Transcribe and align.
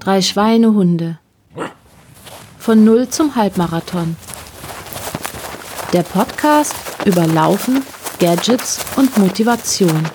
Drei 0.00 0.20
Schweinehunde. 0.20 1.18
Von 2.58 2.84
Null 2.84 3.08
zum 3.08 3.36
Halbmarathon. 3.36 4.16
Der 5.92 6.02
Podcast 6.02 6.74
über 7.06 7.26
Laufen, 7.26 7.82
Gadgets 8.18 8.84
und 8.96 9.16
Motivation. 9.16 10.06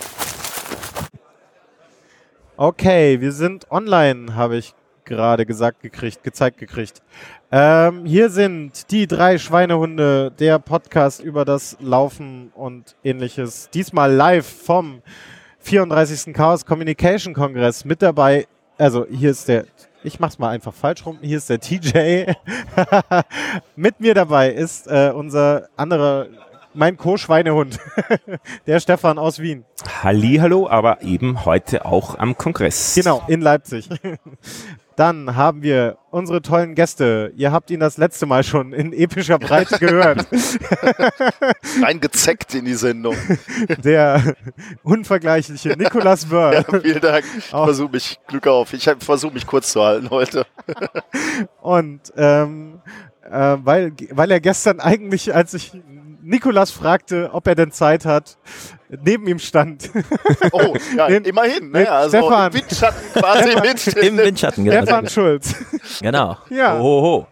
Okay, 2.55 3.19
wir 3.19 3.31
sind 3.31 3.71
online, 3.71 4.35
habe 4.35 4.57
ich 4.57 4.73
gerade 5.05 5.45
gesagt 5.45 5.81
gekriegt, 5.81 6.23
gezeigt 6.23 6.57
gekriegt. 6.59 7.01
Ähm, 7.51 8.05
hier 8.05 8.29
sind 8.29 8.91
die 8.91 9.07
drei 9.07 9.37
Schweinehunde, 9.37 10.31
der 10.37 10.59
Podcast 10.59 11.21
über 11.21 11.45
das 11.45 11.77
Laufen 11.79 12.51
und 12.53 12.95
ähnliches. 13.03 13.69
Diesmal 13.73 14.13
live 14.13 14.45
vom 14.45 15.01
34. 15.59 16.33
Chaos 16.33 16.65
Communication 16.65 17.33
Kongress. 17.33 17.85
Mit 17.85 18.01
dabei, 18.01 18.47
also 18.77 19.05
hier 19.09 19.31
ist 19.31 19.47
der, 19.47 19.65
ich 20.03 20.19
mach's 20.19 20.39
mal 20.39 20.49
einfach 20.49 20.73
falsch 20.73 21.05
rum, 21.05 21.17
hier 21.21 21.37
ist 21.37 21.49
der 21.49 21.59
TJ. 21.59 22.33
Mit 23.75 23.99
mir 23.99 24.13
dabei 24.13 24.51
ist 24.51 24.87
äh, 24.87 25.11
unser 25.13 25.69
anderer 25.75 26.27
mein 26.73 26.95
Co-Schweinehund, 26.95 27.79
der 28.67 28.79
Stefan 28.79 29.17
aus 29.17 29.39
Wien. 29.39 29.65
Hallo, 30.03 30.69
aber 30.69 31.01
eben 31.01 31.43
heute 31.43 31.85
auch 31.85 32.19
am 32.19 32.37
Kongress. 32.37 32.93
Genau, 32.93 33.23
in 33.27 33.41
Leipzig. 33.41 33.89
Dann 34.97 35.35
haben 35.35 35.61
wir 35.61 35.99
unsere 36.09 36.41
tollen 36.41 36.73
Gäste. 36.73 37.31
Ihr 37.35 37.51
habt 37.51 37.69
ihn 37.69 37.79
das 37.79 37.97
letzte 37.97 38.25
Mal 38.25 38.43
schon 38.43 38.73
in 38.73 38.93
epischer 38.93 39.37
Breite 39.37 39.77
gehört. 39.79 40.25
Reingezeckt 41.83 42.55
in 42.55 42.65
die 42.65 42.73
Sendung. 42.73 43.15
Der 43.83 44.35
unvergleichliche 44.81 45.77
Nikolas 45.77 46.25
Böhr. 46.25 46.47
Ja, 46.57 46.79
vielen 46.81 47.01
Dank. 47.01 47.25
Ich 47.37 47.45
versuche 47.45 47.91
mich, 47.91 48.19
Glück 48.25 48.47
auf. 48.47 48.73
Ich 48.73 48.89
versuche 48.99 49.33
mich 49.35 49.45
kurz 49.45 49.71
zu 49.71 49.83
halten 49.83 50.09
heute. 50.09 50.47
Und 51.61 52.01
ähm, 52.15 52.81
äh, 53.29 53.57
weil, 53.63 53.93
weil 54.11 54.31
er 54.31 54.39
gestern 54.39 54.79
eigentlich, 54.79 55.35
als 55.35 55.53
ich 55.53 55.73
Nikolas 56.27 56.71
fragte, 56.71 57.29
ob 57.31 57.47
er 57.47 57.55
denn 57.55 57.71
Zeit 57.71 58.05
hat, 58.05 58.37
neben 58.89 59.27
ihm 59.27 59.39
stand. 59.39 59.89
Oh, 60.51 60.75
ja, 60.97 61.05
in, 61.07 61.23
immerhin. 61.23 61.71
Ne? 61.71 61.89
Also 61.89 62.17
Stefan. 62.17 62.51
im 62.51 62.53
Windschatten 62.59 62.99
quasi 63.13 63.55
mit. 63.55 63.97
Im 64.03 64.17
Windschatten, 64.17 64.65
genau. 64.65 64.77
Stefan 64.83 65.07
Schulz. 65.09 65.55
Genau. 66.01 66.37
Ja. 66.49 66.77
Ohoho. 66.79 67.27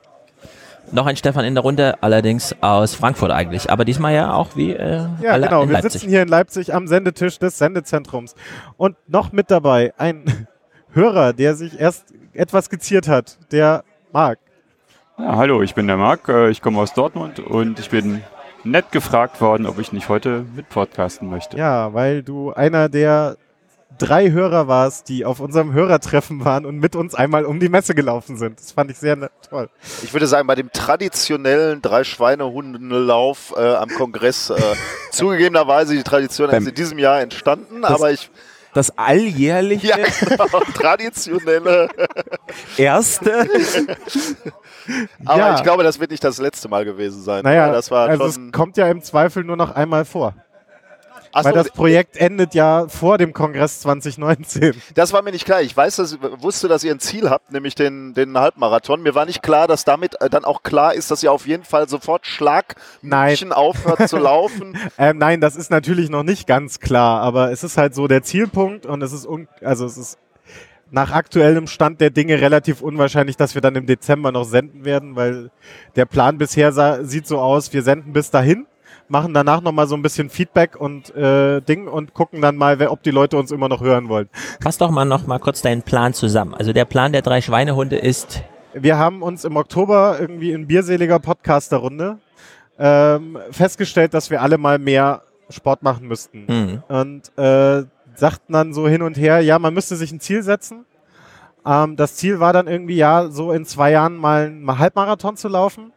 Noch 0.92 1.08
ein 1.08 1.18
Stefan 1.18 1.44
in 1.46 1.56
der 1.56 1.64
Runde, 1.64 2.02
allerdings 2.02 2.56
aus 2.62 2.96
Frankfurt 2.96 3.32
eigentlich. 3.32 3.70
Aber 3.70 3.84
diesmal 3.86 4.14
ja 4.14 4.34
auch 4.34 4.56
wie 4.56 4.72
äh, 4.72 5.08
Ja, 5.22 5.32
alle 5.32 5.48
genau. 5.48 5.64
in 5.64 5.70
Wir 5.70 5.74
Leipzig. 5.74 5.92
sitzen 5.94 6.10
hier 6.10 6.22
in 6.22 6.28
Leipzig 6.30 6.74
am 6.74 6.88
Sendetisch 6.88 7.38
des 7.40 7.58
Sendezentrums. 7.58 8.36
Und 8.78 8.96
noch 9.08 9.32
mit 9.32 9.52
dabei 9.52 9.94
ein 9.98 10.48
Hörer, 10.94 11.34
der 11.34 11.56
sich 11.56 11.80
erst 11.80 12.14
etwas 12.34 12.66
skizziert 12.66 13.08
hat, 13.10 13.40
der 13.52 13.84
Marc. 14.14 14.40
Ja, 15.18 15.36
hallo, 15.36 15.62
ich 15.64 15.74
bin 15.76 15.88
der 15.88 15.98
Marc, 15.98 16.30
äh, 16.30 16.50
ich 16.50 16.62
komme 16.62 16.80
aus 16.80 16.94
Dortmund 16.94 17.40
und 17.40 17.80
ich 17.80 17.90
bin 17.90 18.22
nett 18.66 18.92
gefragt 18.92 19.42
worden, 19.42 19.66
ob 19.66 19.80
ich 19.80 19.92
nicht 19.92 20.10
heute 20.10 20.46
mit 20.56 20.70
podcasten 20.70 21.30
möchte. 21.30 21.58
Ja, 21.58 21.94
weil 21.94 22.24
du 22.24 22.54
einer 22.54 22.90
der 22.90 23.38
drei 23.98 24.32
Hörer 24.32 24.68
warst, 24.68 25.10
die 25.10 25.26
auf 25.26 25.40
unserem 25.40 25.74
Hörertreffen 25.74 26.44
waren 26.44 26.66
und 26.66 26.80
mit 26.80 26.96
uns 26.96 27.16
einmal 27.16 27.46
um 27.46 27.60
die 27.60 27.70
Messe 27.70 27.96
gelaufen 27.96 28.38
sind. 28.38 28.60
Das 28.60 28.72
fand 28.72 28.92
ich 28.92 28.98
sehr 28.98 29.30
toll. 29.50 29.70
Ich 30.04 30.14
würde 30.14 30.28
sagen, 30.28 30.48
bei 30.48 30.56
dem 30.56 30.72
traditionellen 30.72 31.82
Drei-Schweine-Hundenlauf 31.82 33.54
äh, 33.56 33.62
am 33.62 33.90
Kongress, 33.90 34.50
äh, 34.50 34.56
zugegebenerweise 35.12 35.96
die 35.96 36.04
Tradition 36.04 36.50
ist 36.50 36.68
in 36.68 36.76
diesem 36.76 37.00
Jahr 37.00 37.22
entstanden, 37.22 37.86
aber 37.86 38.12
ich, 38.12 38.30
Das 38.76 38.98
alljährliche 38.98 39.88
ja, 39.88 39.96
genau, 40.20 40.60
traditionelle, 40.74 41.88
erste. 42.76 43.48
aber 45.26 45.40
Ja. 45.40 45.56
ich 45.56 45.64
glaube, 45.64 45.84
das 45.84 46.02
wird 46.02 46.12
nicht 46.12 46.24
das 46.26 46.40
letzte 46.40 46.68
Mal 46.68 46.84
gewesen 46.84 47.24
sein. 47.24 47.44
Naja, 47.44 47.72
das 47.72 47.90
war 47.90 48.10
also 48.10 48.30
schon, 48.30 48.48
es 48.48 48.52
kommt 48.52 48.76
ja 48.76 48.90
im 48.90 49.02
Zweifel 49.02 49.46
nur 49.46 49.56
noch 49.56 49.74
einmal 49.74 50.04
vor. 50.04 50.36
Ach 51.38 51.44
weil 51.44 51.52
das 51.52 51.70
Projekt 51.70 52.16
endet 52.16 52.54
ja 52.54 52.88
vor 52.88 53.18
dem 53.18 53.34
Kongress 53.34 53.82
2019. 53.82 54.74
Das 54.94 55.12
war 55.12 55.22
mir 55.22 55.32
nicht 55.32 55.44
klar. 55.44 55.62
Ich 55.62 55.76
weiß, 55.76 55.98
dass, 55.98 56.18
wusste, 56.22 56.70
dass 56.70 56.86
ihr 56.86 56.94
ein 56.94 57.02
Ziel 57.02 57.30
habt, 57.30 57.52
nämlich 57.52 57.76
den, 57.76 58.14
den 58.14 58.38
Halbmarathon. 58.38 59.02
Mir 59.02 59.16
war 59.16 59.26
nicht 59.26 59.44
klar, 59.44 59.68
dass 59.68 59.84
damit 59.84 60.22
äh, 60.22 60.30
dann 60.30 60.46
auch 60.46 60.64
klar 60.64 60.94
ist, 60.94 61.12
dass 61.12 61.24
ihr 61.24 61.34
auf 61.34 61.46
jeden 61.46 61.66
Fall 61.66 61.90
sofort 61.90 62.26
Schlagmünchen 62.26 63.52
aufhört 63.52 64.08
zu 64.08 64.18
laufen. 64.18 64.78
Ähm, 64.98 65.18
nein, 65.18 65.42
das 65.42 65.56
ist 65.56 65.72
natürlich 65.72 66.10
noch 66.10 66.24
nicht 66.24 66.48
ganz 66.48 66.80
klar, 66.80 67.22
aber 67.22 67.52
es 67.52 67.64
ist 67.64 67.78
halt 67.78 67.96
so 67.96 68.08
der 68.08 68.24
Zielpunkt 68.24 68.86
und 68.86 69.02
es 69.02 69.12
ist, 69.12 69.26
un 69.26 69.48
also 69.62 69.86
es 69.86 69.98
ist 69.98 70.18
nach 70.92 71.12
aktuellem 71.12 71.68
Stand 71.68 72.00
der 72.00 72.12
Dinge 72.12 72.40
relativ 72.40 72.82
unwahrscheinlich, 72.82 73.36
dass 73.36 73.56
wir 73.56 73.62
dann 73.62 73.76
im 73.76 73.86
Dezember 73.86 74.32
noch 74.32 74.46
senden 74.46 74.86
werden, 74.86 75.16
weil 75.16 75.50
der 75.96 76.06
Plan 76.06 76.38
bisher 76.38 76.72
sah, 76.72 77.04
sieht 77.04 77.28
so 77.28 77.40
aus, 77.40 77.74
wir 77.74 77.84
senden 77.84 78.14
bis 78.14 78.32
dahin, 78.32 78.68
machen 79.08 79.34
danach 79.34 79.62
nochmal 79.62 79.88
so 79.88 79.96
ein 79.96 80.02
bisschen 80.02 80.30
Feedback 80.30 80.76
und 80.80 81.16
äh, 81.16 81.62
Ding 81.62 81.88
und 81.88 82.14
gucken 82.14 82.42
dann 82.42 82.56
mal, 82.56 82.80
wer, 82.80 82.92
ob 82.92 83.04
die 83.04 83.12
Leute 83.12 83.38
uns 83.38 83.52
immer 83.52 83.70
noch 83.70 83.82
hören 83.82 84.10
wollen. 84.10 84.30
Fass 84.62 84.78
doch 84.78 84.90
mal 84.90 85.06
noch 85.06 85.28
mal 85.28 85.40
kurz 85.40 85.62
deinen 85.62 85.84
Plan 85.84 86.14
zusammen. 86.14 86.54
Also 86.54 86.74
der 86.74 86.86
Plan 86.86 87.12
der 87.12 87.22
drei 87.22 87.42
Schweinehunde 87.42 87.98
ist, 87.98 88.44
Wir 88.74 88.98
haben 88.98 89.22
uns 89.22 89.46
im 89.46 89.56
Oktober 89.56 90.18
irgendwie 90.20 90.52
in 90.52 90.68
bierseliger 90.68 91.20
Podcaster-Runde 91.20 92.18
ähm, 92.78 93.38
festgestellt, 93.52 94.14
dass 94.14 94.30
wir 94.30 94.42
alle 94.42 94.58
mal 94.58 94.80
mehr 94.80 95.22
Sport 95.50 95.84
machen 95.84 96.08
müssten. 96.08 96.48
hm, 96.48 96.84
und 96.88 97.38
äh, 97.38 97.86
sagten 98.16 98.54
dann 98.54 98.74
so 98.74 98.88
hin 98.88 99.02
und 99.02 99.18
her, 99.18 99.42
ja, 99.42 99.60
man 99.60 99.74
müsste 99.74 99.96
sich 99.96 100.12
ein 100.12 100.20
Ziel 100.20 100.44
setzen. 100.44 100.86
Ähm, 101.66 101.96
das 101.96 102.16
Ziel 102.16 102.40
war 102.40 102.54
dann 102.54 102.68
irgendwie, 102.68 102.96
ja, 102.96 103.30
so 103.30 103.52
in 103.52 103.66
zwei 103.66 103.92
Jahren 103.92 104.18
mal 104.18 104.46
einen 104.46 104.78
Halbmarathon 104.80 105.38
zu 105.38 105.48
laufen. 105.48 105.92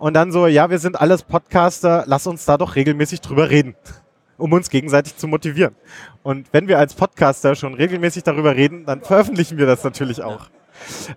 Und 0.00 0.14
dann 0.14 0.32
so, 0.32 0.46
ja, 0.46 0.70
wir 0.70 0.78
sind 0.78 0.98
alles 0.98 1.22
Podcaster, 1.22 2.04
lass 2.06 2.26
uns 2.26 2.46
da 2.46 2.56
doch 2.56 2.74
regelmäßig 2.74 3.20
drüber 3.20 3.50
reden, 3.50 3.76
um 4.38 4.50
uns 4.54 4.70
gegenseitig 4.70 5.14
zu 5.18 5.28
motivieren. 5.28 5.76
Und 6.22 6.48
wenn 6.52 6.68
wir 6.68 6.78
als 6.78 6.94
Podcaster 6.94 7.54
schon 7.54 7.74
regelmäßig 7.74 8.22
darüber 8.22 8.56
reden, 8.56 8.86
dann 8.86 9.02
veröffentlichen 9.02 9.58
wir 9.58 9.66
das 9.66 9.84
natürlich 9.84 10.22
auch. 10.22 10.48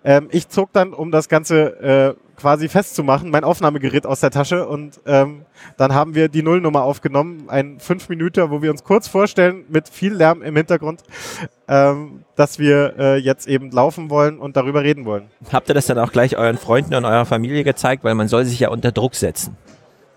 Ähm, 0.03 0.27
ich 0.31 0.49
zog 0.49 0.71
dann, 0.73 0.93
um 0.93 1.11
das 1.11 1.29
Ganze 1.29 2.15
äh, 2.15 2.39
quasi 2.39 2.67
festzumachen, 2.67 3.29
mein 3.29 3.43
Aufnahmegerät 3.43 4.05
aus 4.05 4.19
der 4.19 4.31
Tasche 4.31 4.67
und 4.67 4.99
ähm, 5.05 5.43
dann 5.77 5.93
haben 5.93 6.15
wir 6.15 6.29
die 6.29 6.41
Nullnummer 6.43 6.83
aufgenommen, 6.83 7.45
ein 7.47 7.79
fünf 7.79 8.09
Minuten, 8.09 8.49
wo 8.49 8.61
wir 8.61 8.71
uns 8.71 8.83
kurz 8.83 9.07
vorstellen, 9.07 9.65
mit 9.69 9.87
viel 9.87 10.13
Lärm 10.13 10.41
im 10.41 10.55
Hintergrund, 10.55 11.03
ähm, 11.67 12.23
dass 12.35 12.59
wir 12.59 12.95
äh, 12.97 13.17
jetzt 13.17 13.47
eben 13.47 13.71
laufen 13.71 14.09
wollen 14.09 14.39
und 14.39 14.57
darüber 14.57 14.83
reden 14.83 15.05
wollen. 15.05 15.29
habt 15.51 15.69
ihr 15.69 15.75
das 15.75 15.85
dann 15.85 15.99
auch 15.99 16.11
gleich 16.11 16.37
euren 16.37 16.57
Freunden 16.57 16.95
und 16.95 17.05
eurer 17.05 17.25
Familie 17.25 17.63
gezeigt, 17.63 18.03
weil 18.03 18.15
man 18.15 18.27
soll 18.27 18.45
sich 18.45 18.59
ja 18.59 18.69
unter 18.69 18.91
Druck 18.91 19.15
setzen. 19.15 19.55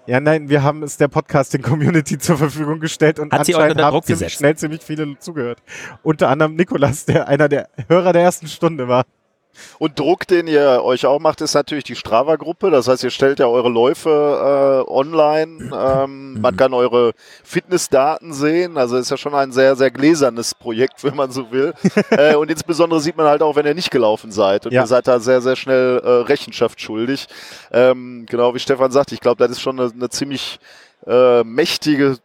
Ja, 0.07 0.21
nein, 0.21 0.49
wir 0.49 0.63
haben 0.63 0.85
es 0.85 0.97
der 0.97 1.09
Podcasting-Community 1.09 2.19
zur 2.21 2.39
Verfügung 2.39 2.79
gestellt 2.79 3.19
und 3.19 3.33
Hat 3.33 3.41
anscheinend 3.41 3.73
unter 3.73 3.85
haben 3.87 3.93
Druck 3.93 4.07
ziemlich 4.07 4.21
gesetzt? 4.21 4.39
schnell 4.39 4.57
ziemlich 4.57 4.83
viele 4.83 5.19
zugehört. 5.19 5.59
Unter 6.05 6.29
anderem 6.29 6.55
Nikolas, 6.55 7.05
der 7.07 7.27
einer 7.27 7.49
der 7.49 7.69
Hörer 7.89 8.13
der 8.13 8.23
ersten 8.23 8.47
Stunde 8.47 8.87
war. 8.87 9.05
Und 9.79 9.99
Druck, 9.99 10.27
den 10.27 10.47
ihr 10.47 10.83
euch 10.83 11.07
auch 11.07 11.19
macht, 11.19 11.41
ist 11.41 11.55
natürlich 11.55 11.85
die 11.85 11.97
Strava-Gruppe. 11.97 12.71
Das 12.71 12.89
heißt, 12.89 13.05
ihr 13.05 13.11
stellt 13.11 13.39
ja 13.39 13.47
eure 13.47 13.69
Läufe 13.69 14.85
äh, 14.89 14.91
online. 14.91 15.71
Ähm, 15.75 16.41
Man 16.41 16.57
kann 16.57 16.75
eure 16.75 17.13
Fitnessdaten 17.45 18.33
sehen. 18.33 18.77
Also 18.79 18.97
ist 18.97 19.11
ja 19.11 19.17
schon 19.17 19.35
ein 19.35 19.53
sehr, 19.53 19.77
sehr 19.77 19.91
gläsernes 19.91 20.55
Projekt, 20.55 21.03
wenn 21.05 21.17
man 21.17 21.31
so 21.31 21.51
will. 21.51 21.73
äh, 22.11 22.35
und 22.35 22.51
insbesondere 22.51 23.01
sieht 23.01 23.17
man 23.17 23.27
halt 23.27 23.43
auch, 23.43 23.57
wenn 23.57 23.67
ihr 23.67 23.75
nicht 23.75 23.91
gelaufen 23.91 24.31
seid. 24.33 24.67
Und 24.67 24.73
Ja. 24.73 24.83
ihr 24.83 24.87
seid 24.87 25.07
da 25.09 25.21
sehr, 25.21 25.41
sehr 25.41 25.57
schnell 25.57 26.01
äh, 26.05 26.09
Rechenschaft 26.27 26.81
schuldig. 26.81 27.27
Ähm, 27.73 28.27
genau 28.29 28.55
wie 28.55 28.59
Stefan 28.59 28.91
sagt, 28.91 29.13
ich 29.13 29.21
glaube, 29.21 29.43
das 29.43 29.53
ist 29.53 29.61
schon 29.63 29.81
eine, 29.81 29.91
eine 29.93 30.09
ziemlich 30.11 30.59
äh, 31.07 31.45
mächtige, 31.45 32.17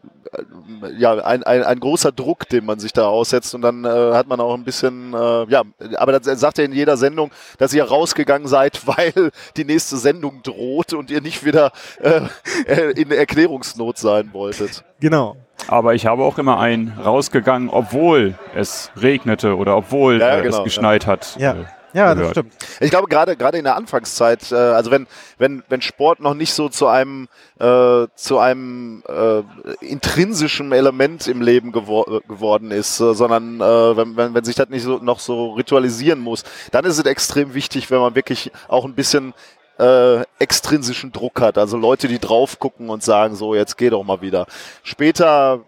ja, 0.98 1.14
ein, 1.24 1.44
ein, 1.44 1.64
ein 1.64 1.80
großer 1.80 2.12
Druck, 2.12 2.48
den 2.50 2.66
man 2.66 2.80
sich 2.80 2.94
da 2.94 3.08
aussetzt 3.08 3.54
und 3.54 3.62
dann 3.62 3.86
äh, 3.86 4.14
hat 4.14 4.28
man 4.28 4.40
auch 4.40 4.54
ein 4.54 4.64
bisschen, 4.64 5.14
äh, 5.14 5.46
ja, 5.50 5.64
aber 5.98 6.20
das 6.20 6.40
sagt 6.40 6.60
er 6.60 6.66
in 6.66 6.74
jeder 6.74 6.98
Sendung, 6.98 7.32
dass 7.58 7.74
ihr 7.74 7.84
rausgegangen 7.84 8.48
seid, 8.48 8.88
weil 8.88 9.32
die 9.58 9.66
nächste 9.66 9.98
Sendung 9.98 10.42
droht 10.44 10.94
und 10.94 11.12
ihr 11.12 11.22
nicht 11.22 11.46
wieder 11.46 11.72
äh, 12.00 12.22
äh, 12.66 12.92
in 12.92 13.12
Erklärungsnot 13.12 13.98
sein 13.98 14.30
wolltet. 14.34 14.84
Genau. 15.00 15.36
Aber 15.68 15.94
ich 15.94 16.06
habe 16.06 16.24
auch 16.24 16.38
immer 16.38 16.60
einen 16.60 16.98
rausgegangen, 17.04 17.70
obwohl 17.70 18.36
es 18.56 18.92
regnete 18.98 19.56
oder 19.56 19.78
obwohl 19.78 20.20
Ja, 20.20 20.38
äh, 20.38 20.42
genau, 20.42 20.58
es 20.60 20.64
geschneit 20.64 21.06
hat. 21.06 21.36
Ja. 21.40 21.56
Ja, 21.94 22.16
das 22.16 22.32
stimmt. 22.32 22.54
Ich 22.80 22.90
glaube, 22.90 23.08
gerade 23.08 23.36
gerade 23.36 23.58
in 23.58 23.64
der 23.64 23.76
Anfangszeit, 23.76 24.52
äh, 24.52 24.56
also 24.56 24.92
wenn, 24.92 25.08
wenn, 25.38 25.64
wenn 25.70 25.82
Sport 25.82 26.20
noch 26.20 26.34
nicht 26.34 26.54
so 26.54 26.70
zu 26.70 26.88
einem, 26.88 27.28
äh, 27.60 28.08
zu 28.16 28.40
einem 28.40 29.04
äh, 29.08 29.42
intrinsischen 29.86 30.72
Element 30.72 31.28
im 31.28 31.42
Leben 31.42 31.72
gewor 31.72 32.22
geworden 32.28 32.72
ist, 32.72 33.00
äh, 33.00 33.14
sondern 33.14 33.60
äh, 33.60 33.98
wenn, 33.98 34.16
wenn, 34.16 34.34
wenn 34.34 34.44
sich 34.44 34.56
das 34.56 34.70
nicht 34.70 34.84
so 34.84 34.98
noch 34.98 35.20
so 35.20 35.52
ritualisieren 35.54 36.20
muss, 36.20 36.44
dann 36.72 36.86
ist 36.86 36.98
es 36.98 37.06
extrem 37.06 37.54
wichtig, 37.54 37.92
wenn 37.92 38.00
man 38.00 38.16
wirklich 38.16 38.52
auch 38.68 38.86
ein 38.86 38.96
bisschen 38.96 39.34
äh, 39.80 40.22
extrinsischen 40.40 41.12
Druck 41.12 41.42
hat. 41.42 41.58
Also 41.58 41.78
Leute, 41.78 42.08
die 42.08 42.20
drauf 42.20 42.60
gucken 42.60 42.90
und 42.90 43.04
sagen, 43.04 43.36
so, 43.36 43.56
jetzt 43.56 43.78
geh 43.78 43.90
doch 43.90 44.04
mal 44.04 44.22
wieder. 44.22 44.46
Später 44.84 45.62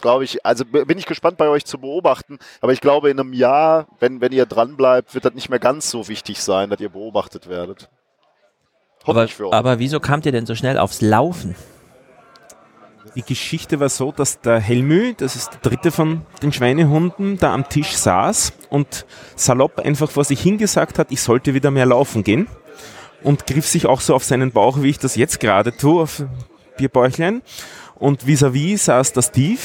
glaube 0.00 0.24
ich, 0.24 0.44
also 0.44 0.64
bin 0.64 0.98
ich 0.98 1.06
gespannt 1.06 1.36
bei 1.36 1.48
euch 1.48 1.64
zu 1.64 1.78
beobachten, 1.78 2.38
aber 2.60 2.72
ich 2.72 2.80
glaube 2.80 3.10
in 3.10 3.18
einem 3.18 3.32
Jahr, 3.32 3.86
wenn, 4.00 4.20
wenn 4.20 4.32
ihr 4.32 4.46
dran 4.46 4.76
bleibt, 4.76 5.14
wird 5.14 5.24
das 5.24 5.34
nicht 5.34 5.48
mehr 5.48 5.58
ganz 5.58 5.90
so 5.90 6.08
wichtig 6.08 6.42
sein, 6.42 6.70
dass 6.70 6.80
ihr 6.80 6.90
beobachtet 6.90 7.48
werdet. 7.48 7.88
Hoffe 9.06 9.28
aber, 9.38 9.52
aber 9.52 9.78
wieso 9.78 10.00
kamt 10.00 10.26
ihr 10.26 10.32
denn 10.32 10.46
so 10.46 10.54
schnell 10.54 10.78
aufs 10.78 11.00
Laufen? 11.00 11.54
Die 13.14 13.22
Geschichte 13.22 13.80
war 13.80 13.88
so, 13.88 14.12
dass 14.12 14.40
der 14.40 14.58
Helmü, 14.58 15.14
das 15.14 15.36
ist 15.36 15.50
der 15.52 15.60
dritte 15.60 15.90
von 15.90 16.26
den 16.42 16.52
Schweinehunden, 16.52 17.38
da 17.38 17.54
am 17.54 17.68
Tisch 17.68 17.96
saß 17.96 18.52
und 18.68 19.06
salopp 19.36 19.78
einfach 19.78 20.10
vor 20.10 20.24
sich 20.24 20.40
hingesagt 20.40 20.98
hat, 20.98 21.10
ich 21.10 21.22
sollte 21.22 21.54
wieder 21.54 21.70
mehr 21.70 21.86
laufen 21.86 22.24
gehen 22.24 22.46
und 23.22 23.46
griff 23.46 23.66
sich 23.66 23.86
auch 23.86 24.00
so 24.00 24.14
auf 24.14 24.24
seinen 24.24 24.52
Bauch, 24.52 24.82
wie 24.82 24.90
ich 24.90 24.98
das 24.98 25.16
jetzt 25.16 25.40
gerade 25.40 25.74
tue, 25.76 26.02
auf 26.02 26.24
Bierbäuchlein. 26.76 27.42
Und 27.94 28.26
vis-à-vis 28.26 28.74
-vis 28.74 28.84
saß 28.84 29.12
der 29.14 29.22
Steve, 29.22 29.60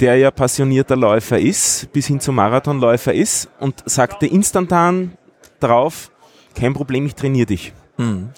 der 0.00 0.16
ja 0.16 0.30
passionierter 0.30 0.96
Läufer 0.96 1.38
ist, 1.38 1.92
bis 1.92 2.06
hin 2.06 2.20
zum 2.20 2.34
Marathonläufer 2.34 3.14
ist 3.14 3.48
und 3.60 3.82
sagte 3.86 4.26
instantan 4.26 5.16
drauf, 5.60 6.10
kein 6.54 6.74
Problem, 6.74 7.06
ich 7.06 7.14
trainiere 7.14 7.46
dich. 7.46 7.72
Hm. 7.96 8.30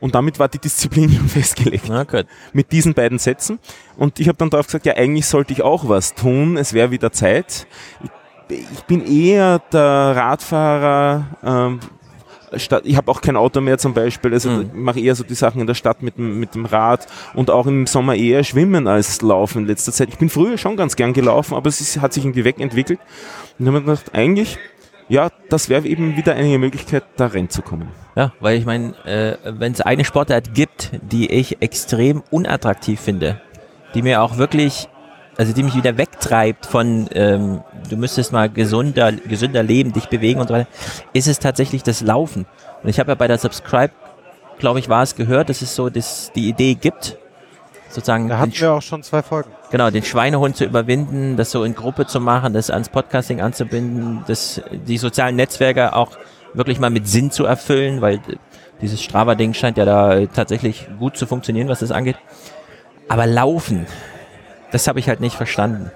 Und 0.00 0.14
damit 0.14 0.38
war 0.38 0.48
die 0.48 0.58
Disziplin 0.58 1.10
schon 1.16 1.28
festgelegt. 1.28 1.86
Gut. 1.86 2.26
Mit 2.52 2.72
diesen 2.72 2.94
beiden 2.94 3.18
Sätzen. 3.18 3.58
Und 3.96 4.18
ich 4.18 4.28
habe 4.28 4.38
dann 4.38 4.50
darauf 4.50 4.66
gesagt, 4.66 4.86
ja, 4.86 4.94
eigentlich 4.94 5.26
sollte 5.26 5.52
ich 5.52 5.62
auch 5.62 5.88
was 5.88 6.14
tun. 6.14 6.56
Es 6.56 6.72
wäre 6.72 6.90
wieder 6.90 7.12
Zeit. 7.12 7.66
Ich, 8.48 8.58
ich, 8.58 8.82
bin 8.84 9.06
eher 9.06 9.60
der 9.72 9.82
Radfahrer. 10.16 11.26
Ähm, 11.44 11.80
Stadt, 12.56 12.84
ich 12.84 12.96
habe 12.96 13.10
auch 13.10 13.20
kein 13.20 13.36
Auto 13.36 13.60
mehr 13.60 13.78
zum 13.78 13.94
Beispiel, 13.94 14.32
also 14.32 14.50
mhm. 14.50 14.70
mache 14.74 15.00
eher 15.00 15.14
so 15.14 15.24
die 15.24 15.34
Sachen 15.34 15.60
in 15.60 15.66
der 15.66 15.74
Stadt 15.74 16.02
mit, 16.02 16.18
mit 16.18 16.54
dem 16.54 16.66
Rad 16.66 17.06
und 17.34 17.50
auch 17.50 17.66
im 17.66 17.86
Sommer 17.86 18.14
eher 18.14 18.44
schwimmen 18.44 18.86
als 18.86 19.22
laufen 19.22 19.62
in 19.62 19.66
letzter 19.66 19.92
Zeit. 19.92 20.08
Ich 20.08 20.18
bin 20.18 20.28
früher 20.28 20.58
schon 20.58 20.76
ganz 20.76 20.96
gern 20.96 21.12
gelaufen, 21.12 21.54
aber 21.54 21.68
es 21.68 21.80
ist, 21.80 22.00
hat 22.00 22.12
sich 22.12 22.24
irgendwie 22.24 22.44
wegentwickelt. 22.44 22.98
Und 23.58 23.66
dann 23.66 23.74
habe 23.74 23.78
ich 23.78 23.84
gedacht, 23.84 24.14
eigentlich 24.14 24.58
ja, 25.10 25.28
das 25.48 25.68
wäre 25.68 25.86
eben 25.86 26.16
wieder 26.16 26.34
eine 26.34 26.56
Möglichkeit, 26.58 27.02
da 27.16 27.26
reinzukommen. 27.26 27.88
Ja, 28.14 28.32
weil 28.38 28.56
ich 28.56 28.64
meine, 28.64 28.94
äh, 29.04 29.36
wenn 29.44 29.72
es 29.72 29.80
eine 29.80 30.04
Sportart 30.04 30.54
gibt, 30.54 30.92
die 31.02 31.28
ich 31.32 31.60
extrem 31.60 32.22
unattraktiv 32.30 33.00
finde, 33.00 33.40
die 33.94 34.02
mir 34.02 34.22
auch 34.22 34.38
wirklich, 34.38 34.88
also 35.40 35.54
die 35.54 35.62
mich 35.62 35.74
wieder 35.74 35.96
wegtreibt 35.96 36.66
von, 36.66 37.08
ähm, 37.14 37.62
du 37.88 37.96
müsstest 37.96 38.30
mal 38.30 38.50
gesunder, 38.50 39.10
gesünder 39.10 39.62
leben, 39.62 39.90
dich 39.90 40.10
bewegen 40.10 40.38
und 40.38 40.48
so 40.48 40.52
weiter, 40.52 40.68
ist 41.14 41.28
es 41.28 41.38
tatsächlich 41.38 41.82
das 41.82 42.02
Laufen. 42.02 42.44
Und 42.82 42.90
ich 42.90 43.00
habe 43.00 43.12
ja 43.12 43.14
bei 43.14 43.26
der 43.26 43.38
Subscribe, 43.38 43.90
glaube 44.58 44.80
ich, 44.80 44.90
war 44.90 45.02
es 45.02 45.16
gehört, 45.16 45.48
dass 45.48 45.62
es 45.62 45.74
so 45.74 45.88
dass 45.88 46.30
die 46.34 46.46
Idee 46.46 46.74
gibt, 46.74 47.16
sozusagen. 47.88 48.28
Da 48.28 48.36
hatten 48.36 48.52
wir 48.52 48.70
auch 48.70 48.82
schon 48.82 49.02
zwei 49.02 49.22
Folgen. 49.22 49.50
Genau, 49.70 49.88
den 49.88 50.02
Schweinehund 50.02 50.56
zu 50.58 50.66
überwinden, 50.66 51.38
das 51.38 51.52
so 51.52 51.64
in 51.64 51.74
Gruppe 51.74 52.04
zu 52.06 52.20
machen, 52.20 52.52
das 52.52 52.68
ans 52.68 52.90
Podcasting 52.90 53.40
anzubinden, 53.40 54.22
das, 54.26 54.60
die 54.86 54.98
sozialen 54.98 55.36
Netzwerke 55.36 55.96
auch 55.96 56.18
wirklich 56.52 56.78
mal 56.78 56.90
mit 56.90 57.08
Sinn 57.08 57.30
zu 57.30 57.46
erfüllen, 57.46 58.02
weil 58.02 58.20
dieses 58.82 59.00
Strava-Ding 59.02 59.54
scheint 59.54 59.78
ja 59.78 59.86
da 59.86 60.26
tatsächlich 60.26 60.86
gut 60.98 61.16
zu 61.16 61.24
funktionieren, 61.24 61.68
was 61.68 61.80
das 61.80 61.92
angeht. 61.92 62.16
Aber 63.08 63.26
Laufen, 63.26 63.86
das 64.72 64.86
habe 64.86 64.98
ich 64.98 65.08
halt 65.08 65.20
nicht 65.20 65.36
verstanden. 65.36 65.90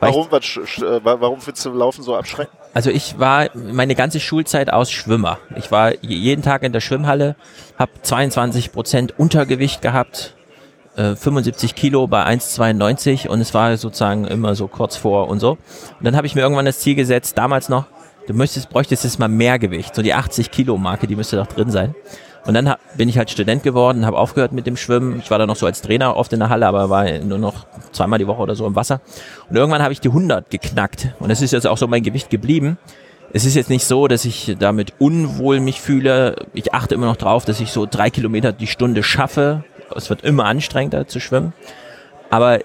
Warum, 0.00 0.28
was, 0.30 0.56
äh, 0.78 1.00
warum 1.02 1.40
findest 1.40 1.66
du 1.66 1.70
Laufen 1.70 2.02
so 2.02 2.16
abschreckend? 2.16 2.56
Also 2.72 2.90
ich 2.90 3.18
war 3.18 3.48
meine 3.54 3.94
ganze 3.94 4.18
Schulzeit 4.18 4.72
aus 4.72 4.90
Schwimmer. 4.90 5.38
Ich 5.56 5.70
war 5.70 5.92
jeden 6.02 6.42
Tag 6.42 6.62
in 6.62 6.72
der 6.72 6.80
Schwimmhalle, 6.80 7.36
habe 7.78 7.92
22 8.00 8.72
Prozent 8.72 9.18
Untergewicht 9.18 9.82
gehabt, 9.82 10.34
75 10.96 11.70
äh, 11.70 11.74
Kilo 11.74 12.06
bei 12.06 12.24
1,92 12.24 13.28
und 13.28 13.40
es 13.40 13.54
war 13.54 13.76
sozusagen 13.76 14.26
immer 14.26 14.54
so 14.54 14.68
kurz 14.68 14.96
vor 14.96 15.28
und 15.28 15.40
so. 15.40 15.52
Und 15.52 16.04
dann 16.04 16.16
habe 16.16 16.26
ich 16.26 16.34
mir 16.34 16.42
irgendwann 16.42 16.64
das 16.64 16.80
Ziel 16.80 16.94
gesetzt, 16.94 17.38
damals 17.38 17.68
noch, 17.68 17.86
du 18.26 18.34
müsstest, 18.34 18.70
bräuchtest 18.70 19.04
jetzt 19.04 19.18
mal 19.18 19.28
mehr 19.28 19.58
Gewicht, 19.58 19.94
so 19.94 20.02
die 20.02 20.14
80 20.14 20.50
Kilo 20.50 20.76
Marke, 20.76 21.06
die 21.06 21.16
müsste 21.16 21.36
doch 21.36 21.46
drin 21.46 21.70
sein. 21.70 21.94
Und 22.46 22.54
dann 22.54 22.74
bin 22.96 23.08
ich 23.08 23.18
halt 23.18 23.30
Student 23.30 23.62
geworden, 23.62 24.06
habe 24.06 24.18
aufgehört 24.18 24.52
mit 24.52 24.66
dem 24.66 24.76
Schwimmen. 24.76 25.20
Ich 25.20 25.30
war 25.30 25.38
da 25.38 25.46
noch 25.46 25.56
so 25.56 25.66
als 25.66 25.82
Trainer 25.82 26.16
oft 26.16 26.32
in 26.32 26.40
der 26.40 26.48
Halle, 26.48 26.66
aber 26.66 26.88
war 26.88 27.06
nur 27.18 27.38
noch 27.38 27.66
zweimal 27.92 28.18
die 28.18 28.26
Woche 28.26 28.42
oder 28.42 28.54
so 28.54 28.66
im 28.66 28.74
Wasser. 28.74 29.00
Und 29.48 29.56
irgendwann 29.56 29.82
habe 29.82 29.92
ich 29.92 30.00
die 30.00 30.08
100 30.08 30.50
geknackt. 30.50 31.14
Und 31.18 31.28
das 31.28 31.42
ist 31.42 31.52
jetzt 31.52 31.66
auch 31.66 31.78
so 31.78 31.86
mein 31.86 32.02
Gewicht 32.02 32.30
geblieben. 32.30 32.78
Es 33.32 33.44
ist 33.44 33.54
jetzt 33.54 33.70
nicht 33.70 33.84
so, 33.84 34.08
dass 34.08 34.24
ich 34.24 34.56
damit 34.58 34.94
unwohl 34.98 35.60
mich 35.60 35.80
fühle. 35.80 36.46
Ich 36.54 36.74
achte 36.74 36.94
immer 36.94 37.06
noch 37.06 37.16
drauf, 37.16 37.44
dass 37.44 37.60
ich 37.60 37.70
so 37.70 37.86
drei 37.86 38.10
Kilometer 38.10 38.52
die 38.52 38.66
Stunde 38.66 39.02
schaffe 39.02 39.64
es 39.96 40.10
wird 40.10 40.22
immer 40.22 40.44
anstrengender 40.44 41.06
zu 41.06 41.20
schwimmen. 41.20 41.52
Aber 42.30 42.60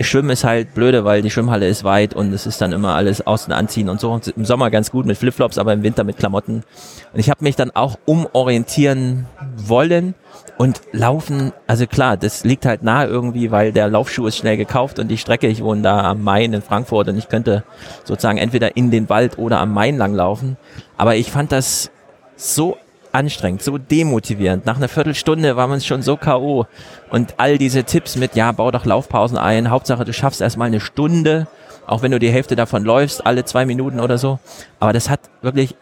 Schwimmen 0.00 0.30
ist 0.30 0.44
halt 0.44 0.74
blöde, 0.74 1.04
weil 1.04 1.22
die 1.22 1.30
Schwimmhalle 1.30 1.68
ist 1.68 1.84
weit 1.84 2.14
und 2.14 2.32
es 2.32 2.46
ist 2.46 2.60
dann 2.60 2.72
immer 2.72 2.94
alles 2.94 3.26
außen 3.26 3.52
anziehen 3.52 3.88
und 3.88 4.00
so. 4.00 4.10
Und 4.10 4.28
Im 4.28 4.44
Sommer 4.44 4.70
ganz 4.70 4.90
gut 4.90 5.06
mit 5.06 5.16
Flipflops, 5.16 5.56
aber 5.56 5.72
im 5.72 5.82
Winter 5.82 6.02
mit 6.02 6.16
Klamotten. 6.16 6.64
Und 7.12 7.20
ich 7.20 7.30
habe 7.30 7.44
mich 7.44 7.54
dann 7.54 7.70
auch 7.70 7.96
umorientieren 8.04 9.26
wollen 9.56 10.14
und 10.58 10.80
laufen, 10.92 11.52
also 11.66 11.86
klar, 11.86 12.16
das 12.16 12.44
liegt 12.44 12.66
halt 12.66 12.82
nahe 12.82 13.06
irgendwie, 13.06 13.50
weil 13.50 13.72
der 13.72 13.88
Laufschuh 13.88 14.26
ist 14.26 14.36
schnell 14.36 14.56
gekauft 14.56 14.98
und 14.98 15.08
die 15.08 15.18
Strecke, 15.18 15.46
ich 15.46 15.62
wohne 15.62 15.82
da 15.82 16.10
am 16.10 16.22
Main 16.22 16.52
in 16.52 16.62
Frankfurt 16.62 17.08
und 17.08 17.16
ich 17.16 17.28
könnte 17.28 17.64
sozusagen 18.04 18.38
entweder 18.38 18.76
in 18.76 18.90
den 18.90 19.08
Wald 19.08 19.38
oder 19.38 19.60
am 19.60 19.72
Main 19.72 19.96
lang 19.96 20.14
laufen. 20.14 20.56
Aber 20.96 21.16
ich 21.16 21.30
fand 21.30 21.52
das 21.52 21.90
so 22.36 22.76
anstrengend, 23.14 23.62
so 23.62 23.78
demotivierend. 23.78 24.66
Nach 24.66 24.76
einer 24.76 24.88
Viertelstunde 24.88 25.56
war 25.56 25.68
man 25.68 25.80
schon 25.80 26.02
so 26.02 26.16
K.O. 26.16 26.66
Und 27.10 27.34
all 27.38 27.58
diese 27.58 27.84
Tipps 27.84 28.16
mit, 28.16 28.34
ja, 28.34 28.50
bau 28.52 28.70
doch 28.70 28.84
Laufpausen 28.84 29.38
ein, 29.38 29.70
Hauptsache 29.70 30.04
du 30.04 30.12
schaffst 30.12 30.40
erstmal 30.40 30.66
eine 30.66 30.80
Stunde, 30.80 31.46
auch 31.86 32.02
wenn 32.02 32.10
du 32.10 32.18
die 32.18 32.30
Hälfte 32.30 32.56
davon 32.56 32.84
läufst, 32.84 33.24
alle 33.24 33.44
zwei 33.44 33.66
Minuten 33.66 34.00
oder 34.00 34.18
so. 34.18 34.38
Aber 34.80 34.92
das 34.92 35.08
hat 35.08 35.20
wirklich, 35.42 35.76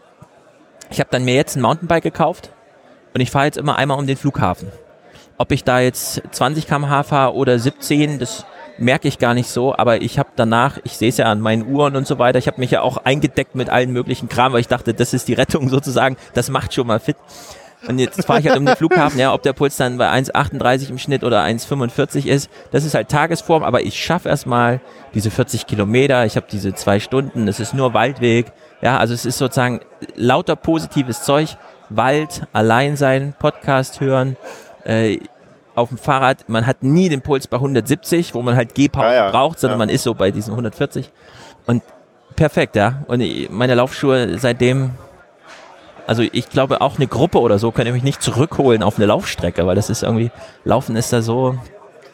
ich 0.90 1.00
habe 1.00 1.11
dann 1.11 1.25
mir 1.25 1.34
jetzt 1.34 1.56
ein 1.56 1.62
Mountainbike 1.62 2.02
gekauft 2.02 2.50
und 3.14 3.20
ich 3.20 3.31
fahre 3.31 3.46
jetzt 3.46 3.58
immer 3.58 3.76
einmal 3.76 3.99
um 3.99 4.06
den 4.06 4.17
Flughafen. 4.17 4.69
Ob 5.43 5.50
ich 5.50 5.65
da 5.65 5.81
jetzt 5.81 6.23
20 6.31 6.69
km/h 6.69 7.03
fahre 7.03 7.35
oder 7.35 7.59
17, 7.59 8.21
das 8.21 8.47
merke 8.79 9.09
ich 9.09 9.19
gar 9.19 9.35
nicht 9.35 9.49
so, 9.49 9.77
aber 9.77 10.00
ich 10.00 10.17
habe 10.17 10.29
danach, 10.37 10.79
ich 10.85 10.97
sehe 10.97 11.09
es 11.09 11.17
ja 11.17 11.27
an 11.27 11.41
meinen 11.41 11.67
Uhren 11.67 11.97
und 11.97 12.06
so 12.06 12.21
weiter, 12.21 12.39
ich 12.39 12.47
habe 12.47 12.61
mich 12.61 12.71
ja 12.71 12.83
auch 12.83 12.99
eingedeckt 12.99 13.56
mit 13.56 13.69
allen 13.69 13.93
möglichen 13.93 14.29
Kram, 14.29 14.53
weil 14.53 14.61
ich 14.61 14.69
dachte, 14.69 14.94
das 14.94 15.12
ist 15.12 15.27
die 15.27 15.33
Rettung 15.33 15.69
sozusagen, 15.69 16.17
das 16.35 16.49
macht 16.49 16.73
schon 16.75 16.87
mal 16.87 17.00
fit. 17.00 17.17
Und 17.89 17.99
jetzt 17.99 18.25
fahre 18.25 18.39
ich 18.39 18.47
halt 18.47 18.56
um 18.56 18.65
den 18.65 18.77
Flughafen, 18.77 19.19
ja, 19.19 19.35
ob 19.35 19.43
der 19.43 19.53
Puls 19.53 19.77
dann 19.77 19.99
bei 19.99 20.09
1,38 20.09 20.91
im 20.91 20.99
Schnitt 20.99 21.25
oder 21.25 21.43
1,45 21.43 22.27
ist, 22.27 22.49
das 22.71 22.85
ist 22.85 22.94
halt 22.94 23.09
Tagesform, 23.09 23.65
aber 23.65 23.83
ich 23.83 24.00
schaffe 24.00 24.29
erstmal 24.29 24.81
diese 25.12 25.33
40 25.33 25.67
Kilometer, 25.67 26.25
ich 26.25 26.37
habe 26.37 26.47
diese 26.49 26.73
zwei 26.75 27.00
Stunden, 27.00 27.49
es 27.49 27.59
ist 27.59 27.75
nur 27.75 27.94
Waldweg, 27.94 28.53
ja, 28.81 28.97
also 28.99 29.12
es 29.12 29.27
ist 29.27 29.39
sozusagen 29.39 29.81
lauter 30.15 30.55
positives 30.55 31.25
Zeug, 31.25 31.56
Wald, 31.89 32.43
allein 32.53 32.96
sein, 32.96 33.34
Podcast 33.37 34.01
hören, 34.01 34.37
äh, 34.84 35.19
auf 35.74 35.89
dem 35.89 35.98
Fahrrad, 35.98 36.48
man 36.48 36.67
hat 36.67 36.82
nie 36.82 37.08
den 37.08 37.22
Puls 37.22 37.46
bei 37.46 37.56
170, 37.56 38.34
wo 38.34 38.43
man 38.43 38.56
halt 38.56 38.74
Gehpause 38.74 39.06
ja, 39.06 39.15
ja. 39.27 39.31
braucht, 39.31 39.58
sondern 39.58 39.79
ja. 39.79 39.86
man 39.86 39.89
ist 39.89 40.03
so 40.03 40.15
bei 40.15 40.31
diesen 40.31 40.53
140. 40.53 41.10
Und 41.67 41.82
perfekt, 42.36 42.77
ja. 42.77 43.05
Und 43.06 43.22
meine 43.51 43.74
Laufschuhe 43.74 44.39
seitdem, 44.39 44.91
also 46.06 46.22
ich 46.22 46.51
glaube 46.51 46.81
auch 46.81 46.96
eine 46.96 47.06
Gruppe 47.06 47.41
oder 47.41 47.58
so 47.58 47.70
könnte 47.70 47.93
mich 47.93 48.03
nicht 48.03 48.22
zurückholen 48.22 48.82
auf 48.82 48.96
eine 48.96 49.06
Laufstrecke, 49.06 49.67
weil 49.67 49.77
das 49.77 49.89
ist 49.89 50.03
irgendwie, 50.03 50.31
Laufen 50.65 50.96
ist 50.96 51.12
da 51.12 51.22
so, 51.22 51.58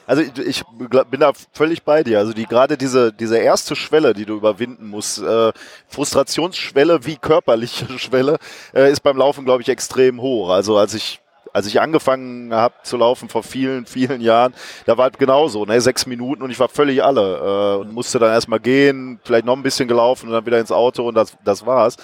also 0.07 0.23
ich, 0.23 0.39
ich, 0.39 0.63
bin 1.11 1.21
da 1.21 1.33
völlig 1.53 1.83
bei 1.83 2.03
dir. 2.03 2.19
Also 2.19 2.33
die 2.33 2.47
gerade 2.47 2.79
diese 2.79 3.13
diese 3.13 3.37
erste 3.37 3.77
Schwelle, 3.77 4.15
die 4.15 4.25
du 4.25 4.37
überwinden 4.37 4.89
musst, 4.89 5.19
äh, 5.19 5.53
Frustrationsschwelle 5.89 7.05
wie 7.05 7.17
körperliche 7.17 7.87
Schwelle, 7.99 8.39
äh, 8.73 8.91
ist 8.91 9.01
beim 9.03 9.19
Laufen 9.19 9.45
glaube 9.45 9.61
ich 9.61 9.69
extrem 9.69 10.23
hoch. 10.23 10.49
Also 10.49 10.79
als 10.79 10.95
ich 10.95 11.21
als 11.59 11.67
ich 11.67 11.81
angefangen 11.81 12.55
habe 12.55 12.75
zu 12.85 12.97
laufen 12.97 13.29
vor 13.29 13.43
vielen, 13.43 13.85
vielen 13.85 14.21
Jahren, 14.21 14.55
da 14.87 14.97
war 14.97 15.11
es 15.11 15.19
genauso, 15.19 15.65
ne? 15.65 15.81
sechs 15.81 16.07
Minuten 16.07 16.43
und 16.43 16.51
ich 16.51 16.61
war 16.61 16.69
völlig 16.69 17.03
alle 17.03 17.75
äh, 17.75 17.81
und 17.81 17.93
musste 17.93 18.21
dann 18.21 18.31
erstmal 18.31 18.61
gehen, 18.61 19.19
vielleicht 19.25 19.45
noch 19.45 19.57
ein 19.57 19.65
bisschen 19.65 19.89
gelaufen 19.89 20.29
und 20.29 20.35
dann 20.35 20.47
wieder 20.47 20.61
ins 20.61 20.71
Auto 20.71 21.09
und 21.09 21.17
das, 21.17 21.37
das 21.45 21.67
war's. 21.67 21.97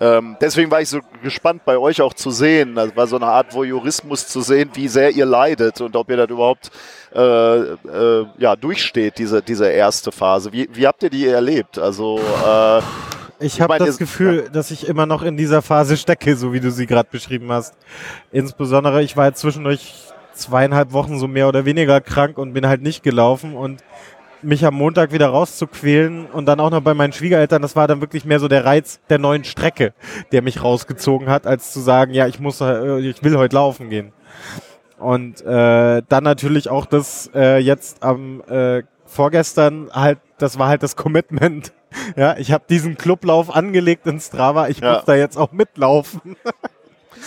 Ähm, 0.00 0.36
deswegen 0.40 0.70
war 0.70 0.82
ich 0.82 0.90
so 0.90 1.00
gespannt, 1.22 1.64
bei 1.64 1.78
euch 1.78 2.02
auch 2.02 2.12
zu 2.12 2.30
sehen. 2.30 2.74
Das 2.74 2.94
war 2.94 3.06
so 3.06 3.16
eine 3.16 3.26
Art 3.26 3.54
Voyeurismus 3.54 4.28
zu 4.28 4.42
sehen, 4.42 4.70
wie 4.74 4.88
sehr 4.88 5.10
ihr 5.10 5.26
leidet 5.26 5.80
und 5.80 5.96
ob 5.96 6.10
ihr 6.10 6.18
das 6.18 6.28
überhaupt 6.28 6.70
äh, 7.14 7.20
äh, 7.20 8.26
ja, 8.36 8.54
durchsteht, 8.54 9.18
diese, 9.18 9.42
diese 9.42 9.68
erste 9.68 10.12
Phase. 10.12 10.52
Wie, 10.52 10.68
wie 10.72 10.86
habt 10.86 11.02
ihr 11.02 11.10
die 11.10 11.26
erlebt? 11.26 11.78
Also 11.78 12.18
äh, 12.18 12.82
ich 13.40 13.60
habe 13.60 13.78
das 13.78 13.98
Gefühl, 13.98 14.44
ja. 14.44 14.50
dass 14.50 14.70
ich 14.70 14.88
immer 14.88 15.06
noch 15.06 15.22
in 15.22 15.36
dieser 15.36 15.62
Phase 15.62 15.96
stecke, 15.96 16.36
so 16.36 16.52
wie 16.52 16.60
du 16.60 16.70
sie 16.70 16.86
gerade 16.86 17.08
beschrieben 17.10 17.50
hast. 17.52 17.74
Insbesondere, 18.32 19.02
ich 19.02 19.16
war 19.16 19.26
jetzt 19.26 19.40
zwischendurch 19.40 19.94
zweieinhalb 20.34 20.92
Wochen 20.92 21.18
so 21.18 21.28
mehr 21.28 21.48
oder 21.48 21.64
weniger 21.64 22.00
krank 22.00 22.38
und 22.38 22.52
bin 22.52 22.66
halt 22.66 22.82
nicht 22.82 23.02
gelaufen 23.02 23.54
und 23.54 23.82
mich 24.42 24.64
am 24.64 24.74
Montag 24.74 25.12
wieder 25.12 25.28
rauszuquälen 25.28 26.26
und 26.26 26.46
dann 26.46 26.60
auch 26.60 26.70
noch 26.70 26.80
bei 26.80 26.94
meinen 26.94 27.12
Schwiegereltern, 27.12 27.60
das 27.60 27.74
war 27.74 27.88
dann 27.88 28.00
wirklich 28.00 28.24
mehr 28.24 28.38
so 28.38 28.46
der 28.46 28.64
Reiz 28.64 29.00
der 29.08 29.18
neuen 29.18 29.42
Strecke, 29.42 29.94
der 30.30 30.42
mich 30.42 30.62
rausgezogen 30.62 31.28
hat, 31.28 31.46
als 31.46 31.72
zu 31.72 31.80
sagen, 31.80 32.14
ja, 32.14 32.28
ich 32.28 32.38
muss, 32.38 32.60
äh, 32.60 33.00
ich 33.00 33.22
will 33.24 33.36
heute 33.36 33.56
laufen 33.56 33.90
gehen. 33.90 34.12
Und 34.98 35.40
äh, 35.42 36.02
dann 36.08 36.24
natürlich 36.24 36.68
auch 36.70 36.86
das 36.86 37.30
äh, 37.34 37.58
jetzt 37.58 38.02
am 38.02 38.42
äh, 38.48 38.82
vorgestern 39.06 39.90
halt 39.92 40.18
das 40.38 40.58
war 40.58 40.68
halt 40.68 40.82
das 40.82 40.96
Commitment. 40.96 41.72
Ja, 42.16 42.36
ich 42.36 42.52
habe 42.52 42.64
diesen 42.68 42.96
Clublauf 42.96 43.54
angelegt 43.54 44.06
in 44.06 44.20
Strava, 44.20 44.68
ich 44.68 44.78
Ja. 44.80 44.94
muss 44.94 45.04
da 45.04 45.14
jetzt 45.14 45.36
auch 45.36 45.52
mitlaufen. 45.52 46.36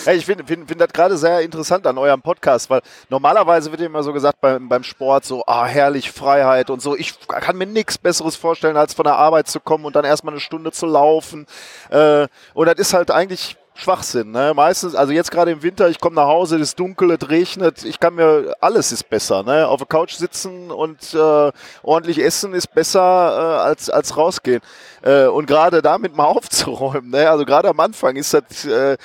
Hey, 0.05 0.15
ich 0.15 0.25
finde 0.25 0.45
find, 0.45 0.67
find 0.69 0.79
das 0.79 0.93
gerade 0.93 1.17
sehr 1.17 1.41
interessant 1.41 1.85
an 1.85 1.97
eurem 1.97 2.21
Podcast, 2.21 2.69
weil 2.69 2.81
normalerweise 3.09 3.71
wird 3.71 3.81
immer 3.81 4.01
so 4.03 4.13
gesagt 4.13 4.39
beim, 4.39 4.69
beim 4.69 4.83
Sport 4.83 5.25
so, 5.25 5.43
ah, 5.45 5.65
herrlich, 5.65 6.11
Freiheit 6.11 6.69
und 6.69 6.81
so. 6.81 6.95
Ich 6.95 7.13
kann 7.27 7.57
mir 7.57 7.65
nichts 7.67 7.97
Besseres 7.97 8.37
vorstellen, 8.37 8.77
als 8.77 8.93
von 8.93 9.03
der 9.03 9.15
Arbeit 9.17 9.49
zu 9.49 9.59
kommen 9.59 9.83
und 9.83 9.95
dann 9.95 10.05
erstmal 10.05 10.33
eine 10.33 10.39
Stunde 10.39 10.71
zu 10.71 10.85
laufen. 10.85 11.45
Äh, 11.89 12.27
und 12.53 12.67
das 12.67 12.75
ist 12.77 12.93
halt 12.93 13.11
eigentlich 13.11 13.57
Schwachsinn. 13.81 14.31
Ne? 14.31 14.53
Meistens, 14.55 14.93
also 14.93 15.11
jetzt 15.11 15.31
gerade 15.31 15.51
im 15.51 15.63
Winter, 15.63 15.89
ich 15.89 15.99
komme 15.99 16.15
nach 16.15 16.27
Hause, 16.27 16.57
es 16.57 16.69
ist 16.69 16.79
dunkel, 16.79 17.11
es 17.11 17.29
regnet, 17.29 17.83
ich 17.83 17.99
kann 17.99 18.13
mir, 18.13 18.53
alles 18.59 18.91
ist 18.91 19.09
besser. 19.09 19.41
Ne? 19.41 19.67
Auf 19.67 19.79
der 19.79 19.87
Couch 19.87 20.13
sitzen 20.13 20.69
und 20.69 21.13
äh, 21.15 21.51
ordentlich 21.81 22.19
essen 22.19 22.53
ist 22.53 22.67
besser 22.73 22.99
äh, 22.99 23.61
als, 23.69 23.89
als 23.89 24.15
rausgehen. 24.15 24.61
Äh, 25.01 25.25
und 25.25 25.47
gerade 25.47 25.81
damit 25.81 26.15
mal 26.15 26.25
aufzuräumen, 26.31 27.09
ne? 27.09 27.29
also 27.29 27.45
gerade 27.45 27.69
am 27.69 27.79
Anfang 27.79 28.15
ist 28.15 28.33
das, 28.33 28.65
äh, 28.65 28.97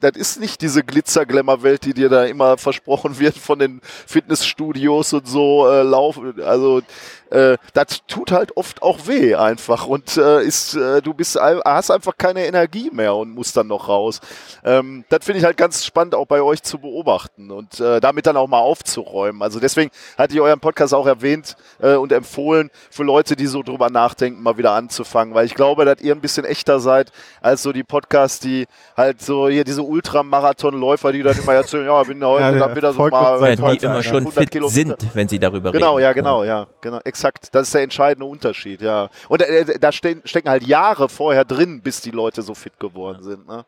das 0.00 0.12
ist 0.16 0.40
nicht 0.40 0.60
diese 0.60 0.82
Glitzer-Glamour-Welt, 0.82 1.84
die 1.84 1.94
dir 1.94 2.08
da 2.08 2.24
immer 2.24 2.56
versprochen 2.56 3.18
wird 3.18 3.36
von 3.36 3.58
den 3.58 3.80
Fitnessstudios 4.06 5.12
und 5.12 5.26
so 5.26 5.68
äh, 5.68 5.82
laufen. 5.82 6.40
Also 6.42 6.82
äh, 7.30 7.56
das 7.72 8.02
tut 8.06 8.32
halt 8.32 8.56
oft 8.56 8.82
auch 8.82 9.06
weh 9.06 9.34
einfach 9.34 9.86
und 9.86 10.16
äh, 10.16 10.42
ist, 10.44 10.74
äh, 10.74 11.02
du 11.02 11.14
bist, 11.14 11.36
hast 11.36 11.90
einfach 11.90 12.16
keine 12.16 12.46
Energie 12.46 12.90
mehr 12.92 13.14
und 13.16 13.34
musst 13.34 13.56
dann 13.56 13.66
noch 13.66 13.88
raus. 13.88 14.20
Ähm, 14.62 15.04
das 15.08 15.24
finde 15.24 15.40
ich 15.40 15.44
halt 15.44 15.56
ganz 15.56 15.84
spannend 15.84 16.14
auch 16.14 16.26
bei 16.26 16.42
euch 16.42 16.62
zu 16.62 16.78
beobachten 16.78 17.50
und 17.50 17.80
äh, 17.80 18.00
damit 18.00 18.26
dann 18.26 18.36
auch 18.36 18.46
mal 18.46 18.60
aufzuräumen. 18.60 19.42
Also 19.42 19.58
deswegen 19.58 19.90
hatte 20.16 20.34
ich 20.34 20.40
euren 20.40 20.60
Podcast 20.60 20.94
auch 20.94 21.06
erwähnt 21.06 21.56
äh, 21.80 21.94
und 21.94 22.12
empfohlen 22.12 22.70
für 22.90 23.02
Leute, 23.02 23.36
die 23.36 23.46
so 23.46 23.62
drüber 23.62 23.90
nachdenken, 23.90 24.42
mal 24.42 24.56
wieder 24.56 24.72
anzufangen, 24.72 25.23
weil 25.32 25.46
ich 25.46 25.54
glaube, 25.54 25.84
dass 25.84 26.00
ihr 26.00 26.12
ein 26.14 26.20
bisschen 26.20 26.44
echter 26.44 26.80
seid 26.80 27.12
als 27.40 27.62
so 27.62 27.72
die 27.72 27.84
Podcasts, 27.84 28.40
die 28.40 28.66
halt 28.96 29.22
so 29.22 29.48
hier 29.48 29.62
diese 29.64 29.82
Ultramarathonläufer, 29.82 31.12
die 31.12 31.22
dann 31.22 31.38
immer 31.38 31.54
erzählen, 31.54 31.86
ja, 31.86 32.02
bin 32.02 32.22
heute 32.24 32.42
Ja, 32.42 32.50
der 32.50 32.60
dann 32.60 32.76
wieder 32.76 32.92
so 32.92 33.08
mal 33.08 33.38
seit 33.38 33.58
die 33.58 33.84
immer 33.84 33.94
ja. 33.96 34.02
schon 34.02 34.16
100 34.18 34.34
fit 34.34 34.50
Kilometer. 34.50 34.74
sind, 34.74 35.14
wenn 35.14 35.28
sie 35.28 35.38
darüber 35.38 35.72
Genau, 35.72 35.94
reden. 35.94 36.02
ja, 36.04 36.12
genau, 36.12 36.44
ja, 36.44 36.66
genau, 36.80 36.98
exakt. 37.04 37.54
Das 37.54 37.68
ist 37.68 37.74
der 37.74 37.82
entscheidende 37.82 38.26
Unterschied, 38.26 38.82
ja. 38.82 39.08
Und 39.28 39.42
äh, 39.42 39.78
da 39.78 39.92
ste 39.92 40.16
stecken 40.24 40.48
halt 40.50 40.66
Jahre 40.66 41.08
vorher 41.08 41.44
drin, 41.44 41.80
bis 41.80 42.00
die 42.00 42.10
Leute 42.10 42.42
so 42.42 42.54
fit 42.54 42.78
geworden 42.80 43.22
sind. 43.22 43.46
Ne? 43.46 43.64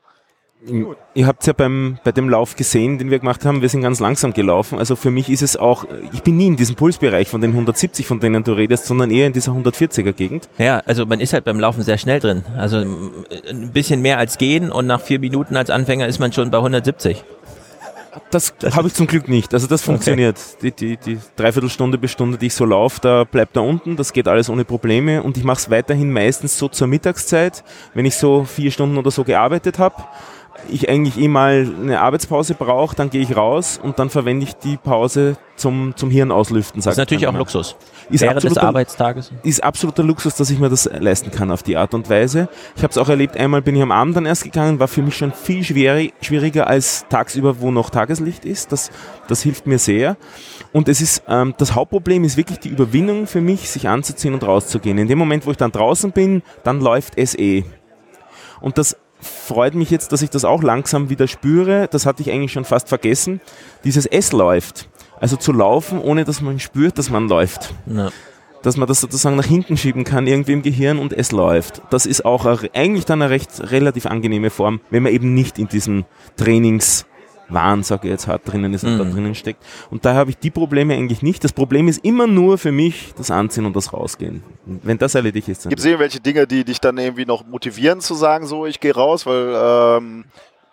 Ihr 1.15 1.27
habt 1.27 1.47
ja 1.47 1.53
beim, 1.53 1.99
bei 2.03 2.13
dem 2.13 2.29
Lauf 2.29 2.57
gesehen, 2.57 2.99
den 2.99 3.11
wir 3.11 3.19
gemacht 3.19 3.45
haben, 3.45 3.63
wir 3.63 3.69
sind 3.69 3.83
ganz 3.83 4.01
langsam 4.01 4.33
gelaufen. 4.33 4.79
Also 4.79 4.97
für 4.97 5.11
mich 5.11 5.31
ist 5.31 5.43
es 5.43 5.57
auch, 5.57 5.85
ich 6.13 6.23
bin 6.23 6.37
nie 6.37 6.47
in 6.47 6.57
diesem 6.57 6.75
Pulsbereich 6.75 7.29
von 7.29 7.41
den 7.41 7.53
170, 7.53 8.07
von 8.07 8.19
denen 8.19 8.43
du 8.43 8.53
redest, 8.53 8.87
sondern 8.87 9.11
eher 9.11 9.27
in 9.27 9.33
dieser 9.33 9.53
140er 9.53 10.13
Gegend. 10.13 10.49
Ja, 10.59 10.79
also 10.87 11.07
man 11.07 11.21
ist 11.21 11.33
halt 11.33 11.45
beim 11.45 11.61
Laufen 11.61 11.83
sehr 11.83 11.99
schnell 11.99 12.21
drin. 12.21 12.45
Also 12.57 12.79
m, 12.79 13.25
ein 13.49 13.71
bisschen 13.71 14.03
mehr 14.03 14.19
als 14.19 14.39
gehen 14.39 14.73
und 14.73 14.87
nach 14.87 15.01
vier 15.01 15.21
Minuten 15.21 15.57
als 15.57 15.71
Anfänger 15.71 16.09
ist 16.09 16.19
man 16.19 16.33
schon 16.33 16.51
bei 16.51 16.59
170. 16.59 17.23
Das, 18.31 18.55
habe 18.73 18.89
ich 18.89 18.95
zum 18.95 19.07
Glück 19.07 19.29
nicht. 19.29 19.53
Also 19.55 19.67
das 19.67 19.83
funktioniert. 19.83 20.39
Die, 20.63 20.73
die, 20.73 20.97
die 20.97 21.19
Dreiviertelstunde 21.37 21.99
bis 21.99 22.13
Stunde, 22.13 22.39
die 22.39 22.47
ich 22.47 22.55
so 22.55 22.65
laufe, 22.65 23.01
da 23.01 23.25
bleibt 23.25 23.57
da 23.57 23.61
unten. 23.61 23.97
Das 23.97 24.13
geht 24.13 24.27
alles 24.27 24.49
ohne 24.49 24.65
Probleme. 24.65 25.23
Und 25.23 25.37
ich 25.37 25.45
mache 25.45 25.59
es 25.59 25.71
weiterhin 25.71 26.11
meistens 26.13 26.59
so 26.59 26.69
zur 26.69 26.87
Mittagszeit, 26.87 27.63
wenn 27.95 28.07
ich 28.07 28.17
so 28.17 28.45
vier 28.45 28.71
Stunden 28.71 28.97
oder 28.97 29.11
so 29.11 29.23
gearbeitet 29.23 29.79
habe. 29.79 29.97
Ich 30.69 30.89
eigentlich 30.89 31.19
eh 31.19 31.29
mal 31.29 31.67
eine 31.81 32.01
Arbeitspause 32.01 32.55
brauche, 32.55 32.97
dann 32.97 33.11
gehe 33.11 33.23
ich 33.23 33.37
raus 33.37 33.79
und 33.83 33.99
dann 33.99 34.11
verwende 34.11 34.45
ich 34.45 34.55
die 34.55 34.77
Pause 34.77 35.37
zum, 35.57 35.95
zum 35.97 36.11
Hirn 36.11 36.31
auslüften. 36.31 36.79
Das 36.79 36.85
sagt 36.85 36.95
ist 36.95 36.99
natürlich 36.99 37.27
auch. 37.27 37.39
Luxus. 37.39 37.77
Ist 38.09 38.21
Während 38.21 38.43
des 38.45 38.57
Arbeitstages. 38.57 39.33
ist 39.43 39.65
absoluter 39.65 40.03
Luxus, 40.03 40.37
dass 40.37 40.51
ich 40.51 40.59
mir 40.59 40.69
das 40.69 40.89
leisten 40.99 41.31
kann 41.31 41.51
auf 41.51 41.63
die 41.63 41.77
Art 41.77 41.93
und 41.95 42.09
Weise. 42.09 42.49
Ich 42.77 42.83
habe 42.83 42.91
es 42.91 42.99
auch 42.99 43.09
erlebt, 43.09 43.37
einmal 43.37 43.63
bin 43.63 43.75
ich 43.75 43.83
am 43.83 43.91
Abend 43.91 44.17
dann 44.17 44.27
erst 44.27 44.45
gegangen, 44.45 44.79
war 44.79 44.87
für 44.87 45.03
mich 45.03 45.17
schon 45.17 45.33
viel 45.33 45.65
schwierig, 45.65 46.15
schwieriger 46.21 46.67
als 46.69 47.07
tagsüber, 47.09 47.61
wo 47.61 47.71
noch 47.71 47.91
Tageslicht 47.91 48.45
ist. 48.45 48.71
Das, 48.71 48.91
das 49.27 49.43
hilft 49.43 49.67
mir 49.67 49.79
sehr. 49.79 50.17
Und 50.73 50.89
es 50.89 51.01
ist, 51.01 51.23
ähm, 51.29 51.55
das 51.59 51.75
Hauptproblem 51.75 52.23
ist 52.25 52.37
wirklich 52.37 52.61
die 52.61 52.69
Überwindung 52.69 53.27
für 53.27 53.41
mich, 53.41 53.71
sich 53.71 53.89
anzuziehen 53.89 54.35
und 54.35 54.45
rauszugehen. 54.45 54.99
In 54.99 55.09
dem 55.09 55.19
Moment, 55.19 55.47
wo 55.47 55.51
ich 55.51 55.57
dann 55.57 55.73
draußen 55.73 56.13
bin, 56.13 56.43
dann 56.63 56.81
läuft 56.81 57.15
es 57.17 57.37
eh. 57.37 57.65
Und 58.61 58.79
das 58.79 58.97
freut 59.21 59.75
mich 59.75 59.91
jetzt, 59.91 60.13
dass 60.13 60.23
ich 60.23 60.31
das 60.31 60.45
auch 60.45 60.63
langsam 60.63 61.09
wieder 61.11 61.27
spüre. 61.27 61.89
Das 61.91 62.07
hatte 62.07 62.23
ich 62.23 62.31
eigentlich 62.31 62.53
schon 62.53 62.65
fast 62.65 62.89
vergessen. 62.89 63.41
Dieses 63.85 64.07
Es 64.07 64.33
läuft. 64.33 64.89
Also 65.19 65.37
zu 65.37 65.53
laufen, 65.53 65.99
ohne 66.01 66.25
dass 66.25 66.41
man 66.41 66.59
spürt, 66.59 66.99
dass 66.99 67.09
man 67.11 67.29
läuft 67.29 67.75
Ja. 67.87 68.11
dass 68.63 68.77
man 68.77 68.89
das 68.89 69.01
sozusagen 69.01 69.37
nach 69.37 69.47
hinten 69.47 69.77
schieben 69.77 70.05
kann, 70.05 70.27
irgendwie 70.27 70.53
im 70.53 70.63
Gehirn 70.63 70.99
und 70.99 71.13
es 71.13 71.31
läuft. 71.33 71.83
Das 71.91 72.05
ist 72.05 72.25
auch 72.25 72.45
eigentlich 72.75 73.05
dann 73.05 73.23
eine 73.23 73.31
recht 73.31 73.51
relativ 73.71 74.07
angenehme 74.07 74.51
Form, 74.51 74.81
wenn 74.91 75.05
man 75.05 75.13
eben 75.13 75.35
nicht 75.35 75.59
in 75.59 75.69
diesem 75.69 76.05
Trainingswahn, 76.37 77.16
sage 77.49 78.09
ich 78.09 78.11
jetzt 78.11 78.27
hart, 78.27 78.43
drinnen 78.45 78.75
ist 78.75 78.85
und 78.85 78.99
da 78.99 79.05
Mhm. 79.05 79.13
drinnen 79.13 79.35
steckt. 79.35 79.63
Und 79.91 80.05
da 80.05 80.15
habe 80.15 80.31
ich 80.31 80.39
die 80.39 80.51
Probleme 80.51 80.95
eigentlich 80.95 81.23
nicht. 81.23 81.45
Das 81.45 81.53
Problem 81.53 81.89
ist 81.89 82.05
immer 82.05 82.27
nur 82.27 82.59
für 82.59 82.73
mich 82.73 83.15
das 83.17 83.31
Anziehen 83.31 83.67
und 83.67 83.77
das 83.77 83.93
Rausgehen. 83.93 84.43
Wenn 84.65 84.99
das 84.99 85.15
erledigt 85.15 85.49
ist, 85.49 85.69
Gibt 85.69 85.79
es 85.79 85.85
irgendwelche 85.85 86.21
Dinge, 86.21 86.47
die 86.47 86.65
dich 86.65 86.81
dann 86.81 86.99
irgendwie 86.99 87.27
noch 87.27 87.47
motivieren 87.47 88.01
zu 88.01 88.15
sagen, 88.15 88.47
so 88.47 88.67
ich 88.67 88.81
gehe 88.81 88.95
raus, 88.95 89.27
weil 89.27 89.55
ähm, 89.57 90.25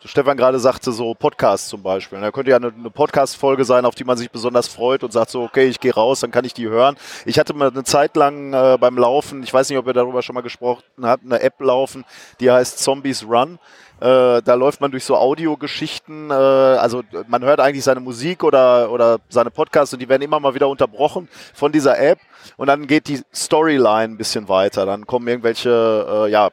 Stefan 0.05 0.35
gerade 0.35 0.59
sagte, 0.59 0.91
so 0.91 1.13
Podcast 1.13 1.69
zum 1.69 1.81
Beispiel. 1.81 2.19
Da 2.19 2.29
könnte 2.31 2.51
ja 2.51 2.57
eine, 2.57 2.73
eine 2.77 2.89
Podcast-Folge 2.89 3.63
sein, 3.63 3.85
auf 3.85 3.95
die 3.95 4.03
man 4.03 4.17
sich 4.17 4.29
besonders 4.31 4.67
freut 4.67 5.01
und 5.03 5.13
sagt 5.13 5.29
so, 5.29 5.43
okay, 5.43 5.67
ich 5.67 5.79
gehe 5.79 5.93
raus, 5.93 6.19
dann 6.19 6.31
kann 6.31 6.43
ich 6.43 6.53
die 6.53 6.67
hören. 6.67 6.97
Ich 7.25 7.39
hatte 7.39 7.53
mal 7.53 7.69
eine 7.69 7.85
Zeit 7.85 8.17
lang 8.17 8.51
äh, 8.53 8.77
beim 8.77 8.97
Laufen, 8.97 9.43
ich 9.43 9.53
weiß 9.53 9.69
nicht, 9.69 9.77
ob 9.77 9.87
ihr 9.87 9.93
darüber 9.93 10.21
schon 10.21 10.33
mal 10.35 10.41
gesprochen 10.41 10.83
habt, 11.03 11.23
eine 11.23 11.39
App 11.41 11.53
laufen, 11.61 12.03
die 12.41 12.51
heißt 12.51 12.79
Zombies 12.79 13.25
Run. 13.25 13.59
Äh, 13.99 14.41
da 14.41 14.53
läuft 14.55 14.81
man 14.81 14.91
durch 14.91 15.05
so 15.05 15.15
Audiogeschichten, 15.15 16.29
äh, 16.29 16.33
also 16.33 17.03
man 17.27 17.43
hört 17.43 17.59
eigentlich 17.59 17.83
seine 17.83 17.99
Musik 17.99 18.43
oder, 18.43 18.91
oder 18.91 19.19
seine 19.29 19.49
Podcasts 19.49 19.93
und 19.93 20.01
die 20.01 20.09
werden 20.09 20.21
immer 20.21 20.39
mal 20.39 20.55
wieder 20.55 20.67
unterbrochen 20.67 21.29
von 21.53 21.71
dieser 21.71 21.97
App 21.99 22.19
und 22.57 22.67
dann 22.67 22.87
geht 22.87 23.07
die 23.07 23.21
Storyline 23.33 24.13
ein 24.13 24.17
bisschen 24.17 24.49
weiter. 24.49 24.85
Dann 24.85 25.07
kommen 25.07 25.27
irgendwelche, 25.27 26.25
äh, 26.25 26.31
ja, 26.31 26.49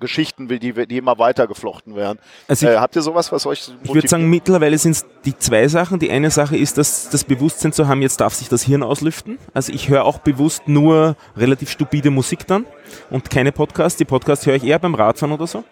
Geschichten, 0.00 0.48
die, 0.48 0.58
die 0.86 0.96
immer 0.96 1.18
weiter 1.18 1.46
geflochten 1.46 1.94
werden. 1.94 2.18
Also 2.48 2.66
ich- 2.66 2.72
äh, 2.72 2.78
habt 2.78 2.96
ihr 2.96 3.02
sowas, 3.02 3.30
was 3.30 3.46
euch 3.46 3.70
Ich 3.84 3.94
würde 3.94 4.08
sagen, 4.08 4.28
mittlerweile 4.28 4.76
sind 4.78 4.92
es 4.92 5.06
die 5.24 5.36
zwei 5.38 5.68
Sachen. 5.68 5.98
Die 5.98 6.10
eine 6.10 6.30
Sache 6.30 6.56
ist, 6.56 6.78
dass 6.78 7.08
das 7.10 7.24
Bewusstsein 7.24 7.72
zu 7.72 7.86
haben, 7.86 8.02
jetzt 8.02 8.20
darf 8.20 8.34
sich 8.34 8.48
das 8.48 8.62
Hirn 8.62 8.82
auslüften. 8.82 9.38
Also 9.54 9.72
ich 9.72 9.88
höre 9.88 10.04
auch 10.04 10.18
bewusst 10.18 10.66
nur 10.66 11.16
relativ 11.36 11.70
stupide 11.70 12.10
Musik 12.10 12.46
dann 12.46 12.66
und 13.10 13.30
keine 13.30 13.52
Podcasts. 13.52 13.98
Die 13.98 14.04
Podcasts 14.04 14.46
höre 14.46 14.54
ich 14.56 14.64
eher 14.64 14.78
beim 14.78 14.94
Radfahren 14.94 15.32
oder 15.34 15.46
so. 15.46 15.64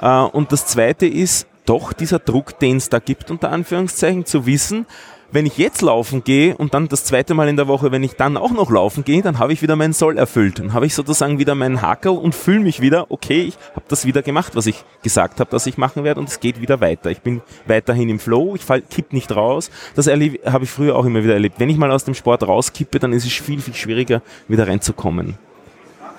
Äh, 0.00 0.06
Und 0.06 0.52
das 0.52 0.66
zweite 0.66 1.06
ist 1.06 1.46
doch 1.64 1.92
dieser 1.92 2.18
Druck, 2.20 2.58
den 2.60 2.76
es 2.76 2.88
da 2.90 2.98
gibt, 3.00 3.30
unter 3.30 3.50
Anführungszeichen, 3.50 4.24
zu 4.24 4.46
wissen, 4.46 4.86
wenn 5.32 5.46
ich 5.46 5.58
jetzt 5.58 5.82
laufen 5.82 6.24
gehe 6.24 6.56
und 6.56 6.74
dann 6.74 6.88
das 6.88 7.04
zweite 7.04 7.34
Mal 7.34 7.48
in 7.48 7.56
der 7.56 7.68
Woche, 7.68 7.92
wenn 7.92 8.02
ich 8.02 8.14
dann 8.14 8.36
auch 8.36 8.52
noch 8.52 8.70
laufen 8.70 9.04
gehe, 9.04 9.22
dann 9.22 9.38
habe 9.38 9.52
ich 9.52 9.62
wieder 9.62 9.76
meinen 9.76 9.92
Soll 9.92 10.18
erfüllt. 10.18 10.58
Dann 10.58 10.72
habe 10.72 10.86
ich 10.86 10.94
sozusagen 10.94 11.38
wieder 11.38 11.54
meinen 11.54 11.82
Hakel 11.82 12.12
und 12.12 12.34
fühle 12.34 12.60
mich 12.60 12.80
wieder, 12.80 13.10
okay, 13.10 13.42
ich 13.42 13.56
habe 13.74 13.86
das 13.88 14.06
wieder 14.06 14.22
gemacht, 14.22 14.56
was 14.56 14.66
ich 14.66 14.84
gesagt 15.02 15.40
habe, 15.40 15.50
dass 15.50 15.66
ich 15.66 15.78
machen 15.78 16.04
werde 16.04 16.20
und 16.20 16.28
es 16.28 16.40
geht 16.40 16.60
wieder 16.60 16.80
weiter. 16.80 17.10
Ich 17.10 17.20
bin 17.20 17.42
weiterhin 17.66 18.08
im 18.08 18.18
Flow, 18.18 18.54
ich 18.54 18.64
fall, 18.64 18.82
kipp 18.82 19.12
nicht 19.12 19.34
raus. 19.34 19.70
Das 19.94 20.06
habe 20.06 20.24
ich 20.62 20.70
früher 20.70 20.96
auch 20.96 21.04
immer 21.04 21.22
wieder 21.22 21.34
erlebt. 21.34 21.58
Wenn 21.58 21.70
ich 21.70 21.76
mal 21.76 21.90
aus 21.90 22.04
dem 22.04 22.14
Sport 22.14 22.46
rauskippe, 22.46 22.98
dann 22.98 23.12
ist 23.12 23.24
es 23.24 23.32
viel, 23.32 23.60
viel 23.60 23.74
schwieriger, 23.74 24.22
wieder 24.48 24.68
reinzukommen. 24.68 25.38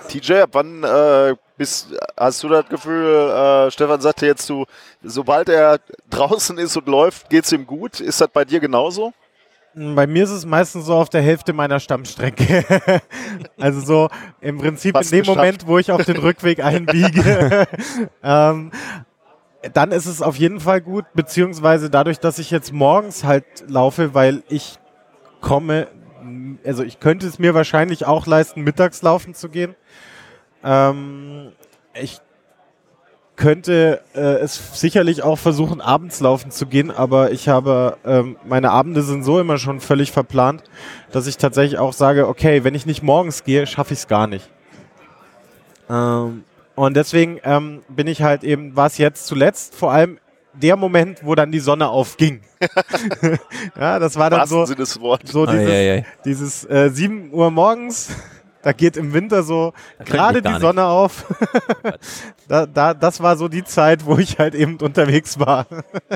TJ, 0.07 0.33
ab 0.41 0.49
wann 0.53 0.83
äh, 0.83 1.35
bist, 1.57 1.87
hast 2.17 2.43
du 2.43 2.49
das 2.49 2.67
Gefühl, 2.67 3.29
äh, 3.29 3.71
Stefan 3.71 4.01
sagte 4.01 4.25
jetzt, 4.25 4.49
du, 4.49 4.65
sobald 5.03 5.49
er 5.49 5.79
draußen 6.09 6.57
ist 6.57 6.77
und 6.77 6.87
läuft, 6.87 7.29
geht's 7.29 7.51
ihm 7.51 7.65
gut? 7.65 7.99
Ist 7.99 8.21
das 8.21 8.29
bei 8.29 8.45
dir 8.45 8.59
genauso? 8.59 9.13
Bei 9.73 10.07
mir 10.07 10.23
ist 10.23 10.31
es 10.31 10.45
meistens 10.45 10.85
so 10.85 10.95
auf 10.95 11.09
der 11.09 11.21
Hälfte 11.21 11.53
meiner 11.53 11.79
Stammstrecke. 11.79 12.65
also 13.59 13.79
so 13.79 14.09
im 14.41 14.57
Prinzip 14.57 14.95
Fast 14.95 15.11
in 15.11 15.17
dem 15.17 15.21
geschafft. 15.21 15.37
Moment, 15.37 15.67
wo 15.67 15.77
ich 15.77 15.91
auf 15.91 16.03
den 16.03 16.17
Rückweg 16.17 16.63
einbiege. 16.63 17.67
ähm, 18.23 18.71
dann 19.73 19.91
ist 19.91 20.07
es 20.07 20.21
auf 20.21 20.35
jeden 20.35 20.59
Fall 20.59 20.81
gut, 20.81 21.05
beziehungsweise 21.13 21.89
dadurch, 21.91 22.19
dass 22.19 22.39
ich 22.39 22.49
jetzt 22.49 22.73
morgens 22.73 23.23
halt 23.23 23.45
laufe, 23.67 24.15
weil 24.15 24.43
ich 24.49 24.79
komme, 25.41 25.87
also 26.65 26.83
ich 26.83 26.99
könnte 26.99 27.27
es 27.27 27.39
mir 27.39 27.53
wahrscheinlich 27.53 28.05
auch 28.05 28.27
leisten, 28.27 28.63
mittags 28.63 29.01
laufen 29.01 29.33
zu 29.33 29.49
gehen. 29.49 29.75
Ähm, 30.63 31.51
ich 31.93 32.19
könnte 33.37 34.01
äh, 34.15 34.19
es 34.19 34.79
sicherlich 34.79 35.23
auch 35.23 35.37
versuchen, 35.37 35.79
abends 35.79 36.19
laufen 36.19 36.49
zu 36.49 36.65
gehen, 36.65 36.89
aber 36.89 37.31
ich 37.31 37.47
habe, 37.47 37.97
ähm, 38.03 38.35
meine 38.45 38.71
Abende 38.71 39.03
sind 39.03 39.23
so 39.23 39.39
immer 39.39 39.59
schon 39.59 39.79
völlig 39.79 40.11
verplant, 40.11 40.63
dass 41.11 41.27
ich 41.27 41.37
tatsächlich 41.37 41.79
auch 41.79 41.93
sage, 41.93 42.27
okay, 42.27 42.63
wenn 42.63 42.73
ich 42.73 42.87
nicht 42.87 43.03
morgens 43.03 43.43
gehe, 43.43 43.67
schaffe 43.67 43.93
ich 43.93 43.99
es 43.99 44.07
gar 44.07 44.25
nicht. 44.25 44.49
Ähm, 45.89 46.43
und 46.75 46.97
deswegen 46.97 47.39
ähm, 47.43 47.83
bin 47.87 48.07
ich 48.07 48.23
halt 48.23 48.43
eben, 48.43 48.75
war 48.75 48.87
es 48.87 48.97
jetzt 48.97 49.27
zuletzt 49.27 49.75
vor 49.75 49.91
allem 49.91 50.19
der 50.61 50.75
Moment, 50.75 51.19
wo 51.23 51.35
dann 51.35 51.51
die 51.51 51.59
Sonne 51.59 51.89
aufging. 51.89 52.41
ja, 53.79 53.99
das 53.99 54.15
war 54.15 54.29
dann 54.29 54.41
wahrsten 54.41 54.59
so, 54.59 54.65
Sinne 54.65 54.77
des 54.77 54.99
Wortes. 54.99 55.31
so 55.31 55.45
dieses, 55.45 55.69
Eieiei. 55.69 56.05
dieses 56.25 56.65
äh, 56.65 56.89
7 56.91 57.31
Uhr 57.31 57.51
morgens, 57.51 58.09
Da 58.67 58.73
geht 58.73 58.97
im 58.97 59.13
Winter 59.13 59.43
so 59.43 59.71
gerade 60.03 60.41
die 60.41 60.49
nicht. 60.49 60.59
Sonne 60.59 60.83
auf. 60.85 61.25
da, 62.49 62.65
da, 62.65 62.93
das 62.93 63.21
war 63.21 63.37
so 63.37 63.47
die 63.47 63.63
Zeit, 63.63 64.05
wo 64.05 64.17
ich 64.17 64.39
halt 64.39 64.55
eben 64.55 64.77
unterwegs 64.81 65.39
war. 65.39 65.67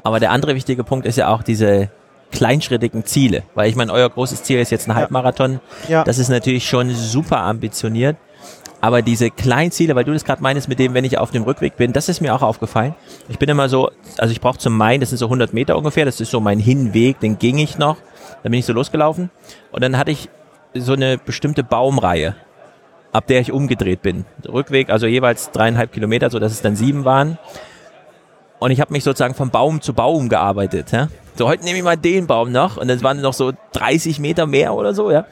Aber 0.03 0.19
der 0.19 0.31
andere 0.31 0.53
wichtige 0.53 0.83
Punkt 0.83 1.05
ist 1.05 1.17
ja 1.17 1.29
auch 1.29 1.43
diese 1.43 1.91
kleinschrittigen 2.31 3.05
Ziele. 3.05 3.43
Weil 3.55 3.69
ich 3.69 3.77
meine, 3.77 3.93
euer 3.93 4.09
großes 4.09 4.43
Ziel 4.43 4.59
ist 4.59 4.69
jetzt 4.69 4.89
ein 4.89 4.95
Halbmarathon. 4.95 5.61
Ja. 5.87 6.03
Das 6.03 6.17
ist 6.17 6.27
natürlich 6.27 6.67
schon 6.67 6.93
super 6.93 7.37
ambitioniert. 7.37 8.17
Aber 8.81 9.03
diese 9.03 9.29
kleinen 9.29 9.71
Ziele, 9.71 9.95
weil 9.95 10.03
du 10.03 10.11
das 10.11 10.25
gerade 10.25 10.41
meinst 10.41 10.67
mit 10.67 10.79
dem, 10.79 10.95
wenn 10.95 11.05
ich 11.05 11.19
auf 11.19 11.29
dem 11.29 11.43
Rückweg 11.43 11.77
bin, 11.77 11.93
das 11.93 12.09
ist 12.09 12.19
mir 12.19 12.33
auch 12.33 12.41
aufgefallen. 12.41 12.95
Ich 13.29 13.37
bin 13.37 13.47
immer 13.47 13.69
so, 13.69 13.91
also 14.17 14.31
ich 14.31 14.41
brauche 14.41 14.57
zum 14.57 14.75
Main, 14.75 14.99
das 14.99 15.09
sind 15.09 15.19
so 15.19 15.25
100 15.25 15.53
Meter 15.53 15.77
ungefähr, 15.77 16.03
das 16.03 16.19
ist 16.19 16.31
so 16.31 16.39
mein 16.39 16.59
Hinweg, 16.59 17.19
den 17.19 17.37
ging 17.37 17.59
ich 17.59 17.77
noch. 17.77 17.97
Dann 18.41 18.51
bin 18.51 18.59
ich 18.59 18.65
so 18.65 18.73
losgelaufen 18.73 19.29
und 19.71 19.83
dann 19.83 19.97
hatte 19.97 20.09
ich 20.09 20.29
so 20.73 20.93
eine 20.93 21.19
bestimmte 21.19 21.63
Baumreihe, 21.63 22.35
ab 23.11 23.27
der 23.27 23.41
ich 23.41 23.51
umgedreht 23.51 24.01
bin. 24.01 24.25
Rückweg, 24.47 24.89
also 24.89 25.05
jeweils 25.05 25.51
dreieinhalb 25.51 25.91
Kilometer, 25.91 26.31
so 26.31 26.39
dass 26.39 26.51
es 26.51 26.63
dann 26.63 26.75
sieben 26.75 27.05
waren. 27.05 27.37
Und 28.57 28.71
ich 28.71 28.81
habe 28.81 28.93
mich 28.93 29.03
sozusagen 29.03 29.35
von 29.35 29.51
Baum 29.51 29.81
zu 29.81 29.93
Baum 29.93 30.27
gearbeitet. 30.27 30.91
Ja? 30.91 31.09
So, 31.35 31.47
heute 31.47 31.63
nehme 31.63 31.77
ich 31.77 31.83
mal 31.83 31.97
den 31.97 32.25
Baum 32.25 32.51
noch 32.51 32.77
und 32.77 32.87
das 32.87 33.03
waren 33.03 33.21
noch 33.21 33.33
so 33.33 33.53
30 33.73 34.19
Meter 34.19 34.47
mehr 34.47 34.73
oder 34.73 34.95
so. 34.95 35.11
ja. 35.11 35.25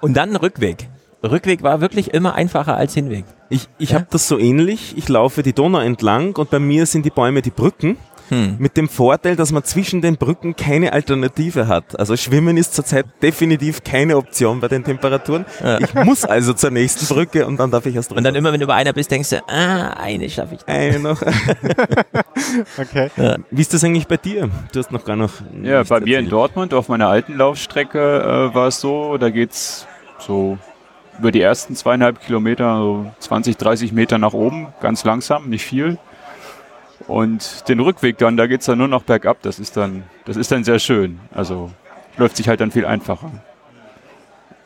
Und 0.00 0.14
dann 0.14 0.36
Rückweg. 0.36 0.88
Rückweg 1.24 1.62
war 1.62 1.80
wirklich 1.80 2.12
immer 2.14 2.34
einfacher 2.34 2.76
als 2.76 2.94
Hinweg. 2.94 3.24
Ich, 3.48 3.68
ich 3.78 3.90
Ja? 3.90 3.96
habe 3.96 4.06
das 4.10 4.28
so 4.28 4.38
ähnlich. 4.38 4.94
Ich 4.96 5.08
laufe 5.08 5.42
die 5.42 5.52
Donau 5.52 5.78
entlang 5.80 6.36
und 6.36 6.50
bei 6.50 6.58
mir 6.58 6.86
sind 6.86 7.04
die 7.06 7.10
Bäume 7.10 7.42
die 7.42 7.50
Brücken. 7.50 7.96
Hm. 8.30 8.56
Mit 8.58 8.78
dem 8.78 8.88
Vorteil, 8.88 9.36
dass 9.36 9.52
man 9.52 9.64
zwischen 9.64 10.00
den 10.00 10.16
Brücken 10.16 10.56
keine 10.56 10.94
Alternative 10.94 11.68
hat. 11.68 11.98
Also 12.00 12.16
Schwimmen 12.16 12.56
ist 12.56 12.74
zurzeit 12.74 13.04
definitiv 13.20 13.84
keine 13.84 14.16
Option 14.16 14.60
bei 14.60 14.68
den 14.68 14.82
Temperaturen. 14.82 15.44
Ich 15.80 15.92
muss 15.92 16.24
also 16.24 16.54
zur 16.54 16.70
nächsten 16.70 17.04
Brücke 17.14 17.46
und 17.46 17.58
dann 17.58 17.70
darf 17.70 17.84
ich 17.84 17.94
erst 17.94 18.12
Und 18.12 18.24
dann 18.24 18.34
immer, 18.34 18.50
wenn 18.50 18.60
du 18.60 18.66
bei 18.66 18.76
einer 18.76 18.94
bist, 18.94 19.10
denkst 19.10 19.28
du, 19.28 19.42
ah, 19.46 19.90
eine 20.00 20.30
schaffe 20.30 20.54
ich. 20.54 20.66
eine 20.66 21.00
noch. 21.00 21.20
Okay. 22.78 23.10
Wie 23.50 23.60
ist 23.60 23.72
das 23.74 23.84
eigentlich 23.84 24.06
bei 24.06 24.16
dir? 24.16 24.48
Du 24.72 24.78
hast 24.78 24.90
noch 24.92 25.04
gar 25.04 25.16
noch. 25.16 25.30
Ja, 25.62 25.82
bei 25.82 26.00
mir 26.00 26.18
in. 26.18 26.28
Dortmund 26.28 26.74
auf 26.74 26.88
meiner 26.88 27.08
alten 27.08 27.36
Laufstrecke 27.36 27.98
äh, 28.50 28.54
war 28.54 28.68
es 28.68 28.80
so, 28.80 29.16
da 29.18 29.30
geht's 29.30 29.86
so 30.18 30.58
über 31.18 31.30
die 31.30 31.40
ersten 31.40 31.76
zweieinhalb 31.76 32.20
Kilometer, 32.20 32.78
so 32.78 33.10
20, 33.20 33.56
30 33.56 33.92
Meter 33.92 34.18
nach 34.18 34.32
oben, 34.32 34.68
ganz 34.80 35.04
langsam, 35.04 35.48
nicht 35.48 35.64
viel. 35.64 35.98
Und 37.06 37.68
den 37.68 37.80
Rückweg 37.80 38.18
dann, 38.18 38.36
da 38.36 38.46
geht's 38.46 38.66
dann 38.66 38.78
nur 38.78 38.88
noch 38.88 39.02
bergab, 39.02 39.42
das 39.42 39.58
ist 39.58 39.76
dann, 39.76 40.04
das 40.24 40.36
ist 40.36 40.50
dann 40.50 40.64
sehr 40.64 40.78
schön. 40.78 41.20
Also 41.32 41.70
läuft 42.16 42.36
sich 42.36 42.48
halt 42.48 42.60
dann 42.60 42.70
viel 42.70 42.86
einfacher. 42.86 43.30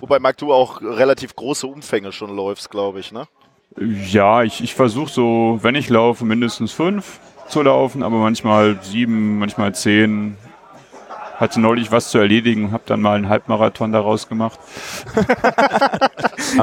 Wobei, 0.01 0.19
Marc, 0.21 0.37
du 0.37 0.53
auch 0.53 0.81
relativ 0.81 1.35
große 1.35 1.67
Umfänge 1.67 2.13
schon 2.13 2.35
läufst, 2.35 2.71
glaube 2.71 3.01
ich, 3.01 3.11
ne? 3.11 3.27
Ja, 3.77 4.43
ich, 4.43 4.63
ich 4.63 4.75
versuche 4.75 5.11
so, 5.11 5.59
wenn 5.63 5.75
ich 5.75 5.89
laufe, 5.89 6.25
mindestens 6.25 6.73
fünf 6.73 7.19
zu 7.49 7.63
laufen, 7.63 8.03
aber 8.03 8.19
manchmal 8.19 8.79
sieben, 8.83 9.39
manchmal 9.39 9.75
zehn. 9.75 10.37
Hatte 11.39 11.61
neulich 11.61 11.91
was 11.93 12.11
zu 12.11 12.19
erledigen, 12.19 12.73
habe 12.73 12.83
dann 12.87 13.01
mal 13.01 13.17
einen 13.17 13.29
Halbmarathon 13.29 13.93
daraus 13.93 14.29
gemacht. 14.29 14.59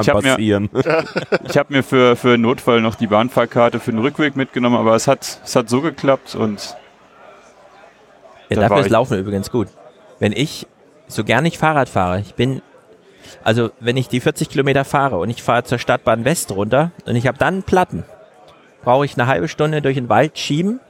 Ich 0.00 0.08
hab 0.08 0.22
mir-. 0.22 0.36
Ich 1.48 1.56
habe 1.58 1.72
mir 1.72 1.82
für, 1.82 2.16
für 2.16 2.36
Notfall 2.38 2.80
noch 2.80 2.94
die 2.96 3.06
Bahnfahrkarte 3.06 3.78
für 3.80 3.90
den 3.92 4.00
Rückweg 4.00 4.36
mitgenommen, 4.36 4.76
aber 4.76 4.94
es 4.94 5.06
hat, 5.06 5.40
es 5.44 5.54
hat 5.56 5.68
so 5.68 5.80
geklappt 5.80 6.34
und 6.34 6.76
Ja, 8.48 8.56
Da 8.56 8.60
dafür 8.62 8.70
war 8.70 8.80
ist 8.80 8.86
ich- 8.86 8.92
Laufen 8.92 9.18
übrigens 9.18 9.50
gut. 9.50 9.68
Wenn 10.18 10.32
ich 10.32 10.66
so 11.08 11.24
gern 11.24 11.44
ich 11.46 11.58
Fahrrad 11.58 11.88
fahre, 11.88 12.20
ich 12.20 12.34
bin, 12.34 12.62
also 13.44 13.70
wenn 13.80 13.96
ich 13.96 14.08
die 14.08 14.20
40 14.20 14.48
Kilometer 14.48 14.84
fahre 14.84 15.18
und 15.18 15.30
ich 15.30 15.42
fahre 15.42 15.62
zur 15.64 15.78
Stadtbahn 15.78 16.24
West 16.24 16.50
runter 16.52 16.90
und 17.06 17.16
ich 17.16 17.26
habe 17.26 17.38
dann 17.38 17.62
Platten, 17.62 18.04
brauche 18.82 19.04
ich 19.04 19.14
eine 19.16 19.26
halbe 19.28 19.48
Stunde 19.48 19.82
durch 19.82 19.94
den 19.96 20.08
Wald 20.08 20.36
schieben, 20.38 20.80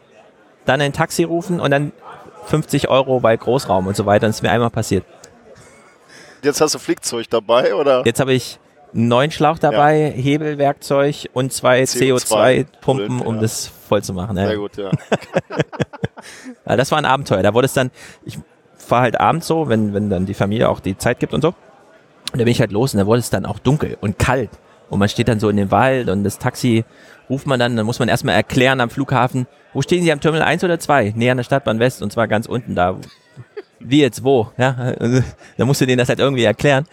dann 0.65 0.81
ein 0.81 0.93
Taxi 0.93 1.25
rufen 1.25 1.61
und 1.61 1.71
dann 1.71 1.93
50 2.47 2.89
Euro 2.89 3.21
bei 3.21 3.37
Großraum 3.37 3.87
und 3.87 3.97
so 3.97 4.07
weiter. 4.07 4.27
Das 4.27 4.37
ist 4.37 4.43
mir 4.43 4.51
einmal 4.51 4.71
passiert. 4.71 5.05
Jetzt 6.43 6.61
hast 6.61 6.75
du 6.75 6.79
Flickzeug 6.79 7.29
dabei, 7.29 7.75
oder? 7.75 8.03
Jetzt 8.05 8.21
habe 8.21 8.33
ich 8.33 8.59
einen 8.95 9.09
neuen 9.09 9.31
Schlauch 9.31 9.59
dabei, 9.59 10.13
Hebelwerkzeug 10.15 11.29
und 11.33 11.53
zwei 11.53 11.83
CO2 11.83 12.17
CO2-Pumpen, 12.19 13.19
Blöd, 13.19 13.27
um 13.27 13.35
ja. 13.37 13.41
das 13.43 13.67
voll 13.67 14.03
zu 14.03 14.13
machen. 14.15 14.37
Ja. 14.37 14.47
Sehr 14.47 14.57
gut, 14.57 14.77
ja. 14.77 14.91
Ja, 16.67 16.77
das 16.77 16.91
war 16.91 16.99
ein 16.99 17.05
Abenteuer. 17.05 17.43
Da 17.43 17.55
wurde 17.55 17.67
es 17.67 17.73
dann, 17.73 17.91
ich 18.25 18.39
fahre 18.77 19.03
halt 19.03 19.21
abends 19.21 19.47
so, 19.47 19.69
wenn, 19.69 19.95
wenn 19.95 20.11
dann 20.11 20.27
die 20.27 20.35
Familie 20.35 20.69
auch 20.69 20.81
die 20.81 20.97
Zeit 20.97 21.21
gibt 21.21 21.35
und 21.35 21.43
so. 21.43 21.49
Und 22.33 22.41
da 22.41 22.45
bin 22.45 22.49
ich 22.49 22.61
halt 22.61 22.73
los 22.73 22.95
und 22.95 22.99
da 22.99 23.07
wurde 23.07 23.21
es 23.21 23.31
dann 23.31 23.47
auch 23.47 23.59
dunkel 23.59 23.97
und 24.01 24.19
kalt. 24.19 24.51
Und 24.91 24.99
man 24.99 25.09
steht 25.09 25.29
dann 25.29 25.41
so 25.41 25.49
in 25.49 25.57
den 25.57 25.71
Wald 25.71 26.09
und 26.09 26.25
das 26.25 26.39
Taxi 26.39 26.85
ruft 27.29 27.47
man 27.47 27.59
dann, 27.59 27.77
dann 27.77 27.87
muss 27.87 27.99
man 27.99 28.09
erstmal 28.09 28.35
erklären 28.35 28.81
am 28.81 28.91
Flughafen, 28.91 29.47
wo 29.73 29.83
stehen 29.83 30.03
Sie 30.03 30.13
am 30.13 30.21
Terminal 30.21 30.47
1 30.47 30.65
oder 30.65 30.79
2? 30.79 31.13
Nee, 31.17 31.31
an 31.31 31.37
der 31.37 31.45
Stadtbahn 31.45 31.79
West 31.79 32.03
und 32.03 32.13
zwar 32.13 32.29
ganz 32.29 32.47
unten 32.47 32.75
da. 32.75 32.97
Wie 33.79 34.01
jetzt, 34.01 34.25
wo? 34.25 34.51
Ja, 34.57 34.75
also, 34.99 35.23
da 35.59 35.65
musst 35.65 35.81
du 35.81 35.87
denen 35.87 35.99
das 35.99 36.09
halt 36.09 36.19
irgendwie 36.19 36.45
erklären. 36.45 36.87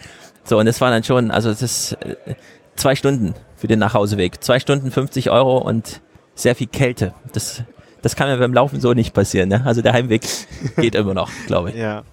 So, 0.44 0.60
und 0.60 0.66
das 0.66 0.82
war 0.82 0.92
dann 0.92 1.04
schon, 1.04 1.32
also 1.32 1.50
es 1.50 1.62
ist 1.62 1.94
äh, 1.94 2.36
zwei 2.76 2.96
Stunden 2.96 3.36
für 3.56 3.68
den 3.68 3.80
Nachhauseweg. 3.80 4.44
Zwei 4.44 4.60
Stunden 4.60 4.92
50 4.92 5.30
Euro 5.30 5.60
und 5.60 6.02
sehr 6.36 6.56
viel 6.56 6.68
Kälte. 6.68 7.14
Das, 7.32 7.64
das 8.02 8.16
kann 8.16 8.28
mir 8.28 8.38
beim 8.38 8.54
Laufen 8.54 8.82
so 8.82 8.94
nicht 8.94 9.14
passieren. 9.14 9.50
Ne? 9.50 9.62
Also 9.66 9.82
der 9.82 9.94
Heimweg 9.94 10.24
geht 10.76 10.96
immer 10.96 11.14
noch, 11.14 11.32
glaube 11.48 11.70
ich. 11.70 11.76
Ja. 11.78 12.04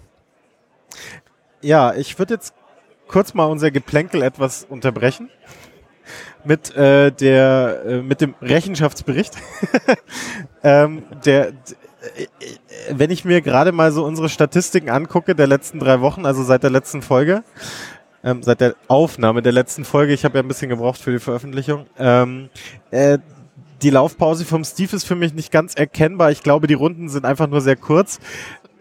Ja, 1.63 1.95
ich 1.95 2.19
würde 2.19 2.35
jetzt 2.35 2.55
kurz 3.09 3.35
mal 3.35 3.47
unser 3.47 3.71
Geplänkel 3.73 4.23
etwas 4.23 4.65
unterbrechen 4.69 5.31
mit 6.45 6.75
äh, 6.77 7.11
der 7.11 7.83
äh, 7.87 8.03
mit 8.03 8.21
dem 8.21 8.35
Rechenschaftsbericht. 8.41 9.35
ähm, 10.63 11.03
der, 11.25 11.49
äh, 11.49 11.53
wenn 12.91 13.11
ich 13.11 13.25
mir 13.25 13.41
gerade 13.41 13.73
mal 13.73 13.93
so 13.93 14.05
unsere 14.05 14.29
Statistiken 14.29 14.91
angucke 14.91 15.35
der 15.35 15.47
letzten 15.47 15.79
drei 15.79 16.01
Wochen, 16.01 16.27
also 16.27 16.43
seit 16.43 16.63
der 16.63 16.71
letzten 16.71 17.03
Folge, 17.03 17.43
ähm, 18.25 18.43
seit 18.43 18.61
der 18.61 18.75
Aufnahme 18.89 19.43
der 19.43 19.53
letzten 19.53 19.85
Folge, 19.85 20.13
ich 20.13 20.25
habe 20.25 20.39
ja 20.39 20.43
ein 20.43 20.49
bisschen 20.49 20.69
gebraucht 20.69 21.01
für 21.01 21.13
die 21.13 21.19
Veröffentlichung. 21.19 21.87
Ähm, 21.99 22.51
äh, 22.91 23.19
die 23.83 23.91
Laufpause 23.91 24.45
vom 24.45 24.65
Steve 24.65 24.95
ist 24.95 25.07
für 25.07 25.15
mich 25.15 25.33
nicht 25.33 25.51
ganz 25.51 25.75
erkennbar. 25.75 26.31
Ich 26.31 26.43
glaube, 26.43 26.67
die 26.67 26.75
Runden 26.75 27.09
sind 27.09 27.25
einfach 27.25 27.49
nur 27.49 27.61
sehr 27.61 27.77
kurz. 27.77 28.19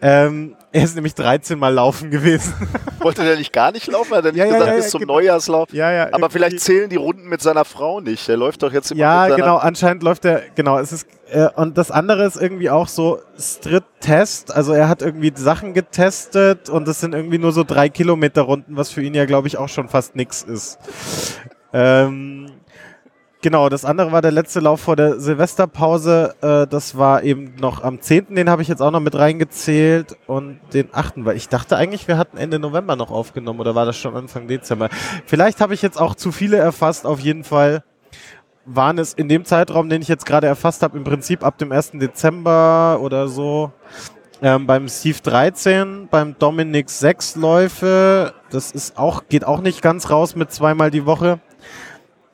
Ähm, 0.02 0.56
er 0.72 0.84
ist 0.84 0.94
nämlich 0.94 1.14
13 1.14 1.58
Mal 1.58 1.74
laufen 1.74 2.10
gewesen. 2.10 2.54
Wollte 3.00 3.24
der 3.24 3.36
nicht 3.36 3.52
gar 3.52 3.72
nicht 3.72 3.86
laufen? 3.86 4.14
Hat 4.14 4.24
er 4.24 4.32
nicht 4.32 4.38
Ja, 4.38 4.44
gesagt, 4.46 4.66
ja, 4.66 4.74
bis 4.74 4.84
ja, 4.84 4.90
zum 4.90 5.00
genau. 5.00 5.14
Neujahrslauf? 5.14 5.72
ja, 5.72 5.90
ja. 5.90 6.08
Aber 6.12 6.30
vielleicht 6.30 6.60
zählen 6.60 6.88
die 6.88 6.96
Runden 6.96 7.28
mit 7.28 7.40
seiner 7.42 7.64
Frau 7.64 8.00
nicht. 8.00 8.28
Der 8.28 8.36
läuft 8.36 8.62
doch 8.62 8.72
jetzt 8.72 8.90
immer 8.92 9.00
Ja, 9.00 9.26
mit 9.28 9.36
genau, 9.36 9.56
anscheinend 9.56 10.02
läuft 10.02 10.24
er, 10.24 10.42
genau, 10.54 10.78
es 10.78 10.92
ist, 10.92 11.06
äh, 11.30 11.48
und 11.56 11.76
das 11.78 11.90
andere 11.90 12.24
ist 12.24 12.36
irgendwie 12.36 12.70
auch 12.70 12.88
so 12.88 13.20
Strit-Test, 13.38 14.54
also 14.54 14.72
er 14.72 14.88
hat 14.88 15.02
irgendwie 15.02 15.32
Sachen 15.34 15.74
getestet 15.74 16.68
und 16.68 16.86
das 16.86 17.00
sind 17.00 17.14
irgendwie 17.14 17.38
nur 17.38 17.52
so 17.52 17.64
drei 17.64 17.88
Kilometer 17.88 18.42
Runden, 18.42 18.76
was 18.76 18.90
für 18.90 19.02
ihn 19.02 19.14
ja, 19.14 19.24
glaube 19.24 19.48
ich, 19.48 19.56
auch 19.58 19.68
schon 19.68 19.88
fast 19.88 20.14
nix 20.16 20.42
ist. 20.42 20.78
Ähm, 21.72 22.50
genau, 23.42 23.68
das 23.68 23.84
andere 23.84 24.12
war 24.12 24.22
der 24.22 24.32
letzte 24.32 24.60
Lauf 24.60 24.80
vor 24.80 24.96
der 24.96 25.20
Silvesterpause, 25.20 26.34
äh, 26.40 26.66
das 26.66 26.96
war 26.96 27.22
eben 27.22 27.54
noch 27.60 27.82
am 27.82 28.00
10., 28.00 28.34
den 28.34 28.50
habe 28.50 28.62
ich 28.62 28.68
jetzt 28.68 28.80
auch 28.82 28.90
noch 28.90 29.00
mit 29.00 29.14
reingezählt 29.14 30.16
und 30.26 30.60
den 30.72 30.88
8., 30.92 31.24
weil 31.24 31.36
ich 31.36 31.48
dachte 31.48 31.76
eigentlich, 31.76 32.08
wir 32.08 32.18
hatten 32.18 32.36
Ende 32.36 32.58
November 32.58 32.96
noch 32.96 33.10
aufgenommen 33.10 33.60
oder 33.60 33.74
war 33.74 33.86
das 33.86 33.96
schon 33.96 34.16
Anfang 34.16 34.48
Dezember? 34.48 34.88
Vielleicht 35.26 35.60
habe 35.60 35.74
ich 35.74 35.82
jetzt 35.82 36.00
auch 36.00 36.14
zu 36.14 36.32
viele 36.32 36.56
erfasst, 36.56 37.06
auf 37.06 37.20
jeden 37.20 37.44
Fall 37.44 37.82
waren 38.66 38.98
es 38.98 39.14
in 39.14 39.28
dem 39.28 39.44
Zeitraum, 39.44 39.88
den 39.88 40.02
ich 40.02 40.08
jetzt 40.08 40.26
gerade 40.26 40.46
erfasst 40.46 40.82
habe, 40.82 40.96
im 40.96 41.04
Prinzip 41.04 41.44
ab 41.44 41.58
dem 41.58 41.72
1. 41.72 41.92
Dezember 41.94 42.98
oder 43.00 43.28
so. 43.28 43.72
Ähm, 44.42 44.66
beim 44.66 44.88
Steve 44.88 45.18
13, 45.22 46.08
beim 46.10 46.38
Dominik 46.38 46.88
6 46.88 47.36
Läufe. 47.36 48.32
Das 48.50 48.70
ist 48.70 48.96
auch, 48.96 49.24
geht 49.28 49.44
auch 49.44 49.60
nicht 49.60 49.82
ganz 49.82 50.08
raus 50.10 50.34
mit 50.34 50.50
zweimal 50.50 50.90
die 50.90 51.04
Woche. 51.04 51.40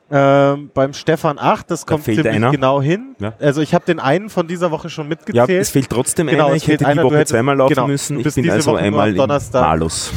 Ähm, 0.09 0.71
beim 0.73 0.93
Stefan 0.93 1.37
8, 1.37 1.69
das 1.69 1.83
Da 1.85 1.93
kommt 1.93 2.05
ziemlich 2.05 2.27
einer. 2.27 2.51
genau 2.51 2.81
hin. 2.81 3.15
Ja. 3.19 3.33
Also 3.39 3.61
ich 3.61 3.73
habe 3.73 3.85
den 3.85 3.99
einen 3.99 4.29
von 4.29 4.47
dieser 4.47 4.71
Woche 4.71 4.89
schon 4.89 5.05
Ja, 5.05 5.09
mitgezählt. 5.09 5.61
es 5.61 5.69
fehlt 5.71 5.89
trotzdem 5.89 6.27
Genau, 6.27 6.47
einer. 6.47 6.55
Ich 6.55 6.67
hätte 6.67 6.87
einer, 6.87 7.03
die 7.03 7.09
Woche 7.11 7.25
zweimal 7.25 7.57
laufen 7.57 7.73
genau, 7.73 7.87
müssen. 7.87 8.19
Ich 8.19 8.33
bin 8.33 8.43
diese 8.43 8.55
also 8.55 8.71
Woche 8.71 8.79
einmal 8.79 9.13
Donnerstag. 9.13 9.61
Malus. 9.61 10.13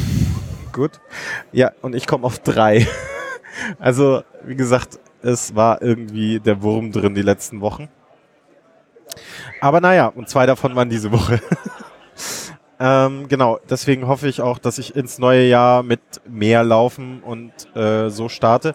Gut. 0.71 1.01
Ja, 1.51 1.71
und 1.81 1.93
ich 1.93 2.07
komme 2.07 2.23
auf 2.25 2.39
drei. 2.39 2.87
also, 3.79 4.23
wie 4.45 4.55
gesagt, 4.55 4.97
es 5.21 5.55
war 5.55 5.81
irgendwie 5.81 6.39
der 6.39 6.61
Wurm 6.61 6.93
drin 6.93 7.13
die 7.13 7.21
letzten 7.21 7.59
Wochen. 7.59 7.89
Aber 9.59 9.81
naja, 9.81 10.07
und 10.07 10.29
zwei 10.29 10.45
davon 10.45 10.75
waren 10.75 10.89
diese 10.89 11.11
Woche. 11.11 11.41
ähm, 12.79 13.27
genau, 13.27 13.59
deswegen 13.69 14.07
hoffe 14.07 14.29
ich 14.29 14.41
auch, 14.41 14.57
dass 14.57 14.77
ich 14.77 14.95
ins 14.95 15.19
neue 15.19 15.47
Jahr 15.47 15.83
mit 15.83 15.99
mehr 16.27 16.63
Laufen 16.63 17.21
und 17.21 17.51
äh, 17.75 18.09
so 18.09 18.29
starte. 18.29 18.73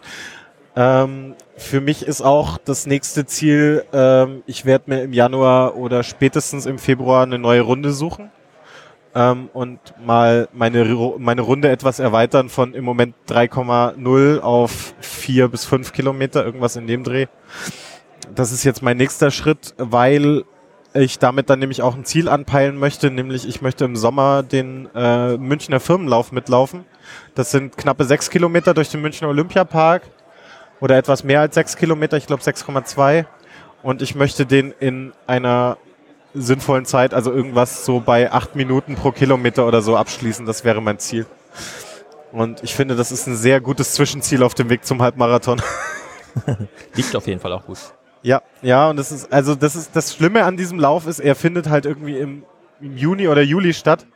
Ähm, 0.76 1.34
für 1.56 1.80
mich 1.80 2.02
ist 2.06 2.20
auch 2.20 2.58
das 2.58 2.86
nächste 2.86 3.24
Ziel, 3.24 3.84
ähm, 3.94 4.42
ich 4.46 4.66
werde 4.66 4.90
mir 4.90 5.02
im 5.02 5.14
Januar 5.14 5.76
oder 5.76 6.02
spätestens 6.02 6.66
im 6.66 6.78
Februar 6.78 7.22
eine 7.22 7.38
neue 7.38 7.62
Runde 7.62 7.92
suchen. 7.92 8.30
ähm, 9.14 9.48
und 9.54 9.80
mal 10.04 10.48
meine, 10.52 10.84
meine 11.18 11.40
Runde 11.40 11.70
etwas 11.70 11.98
erweitern 11.98 12.50
von 12.50 12.74
im 12.74 12.84
Moment 12.84 13.14
3,0 13.28 14.40
auf 14.40 14.94
4 15.00 15.48
bis 15.48 15.64
5 15.64 15.92
Kilometer, 15.94 16.44
irgendwas 16.44 16.76
in 16.76 16.86
dem 16.86 17.02
Dreh. 17.02 17.26
Das 18.34 18.52
ist 18.52 18.64
jetzt 18.64 18.82
mein 18.82 18.98
nächster 18.98 19.30
Schritt, 19.30 19.74
weil 19.78 20.44
ich 20.92 21.18
damit 21.18 21.48
dann 21.48 21.60
nämlich 21.60 21.80
auch 21.82 21.94
ein 21.94 22.04
Ziel 22.04 22.28
anpeilen 22.28 22.76
möchte, 22.78 23.10
nämlich 23.10 23.48
ich 23.48 23.62
möchte 23.62 23.86
im 23.86 23.96
Sommer 23.96 24.42
den 24.42 24.88
äh, 24.94 25.38
Münchner 25.38 25.80
Firmenlauf 25.80 26.32
mitlaufen. 26.32 26.84
Das 27.34 27.50
sind 27.50 27.76
knappe 27.78 28.04
6 28.04 28.28
Kilometer 28.30 28.74
durch 28.74 28.90
den 28.90 29.00
Münchner 29.00 29.28
Olympiapark 29.28 30.02
oder 30.80 30.96
etwas 30.96 31.24
mehr 31.24 31.40
als 31.40 31.54
6 31.54 31.76
Kilometer, 31.76 32.16
ich 32.16 32.26
glaube 32.26 32.42
6,2. 32.42 33.24
Und 33.82 34.02
ich 34.02 34.14
möchte 34.14 34.46
den 34.46 34.72
in 34.80 35.12
einer 35.26 35.78
sinnvollen 36.34 36.84
Zeit, 36.84 37.14
also 37.14 37.32
irgendwas 37.32 37.84
so 37.84 38.00
bei 38.00 38.30
8 38.32 38.56
Minuten 38.56 38.94
pro 38.96 39.12
Kilometer 39.12 39.66
oder 39.66 39.80
so 39.80 39.96
abschließen. 39.96 40.44
Das 40.46 40.64
wäre 40.64 40.80
mein 40.80 40.98
Ziel. 40.98 41.26
Und 42.32 42.62
ich 42.62 42.74
finde, 42.74 42.96
das 42.96 43.12
ist 43.12 43.26
ein 43.26 43.36
sehr 43.36 43.60
gutes 43.60 43.92
Zwischenziel 43.94 44.42
auf 44.42 44.54
dem 44.54 44.68
Weg 44.68 44.84
zum 44.84 45.00
Halbmarathon. 45.00 45.62
Liegt 46.94 47.14
auf 47.16 47.26
jeden 47.26 47.40
Fall 47.40 47.52
auch 47.52 47.64
gut. 47.64 47.78
Ja, 48.22 48.42
ja, 48.60 48.90
und 48.90 48.96
das 48.96 49.12
ist, 49.12 49.32
also 49.32 49.54
das 49.54 49.76
ist, 49.76 49.94
das 49.94 50.14
Schlimme 50.14 50.44
an 50.44 50.56
diesem 50.56 50.78
Lauf 50.78 51.06
ist, 51.06 51.20
er 51.20 51.34
findet 51.34 51.68
halt 51.68 51.86
irgendwie 51.86 52.18
im, 52.18 52.44
im 52.80 52.96
Juni 52.96 53.28
oder 53.28 53.42
Juli 53.42 53.72
statt. 53.72 54.06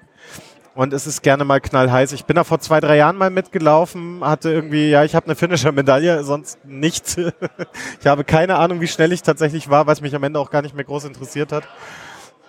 Und 0.75 0.93
es 0.93 1.07
ist 1.07 1.23
gerne 1.23 1.45
mal 1.45 1.61
knallheiß. 1.61 2.13
Ich 2.13 2.25
bin 2.25 2.37
da 2.37 2.45
vor 2.45 2.61
zwei, 2.61 2.81
drei 2.81 2.97
Jahren 2.97 3.17
mal 3.17 3.31
mitgelaufen, 3.31 4.21
hatte 4.23 4.51
irgendwie, 4.53 4.91
ja, 4.91 5.05
ich 5.05 5.15
habe 5.15 5.27
eine 5.27 5.35
Finisher-Medaille, 5.35 6.23
sonst 6.23 6.65
nichts. 6.65 7.17
ich 8.01 8.07
habe 8.07 8.25
keine 8.25 8.57
Ahnung, 8.57 8.81
wie 8.81 8.87
schnell 8.87 9.13
ich 9.13 9.23
tatsächlich 9.23 9.69
war, 9.69 9.87
was 9.87 10.01
mich 10.01 10.15
am 10.15 10.23
Ende 10.23 10.39
auch 10.39 10.51
gar 10.51 10.63
nicht 10.63 10.75
mehr 10.77 10.85
groß 10.85 11.05
interessiert 11.05 11.51
hat. 11.51 11.65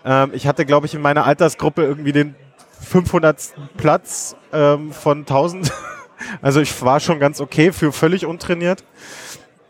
Ähm, 0.05 0.31
ich 0.33 0.45
hatte, 0.45 0.65
glaube 0.65 0.85
ich, 0.85 0.93
in 0.93 1.01
meiner 1.01 1.25
Altersgruppe 1.25 1.83
irgendwie 1.83 2.11
den 2.11 2.35
500. 2.79 3.53
Platz 3.77 4.35
ähm, 4.53 4.91
von 4.91 5.19
1000. 5.19 5.71
also 6.43 6.61
ich 6.61 6.81
war 6.83 6.99
schon 6.99 7.19
ganz 7.19 7.41
okay 7.41 7.71
für 7.71 7.91
völlig 7.91 8.25
untrainiert. 8.27 8.83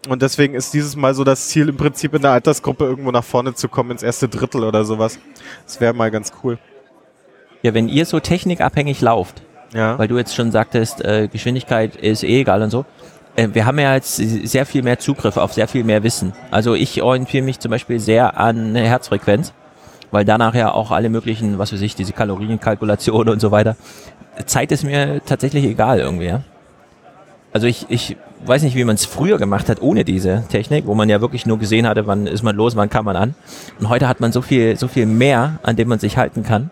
Und 0.10 0.24
deswegen 0.24 0.56
ist 0.56 0.74
dieses 0.74 0.96
Mal 0.96 1.14
so 1.14 1.24
das 1.24 1.50
Ziel, 1.50 1.70
im 1.70 1.78
Prinzip 1.78 2.14
in 2.16 2.24
der 2.24 2.32
Altersgruppe 2.32 2.86
irgendwo 2.86 3.12
nach 3.12 3.24
vorne 3.24 3.54
zu 3.54 3.70
kommen, 3.70 3.92
ins 3.92 4.04
erste 4.04 4.28
Drittel 4.28 4.64
oder 4.64 4.84
sowas. 4.84 5.20
Das 5.66 5.80
wäre 5.80 5.94
mal 5.94 6.10
ganz 6.10 6.32
cool. 6.44 6.58
Ja, 7.62 7.74
wenn 7.74 7.88
ihr 7.89 8.06
so 8.06 8.19
technikabhängig 8.19 9.02
lauft, 9.02 9.41
Ja. 9.74 9.97
weil 10.00 10.08
du 10.08 10.17
jetzt 10.17 10.36
schon 10.36 10.52
sagtest, 10.52 11.04
äh, 11.06 11.28
Geschwindigkeit 11.28 11.95
ist 11.95 12.24
eh 12.24 12.41
egal 12.41 12.62
und 12.62 12.69
so. 12.71 12.86
Äh, 13.36 13.50
wir 13.54 13.65
haben 13.65 13.80
ja 13.80 13.93
jetzt 13.95 14.15
sehr 14.15 14.65
viel 14.65 14.84
mehr 14.84 15.00
Zugriff 15.00 15.38
auf 15.38 15.54
sehr 15.54 15.67
viel 15.67 15.84
mehr 15.84 16.04
Wissen. 16.04 16.34
Also 16.50 16.74
ich 16.74 17.02
orientiere 17.02 17.43
mich 17.43 17.60
zum 17.60 17.71
Beispiel 17.71 18.00
sehr 18.00 18.38
an 18.39 18.76
Herzfrequenz, 18.76 19.54
weil 20.12 20.26
danach 20.26 20.54
ja 20.56 20.71
auch 20.74 20.91
alle 20.91 21.10
möglichen, 21.10 21.58
was 21.58 21.71
weiß 21.71 21.82
ich, 21.82 21.95
diese 21.95 22.13
Kalorienkalkulationen 22.13 23.34
und 23.34 23.39
so 23.39 23.52
weiter. 23.52 23.76
Zeit 24.45 24.71
ist 24.71 24.84
mir 24.84 25.21
tatsächlich 25.26 25.63
egal 25.65 26.00
irgendwie, 26.00 26.26
ja. 26.26 26.41
Also 27.54 27.67
ich, 27.67 27.86
ich 27.89 28.15
weiß 28.45 28.63
nicht, 28.63 28.76
wie 28.76 28.86
man 28.86 28.95
es 28.95 29.06
früher 29.06 29.38
gemacht 29.38 29.67
hat 29.69 29.82
ohne 29.82 30.06
diese 30.06 30.43
Technik, 30.50 30.88
wo 30.88 30.95
man 30.95 31.10
ja 31.10 31.19
wirklich 31.21 31.45
nur 31.45 31.60
gesehen 31.60 31.86
hatte, 31.86 32.08
wann 32.08 32.26
ist 32.26 32.43
man 32.43 32.56
los, 32.56 32.76
wann 32.78 32.89
kann 32.89 33.04
man 33.06 33.15
an. 33.17 33.36
Und 33.80 33.89
heute 33.89 34.08
hat 34.08 34.19
man 34.21 34.32
so 34.32 34.41
viel, 34.41 34.78
so 34.78 34.88
viel 34.88 35.06
mehr, 35.06 35.60
an 35.63 35.76
dem 35.76 35.89
man 35.89 36.00
sich 36.00 36.17
halten 36.17 36.43
kann, 36.43 36.71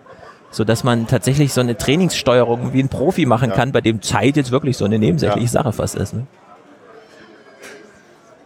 so 0.52 0.64
dass 0.64 0.84
man 0.84 1.08
tatsächlich 1.08 1.54
so 1.54 1.62
eine 1.62 1.78
Trainingssteuerung 1.78 2.74
wie 2.74 2.82
ein 2.82 2.90
Profi 2.90 3.26
machen 3.26 3.50
Ja. 3.52 3.56
kann, 3.56 3.72
bei 3.72 3.82
dem 3.82 4.02
Zeit 4.02 4.36
jetzt 4.36 4.52
wirklich 4.52 4.78
so 4.78 4.86
eine 4.86 4.98
nebensächliche 5.00 5.46
Ja. 5.46 5.52
Sache 5.52 5.74
fast 5.74 5.96
ist. 5.96 6.14
Ne? 6.14 6.26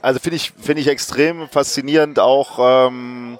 Also 0.02 0.20
finde 0.20 0.36
ich, 0.36 0.52
finde 0.60 0.82
ich 0.82 0.88
extrem 0.90 1.48
faszinierend 1.48 2.20
auch 2.20 2.90
ähm, 2.90 3.40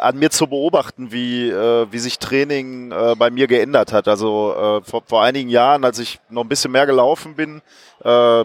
an 0.00 0.18
mir 0.18 0.30
zu 0.30 0.48
beobachten, 0.48 1.12
wie, 1.12 1.48
äh, 1.50 1.86
wie 1.90 1.98
sich 2.00 2.18
Training 2.18 2.90
äh, 2.90 3.14
bei 3.16 3.30
mir 3.30 3.46
geändert 3.46 3.92
hat. 3.92 4.08
Also 4.08 4.54
äh, 4.54 4.82
vor, 4.82 5.02
vor 5.06 5.22
einigen 5.22 5.48
Jahren, 5.48 5.84
als 5.84 6.00
ich 6.00 6.18
noch 6.28 6.42
ein 6.42 6.48
bisschen 6.48 6.72
mehr 6.72 6.86
gelaufen 6.86 7.36
bin, 7.36 7.62
äh, 8.02 8.44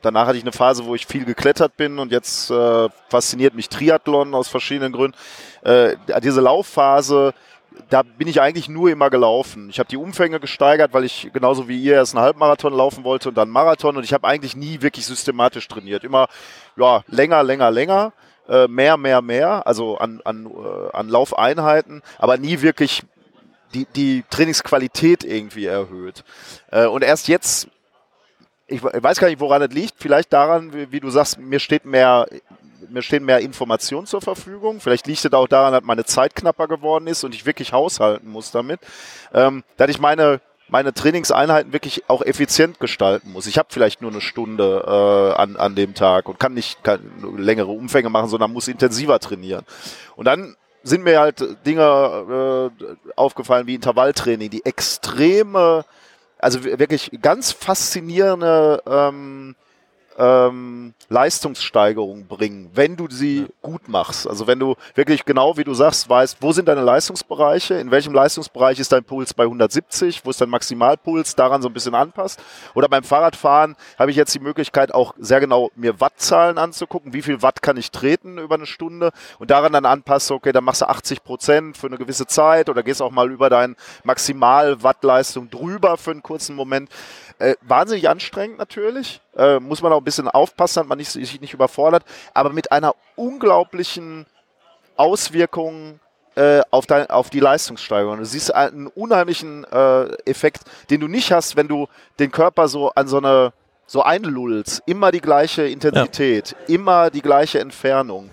danach 0.00 0.26
hatte 0.26 0.38
ich 0.38 0.44
eine 0.44 0.52
Phase, 0.52 0.86
wo 0.86 0.94
ich 0.94 1.06
viel 1.06 1.26
geklettert 1.26 1.76
bin 1.76 1.98
und 1.98 2.10
jetzt 2.10 2.50
äh, 2.50 2.88
fasziniert 3.10 3.54
mich 3.54 3.68
Triathlon 3.68 4.34
aus 4.34 4.48
verschiedenen 4.48 4.92
Gründen. 4.92 5.16
Äh, 5.62 5.96
diese 6.22 6.40
Laufphase, 6.40 7.34
da 7.90 8.02
bin 8.02 8.28
ich 8.28 8.40
eigentlich 8.40 8.68
nur 8.68 8.90
immer 8.90 9.10
gelaufen. 9.10 9.68
Ich 9.70 9.78
habe 9.78 9.88
die 9.88 9.96
Umfänge 9.96 10.40
gesteigert, 10.40 10.92
weil 10.92 11.04
ich 11.04 11.30
genauso 11.32 11.68
wie 11.68 11.80
ihr 11.80 11.94
erst 11.94 12.14
einen 12.14 12.24
Halbmarathon 12.24 12.72
laufen 12.72 13.04
wollte 13.04 13.28
und 13.28 13.36
dann 13.36 13.44
einen 13.48 13.52
Marathon 13.52 13.96
und 13.96 14.04
ich 14.04 14.12
habe 14.12 14.26
eigentlich 14.26 14.56
nie 14.56 14.80
wirklich 14.82 15.06
systematisch 15.06 15.68
trainiert. 15.68 16.04
Immer 16.04 16.28
ja, 16.76 17.02
länger, 17.08 17.42
länger, 17.42 17.70
länger, 17.70 18.12
äh, 18.48 18.68
mehr, 18.68 18.96
mehr, 18.96 19.22
mehr, 19.22 19.66
also 19.66 19.98
an, 19.98 20.20
an, 20.24 20.46
äh, 20.46 20.96
an 20.96 21.08
Laufeinheiten, 21.08 22.02
aber 22.18 22.36
nie 22.36 22.60
wirklich 22.62 23.02
die, 23.74 23.86
die 23.96 24.24
Trainingsqualität 24.30 25.24
irgendwie 25.24 25.66
erhöht. 25.66 26.24
Äh, 26.70 26.86
und 26.86 27.02
erst 27.02 27.28
jetzt, 27.28 27.68
ich 28.66 28.82
we- 28.82 28.92
weiß 28.94 29.18
gar 29.18 29.28
nicht, 29.28 29.40
woran 29.40 29.62
es 29.62 29.72
liegt, 29.72 29.94
vielleicht 29.98 30.32
daran, 30.32 30.72
wie 30.90 31.00
du 31.00 31.10
sagst, 31.10 31.38
mir 31.38 31.58
steht 31.58 31.84
mehr, 31.84 32.26
mir 32.90 33.02
stehen 33.02 33.24
mehr 33.24 33.40
Informationen 33.40 34.06
zur 34.06 34.20
Verfügung. 34.20 34.80
Vielleicht 34.80 35.06
liegt 35.06 35.24
es 35.24 35.32
auch 35.32 35.48
daran, 35.48 35.72
dass 35.72 35.82
meine 35.82 36.04
Zeit 36.04 36.34
knapper 36.34 36.68
geworden 36.68 37.06
ist 37.06 37.24
und 37.24 37.34
ich 37.34 37.46
wirklich 37.46 37.72
haushalten 37.72 38.30
muss 38.30 38.50
damit, 38.50 38.80
ähm, 39.32 39.64
dass 39.76 39.90
ich 39.90 40.00
meine 40.00 40.40
meine 40.68 40.94
Trainingseinheiten 40.94 41.72
wirklich 41.72 42.08
auch 42.08 42.22
effizient 42.22 42.80
gestalten 42.80 43.32
muss. 43.32 43.46
Ich 43.46 43.58
habe 43.58 43.68
vielleicht 43.70 44.00
nur 44.00 44.10
eine 44.10 44.20
Stunde 44.20 44.82
äh, 44.86 45.40
an, 45.40 45.56
an 45.56 45.74
dem 45.74 45.94
Tag 45.94 46.28
und 46.28 46.40
kann 46.40 46.54
nicht 46.54 46.82
kann 46.82 47.00
längere 47.36 47.70
Umfänge 47.70 48.08
machen, 48.08 48.28
sondern 48.28 48.52
muss 48.52 48.66
intensiver 48.66 49.20
trainieren. 49.20 49.64
Und 50.16 50.24
dann 50.24 50.56
sind 50.82 51.04
mir 51.04 51.20
halt 51.20 51.44
Dinge 51.66 52.70
äh, 52.80 53.12
aufgefallen 53.16 53.66
wie 53.66 53.74
Intervalltraining, 53.74 54.50
die 54.50 54.64
extreme, 54.64 55.84
also 56.38 56.64
wirklich 56.64 57.10
ganz 57.22 57.52
faszinierende 57.52 58.82
ähm, 58.86 59.56
ähm, 60.18 60.94
Leistungssteigerung 61.08 62.26
bringen, 62.26 62.70
wenn 62.74 62.96
du 62.96 63.06
sie 63.10 63.46
gut 63.62 63.88
machst. 63.88 64.28
Also 64.28 64.46
wenn 64.46 64.58
du 64.58 64.74
wirklich 64.94 65.24
genau, 65.24 65.56
wie 65.56 65.64
du 65.64 65.74
sagst, 65.74 66.08
weißt, 66.08 66.38
wo 66.40 66.52
sind 66.52 66.68
deine 66.68 66.82
Leistungsbereiche, 66.82 67.74
in 67.74 67.90
welchem 67.90 68.14
Leistungsbereich 68.14 68.78
ist 68.78 68.92
dein 68.92 69.04
Puls 69.04 69.34
bei 69.34 69.44
170, 69.44 70.24
wo 70.24 70.30
ist 70.30 70.40
dein 70.40 70.48
Maximalpuls, 70.48 71.34
daran 71.34 71.62
so 71.62 71.68
ein 71.68 71.74
bisschen 71.74 71.94
anpasst. 71.94 72.40
Oder 72.74 72.88
beim 72.88 73.04
Fahrradfahren 73.04 73.76
habe 73.98 74.10
ich 74.10 74.16
jetzt 74.16 74.34
die 74.34 74.40
Möglichkeit, 74.40 74.94
auch 74.94 75.14
sehr 75.18 75.40
genau 75.40 75.70
mir 75.74 76.00
Wattzahlen 76.00 76.58
anzugucken, 76.58 77.12
wie 77.12 77.22
viel 77.22 77.42
Watt 77.42 77.62
kann 77.62 77.76
ich 77.76 77.90
treten 77.90 78.38
über 78.38 78.54
eine 78.54 78.66
Stunde 78.66 79.10
und 79.38 79.50
daran 79.50 79.72
dann 79.72 79.86
anpasse, 79.86 80.34
okay, 80.34 80.52
dann 80.52 80.64
machst 80.64 80.82
du 80.82 80.88
80 80.88 81.24
Prozent 81.24 81.76
für 81.76 81.86
eine 81.86 81.98
gewisse 81.98 82.26
Zeit 82.26 82.68
oder 82.68 82.82
gehst 82.82 83.02
auch 83.02 83.10
mal 83.10 83.30
über 83.30 83.50
deine 83.50 83.74
Maximal-Wattleistung 84.04 85.50
drüber 85.50 85.96
für 85.96 86.12
einen 86.12 86.22
kurzen 86.22 86.56
Moment. 86.56 86.88
Äh, 87.38 87.54
wahnsinnig 87.62 88.08
anstrengend 88.08 88.58
natürlich. 88.58 89.20
Äh, 89.36 89.58
muss 89.58 89.82
man 89.82 89.92
auch 89.92 89.98
ein 89.98 90.04
bisschen 90.04 90.28
aufpassen, 90.28 90.80
dass 90.80 90.86
man 90.86 90.98
nicht, 90.98 91.10
sich 91.10 91.40
nicht 91.40 91.54
überfordert. 91.54 92.04
Aber 92.32 92.50
mit 92.50 92.72
einer 92.72 92.94
unglaublichen 93.16 94.26
Auswirkung 94.96 96.00
äh, 96.36 96.62
auf, 96.70 96.86
dein, 96.86 97.08
auf 97.10 97.30
die 97.30 97.40
Leistungssteigerung. 97.40 98.18
Du 98.18 98.24
siehst 98.24 98.54
einen 98.54 98.86
unheimlichen 98.86 99.64
äh, 99.64 100.04
Effekt, 100.28 100.62
den 100.90 101.00
du 101.00 101.08
nicht 101.08 101.32
hast, 101.32 101.56
wenn 101.56 101.68
du 101.68 101.88
den 102.18 102.30
Körper 102.30 102.68
so 102.68 102.90
an 102.90 103.06
so 103.06 103.18
eine 103.18 103.52
so 103.86 104.02
einlullst. 104.02 104.82
Immer 104.86 105.10
die 105.10 105.20
gleiche 105.20 105.66
Intensität, 105.66 106.56
immer 106.68 107.10
die 107.10 107.20
gleiche 107.20 107.60
Entfernung. 107.60 108.30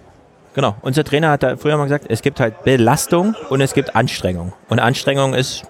Genau. 0.53 0.75
Unser 0.81 1.03
Trainer 1.03 1.31
hat 1.31 1.43
da 1.43 1.57
früher 1.57 1.77
mal 1.77 1.83
gesagt, 1.83 2.05
es 2.09 2.21
gibt 2.21 2.39
halt 2.39 2.63
Belastung 2.63 3.35
und 3.49 3.61
es 3.61 3.73
gibt 3.73 3.95
Anstrengung. 3.95 4.53
Und 4.69 4.79
Anstrengung 4.79 5.33
ist 5.33 5.63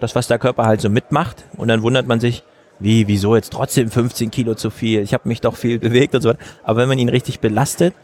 das, 0.00 0.14
was 0.14 0.26
der 0.26 0.38
Körper 0.38 0.66
halt 0.66 0.80
so 0.80 0.88
mitmacht. 0.88 1.44
Und 1.56 1.68
dann 1.68 1.82
wundert 1.82 2.06
man 2.06 2.20
sich, 2.20 2.42
wie, 2.80 3.06
wieso 3.06 3.36
jetzt 3.36 3.52
trotzdem 3.52 3.90
15 3.90 4.30
Kilo 4.30 4.54
zu 4.54 4.70
viel? 4.70 5.00
Ich 5.00 5.14
habe 5.14 5.28
mich 5.28 5.40
doch 5.40 5.56
viel 5.56 5.78
bewegt 5.78 6.14
und 6.14 6.22
so 6.22 6.30
weiter. 6.30 6.40
Aber 6.62 6.80
wenn 6.80 6.88
man 6.88 6.98
ihn 6.98 7.08
richtig 7.08 7.40
belastet, 7.40 7.94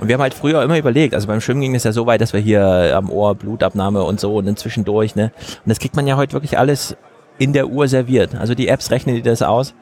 und 0.00 0.08
wir 0.08 0.14
haben 0.14 0.22
halt 0.22 0.34
früher 0.34 0.62
immer 0.62 0.78
überlegt, 0.78 1.14
also 1.14 1.26
beim 1.26 1.40
Schwimmen 1.40 1.60
ging 1.60 1.74
es 1.74 1.84
ja 1.84 1.92
so 1.92 2.06
weit, 2.06 2.20
dass 2.20 2.32
wir 2.32 2.40
hier 2.40 2.94
am 2.94 3.10
Ohr 3.10 3.34
Blutabnahme 3.34 4.02
und 4.02 4.20
so 4.20 4.36
und 4.36 4.46
dann 4.46 4.56
zwischendurch, 4.56 5.16
ne? 5.16 5.32
Und 5.64 5.68
das 5.68 5.78
kriegt 5.78 5.96
man 5.96 6.06
ja 6.06 6.16
heute 6.16 6.34
wirklich 6.34 6.58
alles 6.58 6.96
in 7.38 7.52
der 7.52 7.68
Uhr 7.68 7.88
serviert. 7.88 8.34
Also 8.34 8.54
die 8.54 8.68
Apps 8.68 8.90
rechnen 8.90 9.16
dir 9.16 9.22
das 9.22 9.42
aus. 9.42 9.74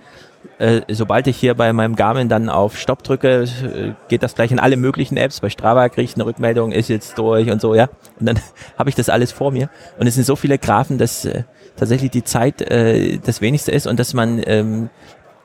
Äh, 0.58 0.82
sobald 0.88 1.26
ich 1.26 1.36
hier 1.36 1.54
bei 1.54 1.72
meinem 1.72 1.96
Garmin 1.96 2.28
dann 2.28 2.48
auf 2.48 2.78
Stopp 2.78 3.02
drücke, 3.02 3.42
äh, 3.42 3.92
geht 4.08 4.22
das 4.22 4.34
gleich 4.34 4.52
in 4.52 4.58
alle 4.58 4.76
möglichen 4.76 5.16
Apps. 5.16 5.40
Bei 5.40 5.50
Strava 5.50 5.88
kriege 5.88 6.04
ich 6.04 6.14
eine 6.14 6.24
Rückmeldung, 6.24 6.72
ist 6.72 6.88
jetzt 6.88 7.18
durch 7.18 7.50
und 7.50 7.60
so, 7.60 7.74
ja. 7.74 7.88
Und 8.20 8.26
dann 8.26 8.38
habe 8.78 8.88
ich 8.88 8.94
das 8.94 9.08
alles 9.08 9.32
vor 9.32 9.50
mir. 9.50 9.68
Und 9.98 10.06
es 10.06 10.14
sind 10.14 10.24
so 10.24 10.36
viele 10.36 10.58
Graphen, 10.58 10.98
dass 10.98 11.24
äh, 11.24 11.42
tatsächlich 11.76 12.10
die 12.10 12.24
Zeit 12.24 12.60
äh, 12.62 13.18
das 13.18 13.40
wenigste 13.40 13.72
ist 13.72 13.86
und 13.86 13.98
dass 13.98 14.14
man 14.14 14.42
ähm, 14.46 14.90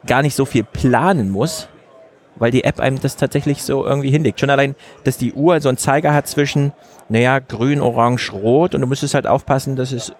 gar 0.07 0.21
nicht 0.21 0.35
so 0.35 0.45
viel 0.45 0.63
planen 0.63 1.29
muss, 1.29 1.67
weil 2.35 2.51
die 2.51 2.63
App 2.63 2.79
einem 2.79 2.99
das 2.99 3.17
tatsächlich 3.17 3.63
so 3.63 3.85
irgendwie 3.85 4.09
hinlegt. 4.09 4.39
Schon 4.39 4.49
allein, 4.49 4.75
dass 5.03 5.17
die 5.17 5.33
Uhr 5.33 5.59
so 5.61 5.69
einen 5.69 5.77
Zeiger 5.77 6.13
hat 6.13 6.27
zwischen, 6.27 6.73
naja, 7.09 7.39
grün, 7.39 7.81
orange, 7.81 8.31
rot 8.33 8.73
und 8.73 8.81
du 8.81 8.87
müsstest 8.87 9.13
halt 9.13 9.27
aufpassen, 9.27 9.75
dass 9.75 9.91
es 9.91 10.13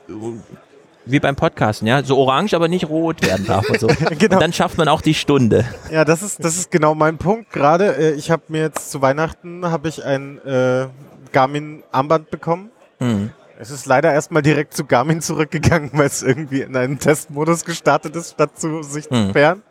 wie 1.06 1.20
beim 1.20 1.36
Podcasten, 1.36 1.88
ja, 1.88 2.04
so 2.04 2.18
orange, 2.18 2.54
aber 2.54 2.68
nicht 2.68 2.88
rot 2.88 3.26
werden 3.26 3.48
darf 3.48 3.68
und 3.70 3.80
so. 3.80 3.88
Genau. 4.20 4.36
Und 4.36 4.42
dann 4.42 4.54
schafft 4.54 4.78
man 4.78 4.88
auch 4.88 5.02
die 5.02 5.16
Stunde. 5.16 5.66
Ja, 5.92 6.06
das 6.06 6.22
ist, 6.22 6.44
das 6.44 6.58
ist 6.58 6.70
genau 6.70 6.94
mein 6.94 7.18
Punkt 7.18 7.50
gerade. 7.52 7.96
Äh, 7.98 8.14
Ich 8.14 8.30
habe 8.30 8.44
mir 8.50 8.62
jetzt 8.62 8.92
zu 8.92 9.02
Weihnachten 9.02 9.66
habe 9.66 9.88
ich 9.90 10.06
ein 10.06 10.38
äh, 10.46 10.88
Garmin 11.32 11.82
Armband 11.92 12.30
bekommen. 12.30 12.70
Mhm. 13.00 13.32
Es 13.62 13.70
ist 13.70 13.86
leider 13.86 14.12
erstmal 14.12 14.42
direkt 14.42 14.74
zu 14.74 14.86
Garmin 14.86 15.22
zurückgegangen, 15.22 15.92
weil 15.94 16.08
es 16.08 16.24
irgendwie 16.24 16.62
in 16.62 16.76
einen 16.76 16.98
Testmodus 16.98 17.64
gestartet 17.64 18.16
ist, 18.16 18.32
statt 18.32 18.58
zu 18.60 18.82
sich 18.82 19.08
zu 19.08 19.12
Hm. 19.14 19.30
sperren. 19.30 19.62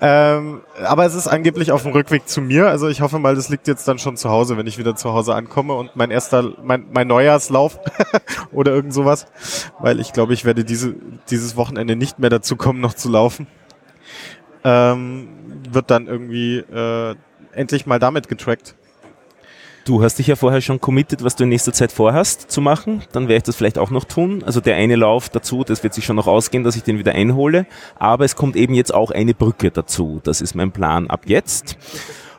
Ähm, 0.00 0.60
aber 0.84 1.06
es 1.06 1.16
ist 1.16 1.26
angeblich 1.26 1.72
auf 1.72 1.82
dem 1.82 1.90
Rückweg 1.90 2.28
zu 2.28 2.40
mir. 2.40 2.68
Also 2.68 2.86
ich 2.86 3.00
hoffe 3.00 3.18
mal, 3.18 3.34
das 3.34 3.48
liegt 3.48 3.66
jetzt 3.66 3.88
dann 3.88 3.98
schon 3.98 4.16
zu 4.16 4.30
Hause, 4.30 4.56
wenn 4.56 4.68
ich 4.68 4.78
wieder 4.78 4.94
zu 4.94 5.12
Hause 5.12 5.34
ankomme 5.34 5.74
und 5.74 5.96
mein 5.96 6.12
erster, 6.12 6.52
mein, 6.62 6.86
mein 6.92 7.08
Neujahrslauf 7.08 7.80
oder 8.52 8.70
irgend 8.72 8.94
sowas. 8.94 9.26
Weil 9.80 9.98
ich 9.98 10.12
glaube, 10.12 10.32
ich 10.32 10.44
werde 10.44 10.62
diese, 10.62 10.94
dieses 11.28 11.56
Wochenende 11.56 11.96
nicht 11.96 12.20
mehr 12.20 12.30
dazu 12.30 12.54
kommen, 12.54 12.78
noch 12.80 12.94
zu 12.94 13.08
laufen. 13.08 13.48
Ähm, 14.62 15.26
wird 15.72 15.90
dann 15.90 16.06
irgendwie 16.06 16.58
äh, 16.58 17.16
endlich 17.50 17.86
mal 17.86 17.98
damit 17.98 18.28
getrackt. 18.28 18.75
Du 19.86 20.02
hast 20.02 20.18
dich 20.18 20.26
ja 20.26 20.34
vorher 20.34 20.60
schon 20.62 20.80
committed, 20.80 21.22
was 21.22 21.36
du 21.36 21.44
in 21.44 21.50
nächster 21.50 21.72
Zeit 21.72 21.92
vorhast 21.92 22.50
zu 22.50 22.60
machen. 22.60 23.04
Dann 23.12 23.28
werde 23.28 23.36
ich 23.36 23.42
das 23.44 23.54
vielleicht 23.54 23.78
auch 23.78 23.90
noch 23.90 24.02
tun. 24.02 24.42
Also 24.44 24.60
der 24.60 24.74
eine 24.74 24.96
Lauf 24.96 25.28
dazu, 25.28 25.62
das 25.62 25.84
wird 25.84 25.94
sich 25.94 26.04
schon 26.04 26.16
noch 26.16 26.26
ausgehen, 26.26 26.64
dass 26.64 26.74
ich 26.74 26.82
den 26.82 26.98
wieder 26.98 27.12
einhole. 27.12 27.66
Aber 27.94 28.24
es 28.24 28.34
kommt 28.34 28.56
eben 28.56 28.74
jetzt 28.74 28.92
auch 28.92 29.12
eine 29.12 29.32
Brücke 29.32 29.70
dazu. 29.70 30.20
Das 30.24 30.40
ist 30.40 30.56
mein 30.56 30.72
Plan 30.72 31.08
ab 31.08 31.20
jetzt. 31.26 31.78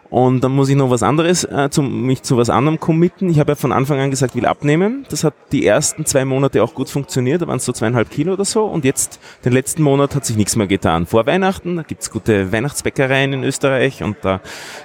Und 0.10 0.44
dann 0.44 0.52
muss 0.52 0.68
ich 0.68 0.76
noch 0.76 0.90
was 0.90 1.04
anderes, 1.04 1.46
äh, 1.46 1.70
zu, 1.70 1.82
mich 1.82 2.22
zu 2.22 2.36
was 2.36 2.50
anderem 2.50 2.82
committen. 2.82 3.30
Ich 3.30 3.40
habe 3.40 3.54
ja 3.54 3.56
von 3.56 3.72
Anfang 3.72 4.00
an 4.00 4.10
gesagt, 4.10 4.36
ich 4.36 4.42
will 4.42 4.48
abnehmen. 4.48 5.06
Das 5.10 5.24
hat 5.24 5.34
die 5.54 5.66
ersten 5.66 6.06
zwei 6.06 6.26
Monate 6.26 6.62
auch 6.62 6.74
gut 6.74 6.90
funktioniert. 6.90 7.42
Da 7.42 7.48
waren 7.48 7.58
es 7.58 7.66
so 7.66 7.72
zweieinhalb 7.72 8.10
Kilo 8.10 8.34
oder 8.34 8.46
so. 8.46 8.66
Und 8.66 8.84
jetzt, 8.84 9.22
den 9.46 9.54
letzten 9.54 9.84
Monat, 9.84 10.16
hat 10.16 10.26
sich 10.26 10.36
nichts 10.36 10.58
mehr 10.58 10.68
getan. 10.68 11.06
Vor 11.06 11.26
Weihnachten, 11.26 11.78
da 11.78 11.84
gibt's 11.84 12.12
gute 12.12 12.52
Weihnachtsbäckereien 12.52 13.32
in 13.32 13.44
Österreich 13.46 14.04
und 14.04 14.18
da 14.22 14.42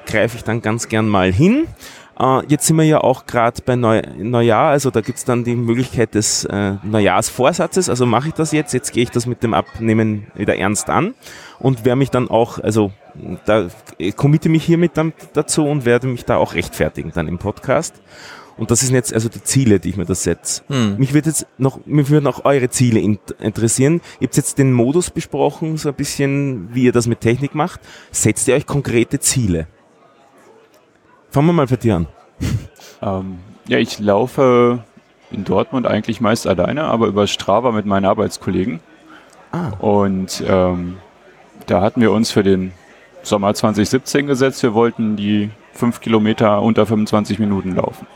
greife 0.06 0.36
ich 0.36 0.44
dann 0.44 0.62
ganz 0.62 0.88
gern 0.88 1.08
mal 1.08 1.32
hin. 1.32 1.66
Äh, 2.18 2.46
jetzt 2.48 2.66
sind 2.66 2.76
wir 2.76 2.84
ja 2.84 3.00
auch 3.00 3.26
gerade 3.26 3.62
bei 3.64 3.76
Neu 3.76 4.02
Neujahr, 4.18 4.70
also 4.70 4.90
da 4.90 5.00
gibt's 5.00 5.24
dann 5.24 5.44
die 5.44 5.56
Möglichkeit 5.56 6.14
des 6.14 6.44
äh, 6.44 6.74
Neujahrsvorsatzes. 6.82 7.88
Also 7.88 8.06
mache 8.06 8.28
ich 8.28 8.34
das 8.34 8.52
jetzt, 8.52 8.72
jetzt 8.72 8.92
gehe 8.92 9.02
ich 9.02 9.10
das 9.10 9.26
mit 9.26 9.42
dem 9.42 9.54
Abnehmen 9.54 10.26
wieder 10.34 10.56
ernst 10.56 10.90
an 10.90 11.14
und 11.58 11.84
werde 11.84 11.96
mich 11.96 12.10
dann 12.10 12.28
auch, 12.28 12.58
also 12.58 12.92
da 13.44 13.68
committe 14.16 14.48
mich 14.48 14.64
hiermit 14.64 14.92
dann 14.94 15.12
dazu 15.32 15.66
und 15.66 15.84
werde 15.84 16.06
mich 16.06 16.24
da 16.24 16.36
auch 16.36 16.54
rechtfertigen 16.54 17.12
dann 17.14 17.28
im 17.28 17.38
Podcast. 17.38 18.00
Und 18.56 18.70
das 18.70 18.80
sind 18.80 18.94
jetzt 18.94 19.14
also 19.14 19.28
die 19.28 19.42
Ziele, 19.42 19.80
die 19.80 19.88
ich 19.88 19.96
mir 19.96 20.04
da 20.04 20.14
setze. 20.14 20.62
Hm. 20.68 20.96
Mich 20.98 21.14
würde 21.14 21.30
jetzt 21.30 21.46
noch, 21.58 21.84
mich 21.86 22.10
würden 22.10 22.26
auch 22.26 22.44
eure 22.44 22.68
Ziele 22.68 23.00
in, 23.00 23.18
interessieren. 23.40 24.00
Ihr 24.20 24.28
habt 24.28 24.36
jetzt 24.36 24.58
den 24.58 24.72
Modus 24.72 25.10
besprochen, 25.10 25.78
so 25.78 25.88
ein 25.88 25.94
bisschen, 25.94 26.68
wie 26.74 26.84
ihr 26.84 26.92
das 26.92 27.06
mit 27.06 27.20
Technik 27.20 27.54
macht. 27.54 27.80
Setzt 28.10 28.48
ihr 28.48 28.54
euch 28.54 28.66
konkrete 28.66 29.20
Ziele? 29.20 29.66
Fangen 31.32 31.46
wir 31.46 31.54
mal 31.54 31.66
bei 31.66 31.76
dir 31.76 31.96
an. 31.96 32.06
Ähm, 33.00 33.38
ja, 33.66 33.78
ich 33.78 33.98
laufe 33.98 34.84
in 35.30 35.44
Dortmund 35.44 35.86
eigentlich 35.86 36.20
meist 36.20 36.46
alleine, 36.46 36.84
aber 36.84 37.06
über 37.06 37.26
Strava 37.26 37.72
mit 37.72 37.86
meinen 37.86 38.04
Arbeitskollegen. 38.04 38.80
Ah. 39.50 39.70
Und 39.78 40.44
ähm, 40.46 40.98
da 41.66 41.80
hatten 41.80 42.02
wir 42.02 42.12
uns 42.12 42.30
für 42.30 42.42
den 42.42 42.72
Sommer 43.22 43.54
2017 43.54 44.26
gesetzt. 44.26 44.62
Wir 44.62 44.74
wollten 44.74 45.16
die 45.16 45.48
fünf 45.72 46.02
Kilometer 46.02 46.60
unter 46.60 46.84
25 46.84 47.38
Minuten 47.38 47.76
laufen. 47.76 48.06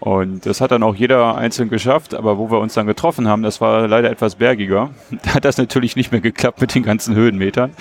Und 0.00 0.46
das 0.46 0.60
hat 0.60 0.72
dann 0.72 0.82
auch 0.82 0.96
jeder 0.96 1.36
einzeln 1.36 1.68
geschafft, 1.68 2.14
aber 2.14 2.36
wo 2.36 2.50
wir 2.50 2.58
uns 2.58 2.74
dann 2.74 2.88
getroffen 2.88 3.28
haben, 3.28 3.44
das 3.44 3.60
war 3.60 3.86
leider 3.86 4.10
etwas 4.10 4.34
bergiger. 4.34 4.90
Da 5.22 5.34
hat 5.34 5.44
das 5.44 5.56
natürlich 5.56 5.94
nicht 5.94 6.10
mehr 6.10 6.20
geklappt 6.20 6.60
mit 6.60 6.74
den 6.74 6.82
ganzen 6.82 7.14
Höhenmetern, 7.14 7.74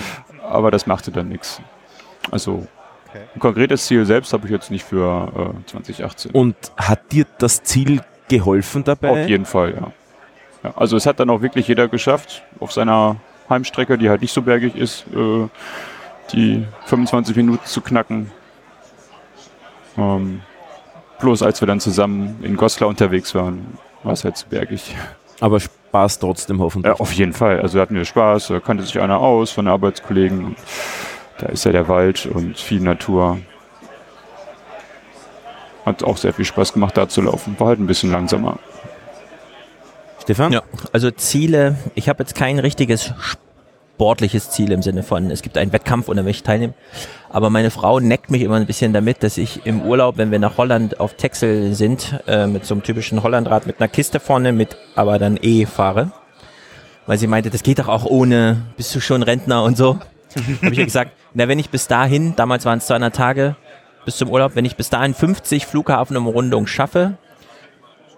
aber 0.48 0.70
das 0.70 0.86
machte 0.86 1.12
dann 1.12 1.30
nichts. 1.30 1.60
Also 2.30 2.68
Okay. 3.10 3.24
ein 3.36 3.40
konkretes 3.40 3.86
Ziel 3.88 4.06
selbst 4.06 4.34
habe 4.34 4.46
ich 4.46 4.52
jetzt 4.52 4.70
nicht 4.70 4.84
für 4.84 5.56
äh, 5.66 5.70
2018. 5.70 6.32
Und 6.32 6.56
hat 6.78 7.12
dir 7.12 7.26
das 7.40 7.64
Ziel 7.64 8.02
geholfen 8.28 8.84
dabei? 8.84 9.24
Auf 9.24 9.30
jeden 9.30 9.46
Fall, 9.46 9.74
ja. 9.74 9.92
ja. 10.64 10.74
Also 10.76 10.96
es 10.96 11.06
hat 11.06 11.20
dann 11.20 11.30
auch 11.30 11.42
wirklich 11.42 11.68
jeder 11.68 11.88
geschafft, 11.88 12.44
auf 12.60 12.72
seiner 12.72 13.16
Heimstrecke, 13.50 13.98
die 13.98 14.10
halt 14.10 14.22
nicht 14.22 14.34
so 14.34 14.42
bergig 14.44 14.76
ist, 14.76 15.06
äh, 15.14 15.48
die 16.34 16.66
25 16.86 17.36
Minuten 17.36 17.66
zu 17.66 17.82
knacken. 17.82 18.32
Ähm, 19.98 20.42
bloß 21.20 21.42
als 21.42 21.62
wir 21.62 21.68
dann 21.68 21.80
zusammen 21.80 22.40
in 22.44 22.56
Goslar 22.56 22.90
unterwegs 22.90 23.34
waren, 23.34 23.78
war 24.04 24.14
es 24.14 24.24
halt 24.24 24.38
zu 24.38 24.48
bergig. 24.48 24.96
Aber 25.42 25.60
Spaß 25.60 26.20
trotzdem 26.20 26.62
hoffentlich. 26.62 26.94
Ja, 26.94 27.00
auf 27.00 27.12
jeden 27.14 27.34
Fall. 27.34 27.60
Also 27.62 27.78
da 27.78 27.82
hatten 27.82 27.96
wir 27.96 28.06
Spaß, 28.06 28.48
da 28.48 28.60
kannte 28.60 28.84
sich 28.84 29.00
einer 29.00 29.20
aus 29.20 29.52
von 29.52 29.66
den 29.66 29.74
Arbeitskollegen. 29.74 30.56
Da 31.40 31.48
ist 31.48 31.64
ja 31.66 31.72
der 31.72 31.88
Wald 31.88 32.26
und 32.26 32.58
viel 32.58 32.82
Natur. 32.82 33.40
Hat 35.86 36.04
auch 36.04 36.18
sehr 36.18 36.34
viel 36.34 36.46
Spaß 36.46 36.74
gemacht, 36.74 36.98
da 36.98 37.08
zu 37.08 37.22
laufen. 37.22 37.60
War 37.60 37.68
halt 37.68 37.80
ein 37.80 37.88
bisschen 37.88 38.12
langsamer. 38.12 38.60
Stefan? 40.22 40.52
Ja, 40.52 40.62
also 40.92 41.10
Ziele, 41.12 41.78
ich 41.96 42.10
habe 42.10 42.22
jetzt 42.22 42.36
kein 42.36 42.60
richtiges 42.60 43.14
sportliches 43.96 44.52
Ziel 44.52 44.72
im 44.72 44.82
Sinne 44.82 45.02
von, 45.02 45.32
es 45.32 45.42
gibt 45.42 45.58
einen 45.58 45.74
Wettkampf 45.74 46.08
und 46.08 46.18
da 46.18 46.24
möchte 46.24 46.38
ich 46.38 46.44
teilnehmen. 46.44 46.74
Aber 47.30 47.50
meine 47.50 47.72
Frau 47.72 48.00
neckt 48.00 48.30
mich 48.30 48.44
immer 48.44 48.58
ein 48.58 48.66
bisschen 48.66 48.94
damit, 48.94 49.24
dass 49.24 49.38
ich 49.38 49.66
im 49.66 49.82
Urlaub, 49.82 50.18
wenn 50.18 50.32
wir 50.32 50.40
nach 50.40 50.58
Holland 50.58 51.00
auf 51.00 51.16
Texel 51.16 51.74
sind, 51.74 52.20
äh, 52.28 52.48
mit 52.48 52.66
so 52.66 52.76
einem 52.76 52.84
typischen 52.84 53.24
Hollandrad 53.24 53.66
mit 53.66 53.80
einer 53.80 53.88
Kiste 53.88 54.20
vorne, 54.20 54.52
mit 54.52 54.78
aber 54.96 55.20
dann 55.20 55.38
E 55.42 55.66
fahre. 55.66 56.12
Weil 57.08 57.18
sie 57.18 57.28
meinte, 57.28 57.50
das 57.50 57.64
geht 57.64 57.80
doch 57.80 57.88
auch 57.88 58.06
ohne, 58.06 58.62
bist 58.78 58.94
du 58.94 59.00
schon 59.00 59.24
Rentner 59.24 59.64
und 59.64 59.78
so. 59.78 60.00
Habe 60.36 60.72
ich 60.72 60.80
ihr 60.80 60.86
gesagt, 60.86 61.12
na 61.34 61.48
wenn 61.48 61.60
ich 61.60 61.70
bis 61.70 61.88
dahin, 61.88 62.36
damals 62.36 62.66
waren 62.66 62.80
es 62.80 62.88
200 62.88 63.16
Tage 63.16 63.56
bis 64.06 64.18
zum 64.18 64.30
Urlaub, 64.30 64.56
wenn 64.56 64.66
ich 64.66 64.76
bis 64.76 64.90
dahin 64.90 65.14
50 65.14 65.66
Flughafenumrundungen 65.66 66.68
schaffe, 66.68 67.18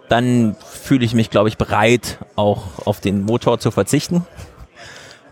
dann 0.10 0.56
fühle 0.60 1.06
ich 1.06 1.14
mich, 1.14 1.30
glaube 1.30 1.50
ich, 1.50 1.58
bereit, 1.58 2.20
auch 2.36 2.86
auf 2.86 3.00
den 3.00 3.24
Motor 3.24 3.60
zu 3.60 3.72
verzichten. 3.72 4.26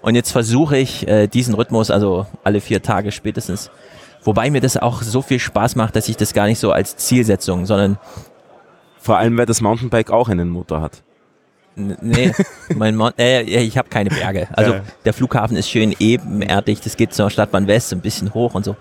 Und 0.01 0.15
jetzt 0.15 0.31
versuche 0.31 0.77
ich 0.77 1.07
äh, 1.07 1.27
diesen 1.27 1.53
Rhythmus, 1.53 1.91
also 1.91 2.25
alle 2.43 2.61
vier 2.61 2.81
Tage 2.81 3.11
spätestens, 3.11 3.69
wobei 4.23 4.49
mir 4.49 4.61
das 4.61 4.77
auch 4.77 5.01
so 5.01 5.21
viel 5.21 5.39
Spaß 5.39 5.75
macht, 5.75 5.95
dass 5.95 6.07
ich 6.07 6.15
das 6.15 6.33
gar 6.33 6.47
nicht 6.47 6.59
so 6.59 6.71
als 6.71 6.95
Zielsetzung, 6.95 7.65
sondern 7.65 7.97
Vor 9.01 9.17
allem, 9.17 9.37
weil 9.37 9.45
das 9.45 9.61
Mountainbike 9.61 10.11
auch 10.11 10.29
einen 10.29 10.49
Motor 10.49 10.81
hat. 10.81 11.03
Nee, 12.01 12.31
mein 12.75 12.95
Mon 12.95 13.11
äh, 13.17 13.41
ich 13.41 13.77
habe 13.77 13.89
keine 13.89 14.09
Berge. 14.09 14.47
Also 14.53 14.73
Ja. 14.73 14.81
der 15.05 15.13
Flughafen 15.13 15.57
ist 15.57 15.69
schön 15.69 15.95
ebenerdig, 15.99 16.81
das 16.81 16.97
geht 16.97 17.13
zur 17.13 17.29
Stadtbahn 17.29 17.67
West, 17.67 17.91
ein 17.93 18.01
bisschen 18.01 18.33
hoch 18.33 18.53
und 18.53 18.65
so. 18.65 18.75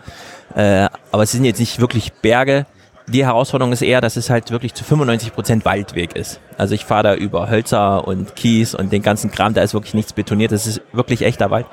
Äh, 0.54 0.88
aber 1.12 1.22
es 1.22 1.32
sind 1.32 1.44
jetzt 1.44 1.61
nicht 1.61 1.80
wirklich 1.80 2.12
Berge. 2.12 2.66
Die 3.06 3.24
Herausforderung 3.24 3.72
ist 3.72 3.80
eher, 3.80 4.02
dass 4.02 4.16
es 4.16 4.28
halt 4.28 4.50
wirklich 4.50 4.74
zu 4.74 4.84
95 4.84 5.32
Prozent 5.32 5.64
Waldweg 5.64 6.14
ist. 6.14 6.40
Also 6.58 6.74
ich 6.74 6.84
fahre 6.84 7.04
da 7.04 7.14
über 7.14 7.48
Hölzer 7.48 8.06
und 8.06 8.37
Kies 8.37 8.74
und 8.74 8.92
den 8.92 9.00
ganzen 9.02 9.30
Kram, 9.30 9.54
da 9.54 9.62
ist 9.62 9.72
wirklich 9.72 9.94
nichts 9.94 10.12
betoniert, 10.12 10.52
das 10.52 10.66
ist 10.66 10.82
wirklich 10.92 11.22
echter 11.22 11.50
Wald. 11.50 11.64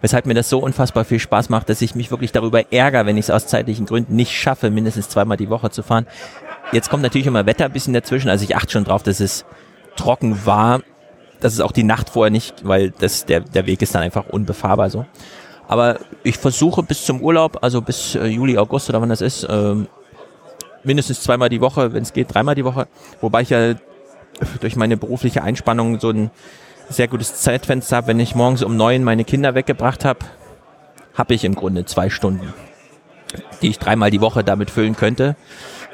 Weshalb 0.00 0.26
mir 0.26 0.34
das 0.34 0.48
so 0.48 0.60
unfassbar 0.60 1.04
viel 1.04 1.18
Spaß 1.18 1.48
macht, 1.48 1.68
dass 1.70 1.82
ich 1.82 1.96
mich 1.96 2.12
wirklich 2.12 2.30
darüber 2.30 2.72
ärgere, 2.72 3.04
wenn 3.06 3.16
ich 3.16 3.24
es 3.24 3.30
aus 3.30 3.48
zeitlichen 3.48 3.86
Gründen 3.86 4.14
nicht 4.14 4.30
schaffe, 4.32 4.70
mindestens 4.70 5.08
zweimal 5.08 5.36
die 5.36 5.50
Woche 5.50 5.70
zu 5.70 5.82
fahren. 5.82 6.06
Jetzt 6.70 6.88
kommt 6.90 7.02
natürlich 7.02 7.26
immer 7.26 7.46
Wetter 7.46 7.64
ein 7.64 7.72
bisschen 7.72 7.94
dazwischen, 7.94 8.28
also 8.28 8.44
ich 8.44 8.54
achte 8.54 8.70
schon 8.72 8.84
drauf, 8.84 9.02
dass 9.02 9.18
es 9.18 9.44
trocken 9.96 10.46
war. 10.46 10.80
Das 11.40 11.52
ist 11.52 11.60
auch 11.60 11.72
die 11.72 11.82
Nacht 11.82 12.10
vorher 12.10 12.30
nicht, 12.30 12.66
weil 12.66 12.90
das, 12.90 13.26
der, 13.26 13.40
der 13.40 13.66
Weg 13.66 13.82
ist 13.82 13.94
dann 13.94 14.02
einfach 14.02 14.28
unbefahrbar 14.28 14.90
so. 14.90 15.04
Aber 15.68 15.98
ich 16.22 16.38
versuche 16.38 16.82
bis 16.82 17.04
zum 17.04 17.20
Urlaub, 17.20 17.58
also 17.62 17.82
bis 17.82 18.14
äh, 18.14 18.26
Juli, 18.26 18.56
August 18.56 18.88
oder 18.88 19.00
wann 19.00 19.08
das 19.08 19.20
ist, 19.20 19.46
ähm, 19.50 19.88
mindestens 20.84 21.22
zweimal 21.22 21.48
die 21.48 21.60
Woche, 21.60 21.92
wenn 21.92 22.02
es 22.02 22.12
geht, 22.12 22.32
dreimal 22.32 22.54
die 22.54 22.64
Woche. 22.64 22.86
Wobei 23.20 23.42
ich 23.42 23.50
ja 23.50 23.74
durch 24.60 24.76
meine 24.76 24.96
berufliche 24.96 25.42
Einspannung 25.42 25.98
so 25.98 26.10
ein 26.10 26.30
sehr 26.88 27.08
gutes 27.08 27.40
Zeitfenster 27.40 27.96
habe. 27.96 28.08
Wenn 28.08 28.20
ich 28.20 28.34
morgens 28.34 28.62
um 28.62 28.76
neun 28.76 29.02
meine 29.02 29.24
Kinder 29.24 29.54
weggebracht 29.54 30.04
habe, 30.04 30.20
habe 31.14 31.34
ich 31.34 31.44
im 31.44 31.54
Grunde 31.54 31.84
zwei 31.84 32.10
Stunden, 32.10 32.52
die 33.62 33.68
ich 33.68 33.78
dreimal 33.78 34.10
die 34.10 34.20
Woche 34.20 34.44
damit 34.44 34.70
füllen 34.70 34.94
könnte. 34.94 35.36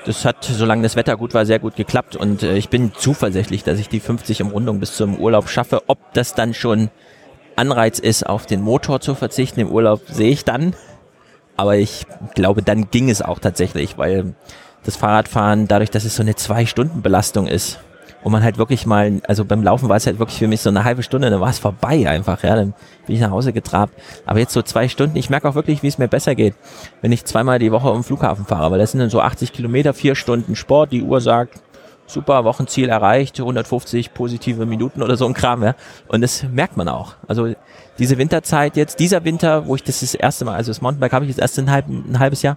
Das 0.05 0.25
hat, 0.25 0.45
solange 0.45 0.83
das 0.83 0.97
Wetter 0.97 1.17
gut 1.17 1.33
war, 1.33 1.47
sehr 1.47 1.61
gut 1.61 1.77
geklappt 1.77 2.17
und 2.17 2.43
äh, 2.43 2.57
ich 2.57 2.69
bin 2.69 2.93
zuversichtlich, 2.97 3.63
dass 3.63 3.79
ich 3.79 3.89
die 3.89 4.01
50 4.01 4.43
Umrundung 4.43 4.81
bis 4.81 4.97
zum 4.97 5.19
Urlaub 5.19 5.49
schaffe. 5.49 5.83
Ob 5.87 6.13
das 6.13 6.35
dann 6.35 6.55
schon 6.55 6.91
Anreiz 7.55 7.99
ist, 8.01 8.27
auf 8.27 8.47
den 8.47 8.63
Motor 8.63 9.01
zu 9.01 9.15
verzichten 9.15 9.61
im 9.61 9.71
Urlaub, 9.71 10.01
sehe 10.09 10.31
ich 10.31 10.45
dann. 10.45 10.75
Aber 11.57 11.77
ich 11.77 12.07
glaube, 12.35 12.63
dann 12.63 12.91
ging 12.91 13.11
es 13.11 13.23
auch 13.23 13.39
tatsächlich, 13.39 13.97
weil 13.99 14.35
das 14.85 14.97
Fahrradfahren, 14.97 15.69
dadurch, 15.69 15.91
dass 15.91 16.05
es 16.05 16.17
so 16.17 16.23
eine 16.23 16.35
Zwei-Stunden-Belastung 16.35 17.47
ist, 17.47 17.79
und 18.23 18.33
man 18.33 18.43
halt 18.43 18.59
wirklich 18.59 18.87
mal, 18.87 19.21
also 19.27 19.45
beim 19.45 19.63
Laufen 19.63 19.89
war 19.89 19.97
es 19.97 20.07
halt 20.07 20.19
wirklich 20.19 20.39
für 20.39 20.49
mich 20.49 20.61
so 20.61 20.71
eine 20.71 20.85
halbe 20.85 21.03
Stunde, 21.03 21.31
dann 21.31 21.41
war 21.41 21.51
es 21.51 21.59
vorbei 21.59 22.09
einfach, 22.09 22.43
ja, 22.43 22.55
dann 22.55 22.75
bin 23.07 23.17
ich 23.17 23.21
nach 23.21 23.31
Hause 23.31 23.53
getrabt. 23.53 23.95
Aber 24.27 24.39
jetzt 24.39 24.53
so 24.53 24.63
zwei 24.63 24.89
Stunden, 24.89 25.17
ich 25.17 25.31
merke 25.31 25.49
auch 25.49 25.55
wirklich, 25.55 25.83
wie 25.83 25.89
es 25.89 25.99
mir 25.99 26.09
besser 26.09 26.35
geht, 26.35 26.55
wenn 27.01 27.13
ich 27.13 27.25
zweimal 27.25 27.59
die 27.59 27.73
Woche 27.73 27.93
den 27.93 28.03
Flughafen 28.03 28.45
fahre, 28.45 28.71
weil 28.71 28.79
das 28.79 28.93
sind 28.93 29.01
dann 29.01 29.11
so 29.11 29.21
80 29.21 29.53
Kilometer, 29.53 29.95
vier 29.95 30.15
Stunden 30.15 30.55
Sport, 30.55 30.93
die 30.93 31.03
Uhr 31.03 31.21
sagt, 31.21 31.61
super, 32.07 32.45
Wochenziel 32.45 32.89
erreicht, 32.89 33.41
150 33.41 34.15
positive 34.15 34.67
Minuten 34.67 35.03
oder 35.03 35.17
so 35.17 35.27
ein 35.27 35.35
Kram, 35.35 35.63
ja. 35.63 35.75
Und 36.09 36.21
das 36.21 36.45
merkt 36.45 36.77
man 36.77 36.89
auch. 36.89 37.15
Also 37.27 37.55
diese 37.99 38.19
Winterzeit 38.19 38.77
jetzt, 38.77 39.01
dieser 39.01 39.25
Winter, 39.25 39.67
wo 39.67 39.75
ich 39.75 39.83
das 39.83 40.01
das 40.01 40.15
erste 40.15 40.45
Mal, 40.45 40.55
also 40.55 40.71
das 40.71 40.81
Mountainbike 40.81 41.13
habe 41.13 41.25
ich 41.25 41.31
jetzt 41.31 41.41
erst 41.41 41.59
ein, 41.59 41.71
halb, 41.71 41.89
ein 41.89 42.19
halbes 42.19 42.43
Jahr, 42.43 42.57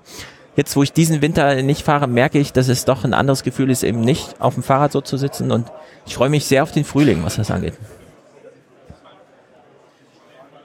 jetzt, 0.56 0.76
wo 0.76 0.84
ich 0.84 0.94
diesen 0.94 1.22
Winter 1.22 1.62
nicht 1.62 1.84
fahre, 1.84 2.08
merke 2.08 2.39
ich, 2.39 2.54
dass 2.54 2.68
es 2.68 2.86
doch 2.86 3.04
ein 3.04 3.13
anderes 3.13 3.44
Gefühl 3.44 3.70
ist, 3.70 3.84
eben 3.84 4.02
nicht 4.02 4.39
auf 4.39 4.56
dem 4.56 4.63
Fahrrad 4.63 4.91
so 4.91 5.02
zu 5.02 5.18
sitzen. 5.18 5.52
Und 5.52 5.72
ich 6.06 6.15
freue 6.15 6.30
mich 6.30 6.46
sehr 6.46 6.63
auf 6.63 6.72
den 6.72 6.86
Frühling, 6.86 7.24
was 7.24 7.36
das 7.36 7.52
angeht. 7.52 7.74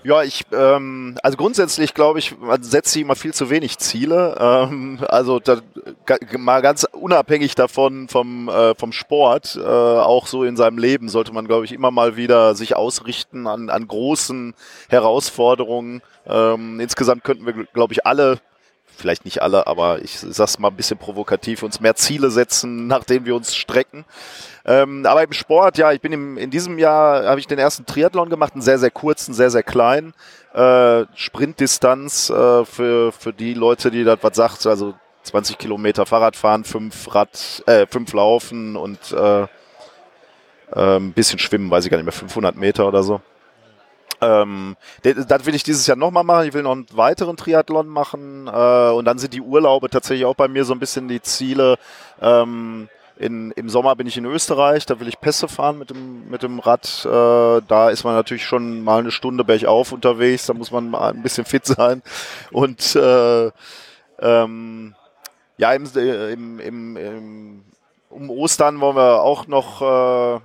Ja, 0.02 0.22
ich, 0.22 0.46
ähm, 0.50 1.18
also 1.22 1.36
grundsätzlich 1.36 1.92
glaube 1.92 2.20
ich, 2.20 2.38
man 2.38 2.62
setzt 2.62 2.92
sich 2.92 3.02
immer 3.02 3.16
viel 3.16 3.34
zu 3.34 3.50
wenig 3.50 3.76
Ziele. 3.78 4.34
Ähm, 4.40 4.98
also 5.06 5.40
da, 5.40 5.58
mal 6.38 6.62
ganz 6.62 6.86
unabhängig 6.90 7.54
davon 7.54 8.08
vom, 8.08 8.48
äh, 8.48 8.74
vom 8.76 8.92
Sport, 8.92 9.58
äh, 9.62 9.62
auch 9.62 10.26
so 10.26 10.44
in 10.44 10.56
seinem 10.56 10.78
Leben 10.78 11.10
sollte 11.10 11.34
man, 11.34 11.46
glaube 11.46 11.66
ich, 11.66 11.72
immer 11.72 11.90
mal 11.90 12.16
wieder 12.16 12.54
sich 12.54 12.76
ausrichten 12.76 13.46
an, 13.46 13.68
an 13.68 13.86
großen 13.86 14.54
Herausforderungen. 14.88 16.00
Ähm, 16.26 16.80
insgesamt 16.80 17.22
könnten 17.22 17.44
wir, 17.44 17.52
glaube 17.74 17.92
ich, 17.92 18.06
alle 18.06 18.38
vielleicht 19.00 19.24
nicht 19.24 19.42
alle, 19.42 19.66
aber 19.66 20.02
ich 20.02 20.18
sag's 20.18 20.58
mal 20.58 20.68
ein 20.68 20.76
bisschen 20.76 20.98
provokativ, 20.98 21.62
uns 21.62 21.80
mehr 21.80 21.96
Ziele 21.96 22.30
setzen, 22.30 22.86
nach 22.86 23.04
denen 23.04 23.26
wir 23.26 23.34
uns 23.34 23.56
strecken. 23.56 24.04
Ähm, 24.64 25.06
aber 25.06 25.24
im 25.24 25.32
Sport, 25.32 25.78
ja, 25.78 25.92
ich 25.92 26.00
bin 26.00 26.12
im, 26.12 26.38
in 26.38 26.50
diesem 26.50 26.78
Jahr, 26.78 27.24
habe 27.26 27.40
ich 27.40 27.46
den 27.46 27.58
ersten 27.58 27.86
Triathlon 27.86 28.28
gemacht, 28.28 28.52
einen 28.52 28.62
sehr, 28.62 28.78
sehr 28.78 28.90
kurzen, 28.90 29.34
sehr, 29.34 29.50
sehr 29.50 29.62
kleinen. 29.62 30.12
Äh, 30.52 31.04
Sprintdistanz 31.14 32.30
äh, 32.30 32.64
für, 32.64 33.12
für 33.12 33.32
die 33.32 33.54
Leute, 33.54 33.90
die 33.90 34.04
das 34.04 34.18
was 34.22 34.36
sagt, 34.36 34.66
also 34.66 34.94
20 35.22 35.58
Kilometer 35.58 36.06
Fahrradfahren, 36.06 36.64
fünf 36.64 37.14
Rad, 37.14 37.62
äh, 37.66 37.86
fünf 37.86 38.12
Laufen 38.12 38.76
und 38.76 39.12
äh, 39.12 39.42
äh, 39.42 39.46
ein 40.74 41.12
bisschen 41.12 41.38
Schwimmen, 41.38 41.70
weiß 41.70 41.84
ich 41.84 41.90
gar 41.90 41.98
nicht 41.98 42.06
mehr, 42.06 42.12
500 42.12 42.56
Meter 42.56 42.86
oder 42.86 43.02
so. 43.02 43.20
Ähm, 44.20 44.76
das 45.02 45.46
will 45.46 45.54
ich 45.54 45.62
dieses 45.62 45.86
Jahr 45.86 45.96
nochmal 45.96 46.24
machen. 46.24 46.46
Ich 46.46 46.54
will 46.54 46.62
noch 46.62 46.72
einen 46.72 46.86
weiteren 46.92 47.36
Triathlon 47.36 47.88
machen. 47.88 48.46
Äh, 48.46 48.90
und 48.90 49.04
dann 49.04 49.18
sind 49.18 49.34
die 49.34 49.40
Urlaube 49.40 49.90
tatsächlich 49.90 50.26
auch 50.26 50.34
bei 50.34 50.48
mir 50.48 50.64
so 50.64 50.72
ein 50.72 50.78
bisschen 50.78 51.08
die 51.08 51.22
Ziele. 51.22 51.76
Ähm, 52.20 52.88
in, 53.20 53.50
Im 53.50 53.68
Sommer 53.68 53.96
bin 53.96 54.06
ich 54.06 54.16
in 54.16 54.24
Österreich, 54.24 54.86
da 54.86 54.98
will 54.98 55.06
ich 55.06 55.20
Pässe 55.20 55.46
fahren 55.46 55.78
mit 55.78 55.90
dem, 55.90 56.30
mit 56.30 56.42
dem 56.42 56.58
Rad. 56.58 57.04
Äh, 57.04 57.60
da 57.68 57.90
ist 57.90 58.02
man 58.02 58.14
natürlich 58.14 58.46
schon 58.46 58.82
mal 58.82 59.00
eine 59.00 59.10
Stunde 59.10 59.44
bergauf 59.44 59.92
unterwegs, 59.92 60.46
da 60.46 60.54
muss 60.54 60.70
man 60.70 60.88
mal 60.88 61.10
ein 61.10 61.22
bisschen 61.22 61.44
fit 61.44 61.66
sein. 61.66 62.02
Und 62.50 62.96
äh, 62.96 63.50
ähm, 64.20 64.94
ja, 65.58 65.72
im, 65.74 65.84
äh, 65.94 66.32
im, 66.32 66.60
im, 66.96 67.64
um 68.08 68.30
Ostern 68.30 68.80
wollen 68.80 68.96
wir 68.96 69.20
auch 69.20 69.46
noch 69.46 70.40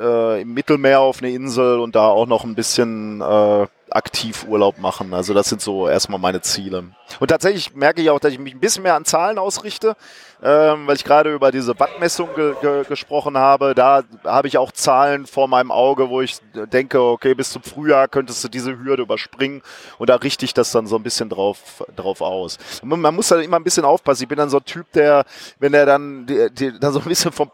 äh, 0.00 0.42
im 0.42 0.54
Mittelmeer 0.54 1.00
auf 1.00 1.22
eine 1.22 1.30
Insel 1.30 1.78
und 1.78 1.94
da 1.94 2.08
auch 2.08 2.26
noch 2.26 2.44
ein 2.44 2.54
bisschen 2.54 3.20
äh, 3.20 3.66
aktiv 3.90 4.46
Urlaub 4.48 4.78
machen. 4.78 5.14
Also 5.14 5.34
das 5.34 5.48
sind 5.48 5.60
so 5.60 5.88
erstmal 5.88 6.18
meine 6.18 6.40
Ziele. 6.40 6.84
Und 7.20 7.28
tatsächlich 7.28 7.74
merke 7.74 8.02
ich 8.02 8.10
auch, 8.10 8.20
dass 8.20 8.32
ich 8.32 8.38
mich 8.38 8.54
ein 8.54 8.60
bisschen 8.60 8.82
mehr 8.82 8.94
an 8.94 9.04
Zahlen 9.04 9.38
ausrichte, 9.38 9.96
ähm, 10.42 10.86
weil 10.86 10.96
ich 10.96 11.04
gerade 11.04 11.32
über 11.32 11.50
diese 11.50 11.78
Wattmessung 11.78 12.28
ge 12.34 12.54
ge 12.60 12.84
gesprochen 12.84 13.36
habe. 13.38 13.74
Da 13.74 14.02
habe 14.24 14.48
ich 14.48 14.58
auch 14.58 14.72
Zahlen 14.72 15.26
vor 15.26 15.48
meinem 15.48 15.70
Auge, 15.70 16.10
wo 16.10 16.20
ich 16.20 16.38
denke, 16.72 17.00
okay, 17.00 17.34
bis 17.34 17.50
zum 17.50 17.62
Frühjahr 17.62 18.08
könntest 18.08 18.44
du 18.44 18.48
diese 18.48 18.78
Hürde 18.78 19.02
überspringen 19.02 19.62
und 19.98 20.10
da 20.10 20.16
richte 20.16 20.44
ich 20.44 20.54
das 20.54 20.70
dann 20.70 20.86
so 20.86 20.96
ein 20.96 21.02
bisschen 21.02 21.28
drauf, 21.28 21.84
drauf 21.96 22.20
aus. 22.20 22.58
Man, 22.82 23.00
man 23.00 23.14
muss 23.14 23.28
da 23.28 23.40
immer 23.40 23.56
ein 23.56 23.64
bisschen 23.64 23.84
aufpassen. 23.84 24.24
Ich 24.24 24.28
bin 24.28 24.38
dann 24.38 24.50
so 24.50 24.58
ein 24.58 24.64
Typ, 24.64 24.92
der, 24.92 25.24
wenn 25.58 25.74
er 25.74 25.86
dann, 25.86 26.26
dann 26.26 26.92
so 26.92 27.00
ein 27.00 27.06
bisschen 27.06 27.32
vom, 27.32 27.50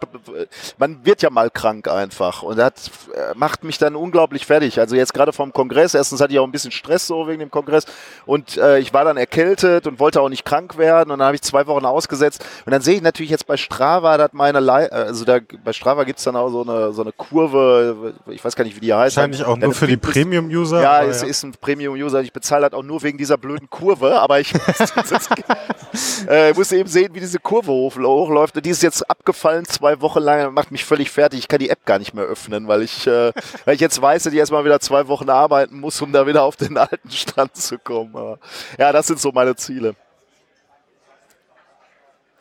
man 0.79 1.05
wird 1.07 1.23
ja 1.23 1.31
mal 1.31 1.51
krank 1.51 1.89
einfach 1.89 2.43
und 2.43 2.59
das 2.59 2.91
äh, 3.15 3.35
macht 3.35 3.65
mich 3.65 3.79
dann 3.79 3.95
unglaublich 3.95 4.47
fertig. 4.47 4.81
Also 4.81 4.97
jetzt 4.97 5.15
gerade 5.15 5.33
vom 5.33 5.53
Kongress, 5.53 5.95
erstens 5.95 6.21
hatte 6.25 6.33
ich 6.33 6.39
auch 6.39 6.45
ein 6.45 6.53
bisschen 6.53 6.73
Stress 6.73 7.07
so 7.07 7.29
wegen 7.29 7.41
dem 7.41 7.51
Kongress 7.51 7.87
und 8.27 8.57
äh, 8.57 8.79
ich 8.79 8.93
war 8.93 9.05
dann 9.05 9.17
erkältet 9.17 9.87
und 9.87 10.01
wollte 10.01 10.21
auch 10.21 10.29
nicht 10.29 10.45
krank 10.45 10.77
werden 10.79 11.11
und 11.11 11.19
dann 11.19 11.27
habe 11.27 11.37
ich 11.37 11.43
zwei 11.43 11.67
Wochen 11.67 11.85
ausgesetzt 11.85 12.45
und 12.67 12.73
dann 12.73 12.83
sehe 12.83 12.97
ich 12.97 13.03
natürlich 13.03 13.31
jetzt 13.31 13.47
bei 13.47 13.57
Strava, 13.57 14.17
dass 14.17 14.33
meine, 14.33 14.61
Lei 14.61 14.91
also 14.91 15.25
da, 15.25 15.39
bei 15.65 15.73
Strava 15.73 16.05
gibt's 16.05 16.25
dann 16.25 16.37
auch 16.37 16.49
so 16.49 16.63
eine, 16.63 16.93
so 16.93 17.03
eine 17.03 17.13
Kurve, 17.13 18.15
ich 18.29 18.45
weiß 18.45 18.57
gar 18.57 18.65
nicht, 18.65 18.77
wie 18.77 18.81
die 18.81 18.95
heißt. 18.95 19.17
Wahrscheinlich 19.17 19.45
auch 19.45 19.57
nur 19.57 19.73
für 19.73 19.87
die 19.87 19.97
Premium-User. 19.97 20.83
Ja, 20.83 21.03
es 21.05 21.23
ist 21.23 21.43
ein 21.43 21.53
Premium-User. 21.53 22.21
Ich 22.23 22.33
bezahle 22.33 22.69
das 22.69 22.79
auch 22.79 22.83
nur 22.83 23.03
wegen 23.03 23.19
dieser 23.19 23.37
blöden 23.37 23.69
Kurve, 23.71 24.21
aber 24.21 24.41
ich 24.41 24.53
äh, 26.29 26.53
muss 26.55 26.73
eben 26.73 26.89
sehen, 26.89 27.15
wie 27.15 27.21
diese 27.21 27.39
Kurve 27.39 27.73
hoch, 27.73 27.97
hochläuft. 27.97 28.57
Und 28.57 28.67
die 28.67 28.71
ist 28.71 28.83
jetzt 28.83 29.09
abgefallen 29.09 29.65
zwei 29.65 30.01
Wochen 30.01 30.21
lang, 30.21 30.53
macht 30.55 30.71
mich 30.71 30.85
völlig 30.85 31.11
fertig. 31.11 31.41
Ich 31.41 31.49
kann 31.49 31.59
die 31.59 31.71
App 31.71 31.85
gar 31.85 31.99
nicht 31.99 32.15
mehr 32.15 32.25
öffnen, 32.25 32.69
weil 32.69 32.83
ich, 32.83 33.07
äh, 33.07 33.33
weil 33.65 33.75
ich 33.75 33.81
jetzt 33.81 34.01
weiß, 34.01 34.25
dass 34.25 34.33
ich 34.33 34.39
erstmal 34.39 34.65
wieder 34.65 34.81
zwei 34.81 35.09
Wochen 35.09 35.29
arbeiten 35.29 35.81
muss, 35.81 36.01
um 36.01 36.13
da 36.15 36.27
wieder 36.27 36.43
auf 36.43 36.57
den 36.57 36.77
alten 36.79 37.11
Stand 37.11 37.57
zu 37.57 37.79
kommen. 37.79 38.17
Aber, 38.17 38.39
ja, 38.79 38.93
das 38.93 39.07
sind 39.07 39.21
so 39.21 39.33
meine 39.33 39.55
Ziele. 39.57 39.95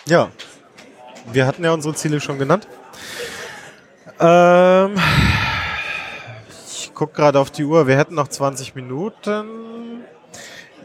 Ja. 0.06 0.32
Wir 1.32 1.48
hatten 1.48 1.64
ja 1.64 1.72
unsere 1.72 1.96
Ziele 1.96 2.20
schon 2.20 2.38
genannt. 2.38 2.68
Ähm, 4.20 4.96
ich 6.68 6.94
gucke 6.94 7.14
gerade 7.14 7.40
auf 7.40 7.52
die 7.52 7.64
Uhr. 7.64 7.88
Wir 7.88 7.98
hätten 7.98 8.16
noch 8.16 8.28
20 8.28 8.76
Minuten. 8.76 10.04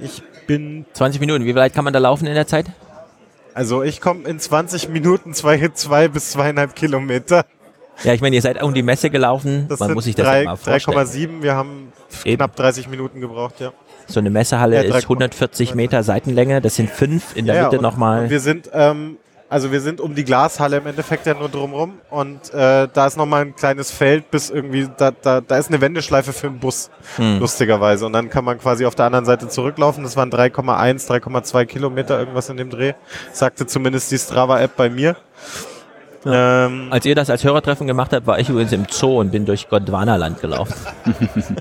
Ich 0.00 0.22
bin, 0.46 0.86
20 0.92 1.20
Minuten, 1.20 1.44
wie 1.44 1.54
weit 1.54 1.74
kann 1.74 1.84
man 1.84 1.92
da 1.92 1.98
laufen 1.98 2.26
in 2.26 2.34
der 2.34 2.46
Zeit? 2.46 2.66
also 3.58 3.82
ich 3.82 4.00
komme 4.00 4.28
in 4.28 4.38
20 4.38 4.88
Minuten 4.88 5.34
zwei, 5.34 5.66
zwei 5.70 6.06
bis 6.06 6.30
zweieinhalb 6.30 6.76
Kilometer. 6.76 7.44
Ja, 8.04 8.12
ich 8.14 8.20
meine, 8.20 8.36
ihr 8.36 8.42
seid 8.42 8.62
um 8.62 8.74
die 8.74 8.82
Messe 8.82 9.10
gelaufen. 9.10 9.66
Das 9.68 9.80
man 9.80 9.92
muss 9.94 10.04
sich 10.04 10.14
das 10.14 10.26
drei- 10.26 10.42
ja 10.42 10.50
mal 10.50 10.56
vorstellen. 10.56 10.96
3,7. 10.98 11.42
Wir 11.42 11.54
haben 11.56 11.92
Eben. 12.24 12.36
knapp 12.36 12.54
30 12.56 12.88
Minuten 12.88 13.20
gebraucht, 13.20 13.54
ja. 13.60 13.72
So 14.06 14.20
eine 14.20 14.30
Messehalle 14.30 14.76
Ja, 14.76 14.82
ist 14.82 14.92
3,2. 14.94 15.02
140 15.08 15.74
Meter 15.74 16.02
Seitenlänge. 16.02 16.60
Das 16.60 16.76
sind 16.76 16.90
fünf 16.90 17.36
in 17.36 17.46
der 17.46 17.56
ja, 17.56 17.64
Mitte 17.68 17.82
nochmal. 17.82 18.30
Wir 18.30 18.40
sind, 18.40 18.70
ähm, 18.72 19.18
also 19.50 19.72
wir 19.72 19.80
sind 19.80 20.00
um 20.00 20.14
die 20.14 20.24
Glashalle 20.24 20.76
im 20.78 20.86
Endeffekt 20.86 21.26
ja 21.26 21.34
nur 21.34 21.48
drumrum 21.48 21.94
und 22.10 22.52
äh, 22.54 22.86
da 22.92 23.06
ist 23.06 23.16
nochmal 23.16 23.42
ein 23.46 23.56
kleines 23.56 23.90
Feld 23.90 24.30
bis 24.30 24.48
irgendwie, 24.50 24.88
da, 24.96 25.10
da, 25.10 25.40
da 25.40 25.58
ist 25.58 25.68
eine 25.68 25.80
Wendeschleife 25.80 26.32
für 26.32 26.46
einen 26.46 26.58
Bus, 26.58 26.90
Hm. 27.16 27.38
lustigerweise. 27.40 28.06
Und 28.06 28.12
dann 28.12 28.30
kann 28.30 28.44
man 28.44 28.58
quasi 28.58 28.86
auf 28.86 28.94
der 28.94 29.06
anderen 29.06 29.24
Seite 29.24 29.48
zurücklaufen. 29.48 30.04
Das 30.04 30.16
waren 30.16 30.30
3,1, 30.30 31.06
3,2 31.06 31.64
Kilometer, 31.66 32.18
irgendwas 32.18 32.48
in 32.48 32.56
dem 32.58 32.70
Dreh. 32.70 32.92
Sagte 33.32 33.66
zumindest 33.66 34.10
die 34.12 34.18
Strava-App 34.18 34.76
bei 34.76 34.88
mir. 34.88 35.16
Ähm, 36.26 36.88
Als 36.90 37.04
ihr 37.06 37.14
das 37.14 37.30
als 37.30 37.44
Hörertreffen 37.44 37.86
gemacht 37.86 38.12
habt, 38.12 38.26
war 38.26 38.38
ich 38.38 38.48
übrigens 38.48 38.72
im 38.72 38.86
Zoo 38.90 39.20
und 39.20 39.30
bin 39.30 39.46
durch 39.46 39.68
Gondwanaland 39.68 40.40
gelaufen. 40.40 40.74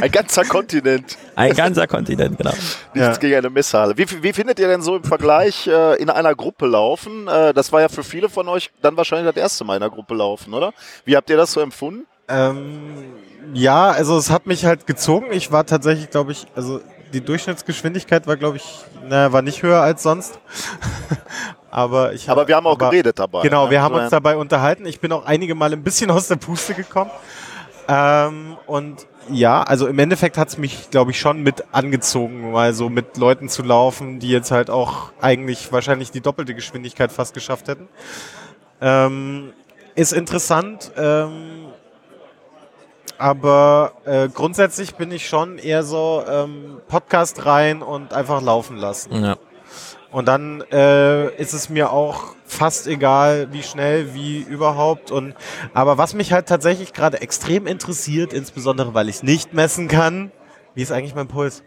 Ein 0.00 0.10
ganzer 0.10 0.44
Kontinent. 0.44 1.16
Ein 1.36 1.54
ganzer 1.54 1.86
Kontinent, 1.86 2.36
genau. 2.36 2.50
Nichts 2.50 2.68
Ja. 2.94 3.12
gegen 3.16 3.36
eine 3.36 3.50
Messehalle. 3.50 3.96
Wie, 3.96 4.06
wie 4.22 4.32
findet 4.32 4.58
ihr 4.58 4.68
denn 4.68 4.82
so 4.82 4.96
im 4.96 5.04
Vergleich 5.04 5.66
äh, 5.66 5.94
in 6.02 6.10
einer 6.10 6.34
Gruppe 6.34 6.66
laufen? 6.66 7.28
Äh, 7.28 7.54
das 7.54 7.72
war 7.72 7.80
ja 7.80 7.88
für 7.88 8.04
viele 8.04 8.28
von 8.28 8.48
euch 8.48 8.70
dann 8.82 8.96
wahrscheinlich 8.96 9.32
das 9.32 9.40
erste 9.40 9.64
Mal 9.64 9.76
in 9.76 9.82
einer 9.82 9.90
Gruppe 9.90 10.14
laufen, 10.14 10.52
oder? 10.52 10.72
Wie 11.04 11.16
habt 11.16 11.30
ihr 11.30 11.36
das 11.36 11.52
so 11.52 11.60
empfunden? 11.60 12.06
Ähm, 12.28 13.04
ja, 13.54 13.90
also 13.90 14.18
es 14.18 14.30
hat 14.30 14.46
mich 14.46 14.64
halt 14.66 14.86
gezogen. 14.86 15.26
Ich 15.30 15.50
war 15.52 15.64
tatsächlich, 15.64 16.10
glaube 16.10 16.32
ich, 16.32 16.46
also 16.54 16.80
die 17.12 17.20
Durchschnittsgeschwindigkeit 17.20 18.26
war, 18.26 18.36
glaube 18.36 18.56
ich, 18.58 18.64
naja, 19.08 19.32
war 19.32 19.42
nicht 19.42 19.62
höher 19.62 19.80
als 19.80 20.02
sonst. 20.02 20.38
aber 21.70 22.12
ich 22.12 22.28
Aber 22.28 22.46
wir 22.48 22.56
haben 22.56 22.66
auch 22.66 22.72
aber- 22.72 22.90
geredet 22.90 23.18
dabei. 23.18 23.42
Genau, 23.42 23.66
ne? 23.66 23.70
wir 23.70 23.82
haben 23.82 23.94
uns 23.94 24.10
dabei 24.10 24.36
unterhalten. 24.36 24.86
Ich 24.86 25.00
bin 25.00 25.12
auch 25.12 25.24
einige 25.26 25.54
Mal 25.54 25.72
ein 25.72 25.82
bisschen 25.82 26.10
aus 26.12 26.28
der 26.28 26.36
Puste 26.36 26.74
gekommen. 26.74 27.10
Ähm, 27.88 28.56
und 28.66 29.06
ja, 29.28 29.62
also 29.62 29.86
im 29.86 29.98
Endeffekt 29.98 30.38
hat's 30.38 30.56
mich, 30.58 30.90
glaube 30.90 31.10
ich, 31.10 31.18
schon 31.20 31.42
mit 31.42 31.64
angezogen, 31.72 32.52
mal 32.52 32.72
so 32.74 32.88
mit 32.88 33.16
Leuten 33.16 33.48
zu 33.48 33.62
laufen, 33.62 34.20
die 34.20 34.28
jetzt 34.30 34.50
halt 34.50 34.70
auch 34.70 35.10
eigentlich 35.20 35.72
wahrscheinlich 35.72 36.10
die 36.10 36.20
doppelte 36.20 36.54
Geschwindigkeit 36.54 37.10
fast 37.12 37.34
geschafft 37.34 37.68
hätten. 37.68 37.88
Ähm, 38.80 39.52
ist 39.94 40.12
interessant, 40.12 40.92
ähm, 40.96 41.66
aber 43.18 43.92
äh, 44.04 44.28
grundsätzlich 44.28 44.94
bin 44.96 45.10
ich 45.10 45.28
schon 45.28 45.58
eher 45.58 45.82
so 45.82 46.22
ähm, 46.28 46.80
Podcast 46.88 47.44
rein 47.46 47.82
und 47.82 48.12
einfach 48.12 48.42
laufen 48.42 48.76
lassen. 48.76 49.24
Ja. 49.24 49.36
Und 50.12 50.28
dann 50.28 50.62
äh, 50.72 51.34
ist 51.36 51.52
es 51.52 51.68
mir 51.68 51.90
auch 51.92 52.34
fast 52.46 52.86
egal, 52.86 53.48
wie 53.52 53.62
schnell, 53.62 54.14
wie 54.14 54.38
überhaupt. 54.40 55.10
Und 55.10 55.34
aber 55.74 55.98
was 55.98 56.14
mich 56.14 56.32
halt 56.32 56.46
tatsächlich 56.46 56.92
gerade 56.92 57.20
extrem 57.20 57.66
interessiert, 57.66 58.32
insbesondere 58.32 58.94
weil 58.94 59.08
ich 59.08 59.16
es 59.16 59.22
nicht 59.22 59.52
messen 59.52 59.88
kann, 59.88 60.30
wie 60.74 60.82
ist 60.82 60.92
eigentlich 60.92 61.14
mein 61.14 61.28
Puls? 61.28 61.62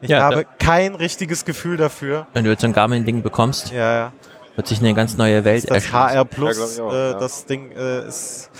Ich 0.00 0.10
Ja, 0.10 0.20
habe 0.22 0.44
kein 0.58 0.94
richtiges 0.94 1.44
Gefühl 1.44 1.76
dafür. 1.76 2.26
Wenn 2.34 2.44
du 2.44 2.50
jetzt 2.50 2.60
so 2.60 2.66
ein 2.66 2.72
Garmin-Ding 2.72 3.22
bekommst, 3.22 3.72
Ja, 3.72 3.94
ja. 3.94 4.12
wird 4.54 4.66
sich 4.68 4.80
eine 4.80 4.92
ganz 4.94 5.16
neue 5.16 5.44
Welt 5.44 5.64
Das 5.64 5.76
erschließen. 5.76 5.98
HR 5.98 6.24
Plus, 6.26 6.76
Ja, 6.76 6.84
auch, 6.84 6.92
äh, 6.92 7.10
ja. 7.12 7.14
das 7.14 7.46
Ding 7.46 7.72
äh, 7.72 8.06
ist, 8.06 8.50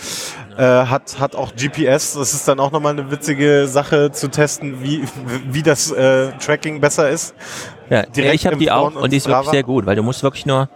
äh, 0.56 0.62
hat, 0.62 1.18
hat 1.18 1.34
auch 1.36 1.52
GPS. 1.54 2.14
Das 2.14 2.34
ist 2.34 2.46
dann 2.48 2.60
auch 2.60 2.70
nochmal 2.72 2.92
eine 2.92 3.10
witzige 3.10 3.66
Sache 3.66 4.10
zu 4.12 4.28
testen, 4.28 4.82
wie, 4.82 5.02
wie 5.50 5.62
das 5.62 5.90
äh, 5.90 6.32
Tracking 6.38 6.80
besser 6.80 7.08
ist. 7.08 7.34
Ja, 7.90 8.02
direkt 8.04 8.34
ich 8.34 8.46
habe 8.46 8.56
die 8.56 8.70
auch 8.70 8.88
und 8.88 8.96
und 8.96 9.12
die 9.12 9.16
ist 9.18 9.24
Strava. 9.24 9.40
wirklich 9.40 9.52
sehr 9.52 9.62
gut, 9.62 9.86
weil 9.86 9.96
du 9.96 10.02
musst 10.02 10.22
wirklich 10.22 10.46
nur 10.46 10.68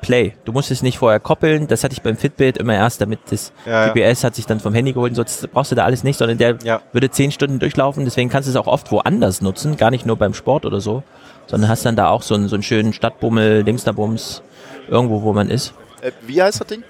Play. 0.00 0.34
Du 0.44 0.52
musst 0.52 0.70
es 0.70 0.82
nicht 0.82 0.98
vorher 0.98 1.18
koppeln. 1.18 1.66
Das 1.66 1.82
hatte 1.82 1.94
ich 1.94 2.02
beim 2.02 2.16
Fitbit 2.16 2.58
immer 2.58 2.74
erst, 2.74 3.00
damit 3.00 3.20
das 3.30 3.52
Ja, 3.64 3.86
ja. 3.86 3.92
GPS 3.92 4.22
hat 4.24 4.34
sich 4.34 4.44
dann 4.46 4.60
vom 4.60 4.74
Handy 4.74 4.92
geholt. 4.92 5.12
und 5.12 5.16
So 5.16 5.22
das 5.22 5.46
brauchst 5.50 5.70
du 5.72 5.76
da 5.76 5.84
alles 5.84 6.04
nicht, 6.04 6.18
sondern 6.18 6.36
der 6.38 6.56
Ja. 6.62 6.82
würde 6.92 7.10
zehn 7.10 7.32
Stunden 7.32 7.58
durchlaufen. 7.58 8.04
Deswegen 8.04 8.28
kannst 8.28 8.46
du 8.46 8.50
es 8.50 8.56
auch 8.56 8.66
oft 8.66 8.90
woanders 8.92 9.40
nutzen, 9.40 9.76
gar 9.78 9.90
nicht 9.90 10.04
nur 10.04 10.16
beim 10.16 10.34
Sport 10.34 10.66
oder 10.66 10.80
so. 10.80 11.02
sondern 11.46 11.68
hast 11.70 11.84
dann 11.84 11.94
da 11.96 12.08
auch 12.08 12.22
so 12.22 12.34
einen, 12.34 12.48
so 12.48 12.56
einen 12.56 12.62
schönen 12.62 12.94
Stadtbummel, 12.94 13.64
Dingsterbums, 13.64 14.42
irgendwo, 14.88 15.20
wo 15.22 15.34
man 15.34 15.50
ist. 15.50 15.74
Äh, 16.00 16.10
wie 16.26 16.42
heißt 16.42 16.60
das 16.60 16.66
Ding? 16.68 16.82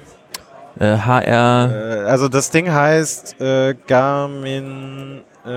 Äh, 0.78 0.96
HR, 0.98 1.70
Äh, 1.72 2.08
also 2.08 2.28
das 2.28 2.50
Ding 2.50 2.70
heißt 2.72 3.40
äh, 3.40 3.74
Garmin 3.86 5.22
äh, 5.46 5.50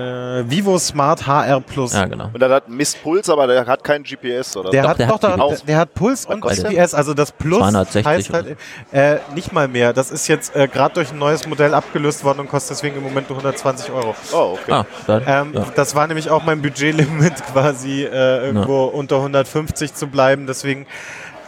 Vivo 0.48 0.78
Smart 0.78 1.26
HR 1.26 1.60
Plus. 1.62 1.94
ja 1.94 2.04
genau. 2.04 2.28
Und 2.32 2.40
der 2.40 2.50
hat 2.50 2.68
misst 2.68 3.02
Puls, 3.02 3.28
aber 3.30 3.46
der 3.46 3.66
hat 3.66 3.82
keinen 3.82 4.04
GPS, 4.04 4.54
oder? 4.56 4.70
Der 4.70 4.82
Doch, 4.82 4.90
hat 4.90 4.98
der 4.98 5.06
doch 5.06 5.14
hat 5.14 5.22
der, 5.22 5.36
der, 5.36 5.56
der 5.66 5.76
hat 5.78 5.94
Puls 5.94 6.26
und 6.26 6.40
kostet 6.40 6.64
der? 6.64 6.72
GPS, 6.72 6.92
also 6.94 7.14
das 7.14 7.32
Plus 7.32 7.58
260 7.58 8.06
heißt 8.06 8.32
halt 8.34 8.56
äh, 8.92 9.16
nicht 9.34 9.52
mal 9.52 9.66
mehr. 9.66 9.94
Das 9.94 10.10
ist 10.10 10.28
jetzt 10.28 10.54
äh, 10.54 10.68
gerade 10.68 10.94
durch 10.94 11.10
ein 11.10 11.18
neues 11.18 11.46
Modell 11.46 11.72
abgelöst 11.72 12.22
worden 12.22 12.40
und 12.40 12.48
kostet 12.50 12.72
deswegen 12.76 12.96
im 12.98 13.02
Moment 13.02 13.30
nur 13.30 13.38
120 13.38 13.90
Euro. 13.90 14.14
oh, 14.34 14.58
okay. 14.60 14.72
Ah, 14.72 14.86
da, 15.06 15.20
Ähm, 15.26 15.54
ja. 15.54 15.64
Das 15.74 15.94
war 15.94 16.06
nämlich 16.06 16.28
auch 16.28 16.44
mein 16.44 16.60
Budgetlimit, 16.60 17.34
quasi 17.52 18.04
äh, 18.04 18.46
irgendwo 18.46 18.84
unter 18.84 19.16
150 19.16 19.94
zu 19.94 20.06
bleiben. 20.08 20.46
Deswegen, 20.46 20.86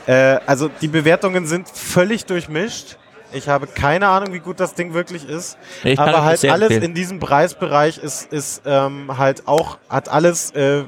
äh, 0.07 0.39
also 0.47 0.71
die 0.81 0.89
Bewertungen 0.89 1.45
sind 1.45 1.69
völlig 1.69 2.25
durchmischt. 2.25 2.97
Ich 3.33 3.49
habe 3.49 3.67
keine 3.67 4.09
Ahnung, 4.09 4.33
wie 4.33 4.41
gut 4.41 4.61
das 4.61 4.75
Ding 4.75 4.95
wirklich 4.95 5.29
ist. 5.29 5.57
Ich 5.85 5.99
aber 5.99 6.25
halt 6.25 6.45
alles 6.45 6.71
empfehlen. 6.71 6.83
in 6.83 6.95
diesem 6.95 7.19
Preisbereich 7.21 7.99
ist, 7.99 8.33
ist 8.33 8.63
ähm, 8.67 9.17
halt 9.19 9.47
auch, 9.47 9.79
hat 9.89 10.09
alles 10.09 10.51
äh, 10.53 10.85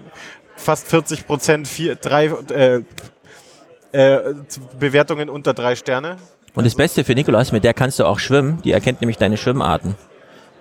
fast 0.56 0.88
40 0.88 1.26
Prozent, 1.26 1.68
vier, 1.68 1.96
drei, 1.96 2.26
äh, 2.26 2.82
äh, 3.92 4.34
Bewertungen 4.78 5.28
unter 5.28 5.54
drei 5.54 5.76
Sterne. 5.76 6.16
Und 6.54 6.64
das 6.64 6.74
Beste 6.74 7.04
für 7.04 7.14
Nikolaus, 7.14 7.52
mit 7.52 7.64
der 7.64 7.74
kannst 7.74 7.98
du 7.98 8.04
auch 8.04 8.18
schwimmen. 8.18 8.60
Die 8.62 8.72
erkennt 8.72 9.00
nämlich 9.00 9.16
deine 9.16 9.36
Schwimmarten. 9.36 9.94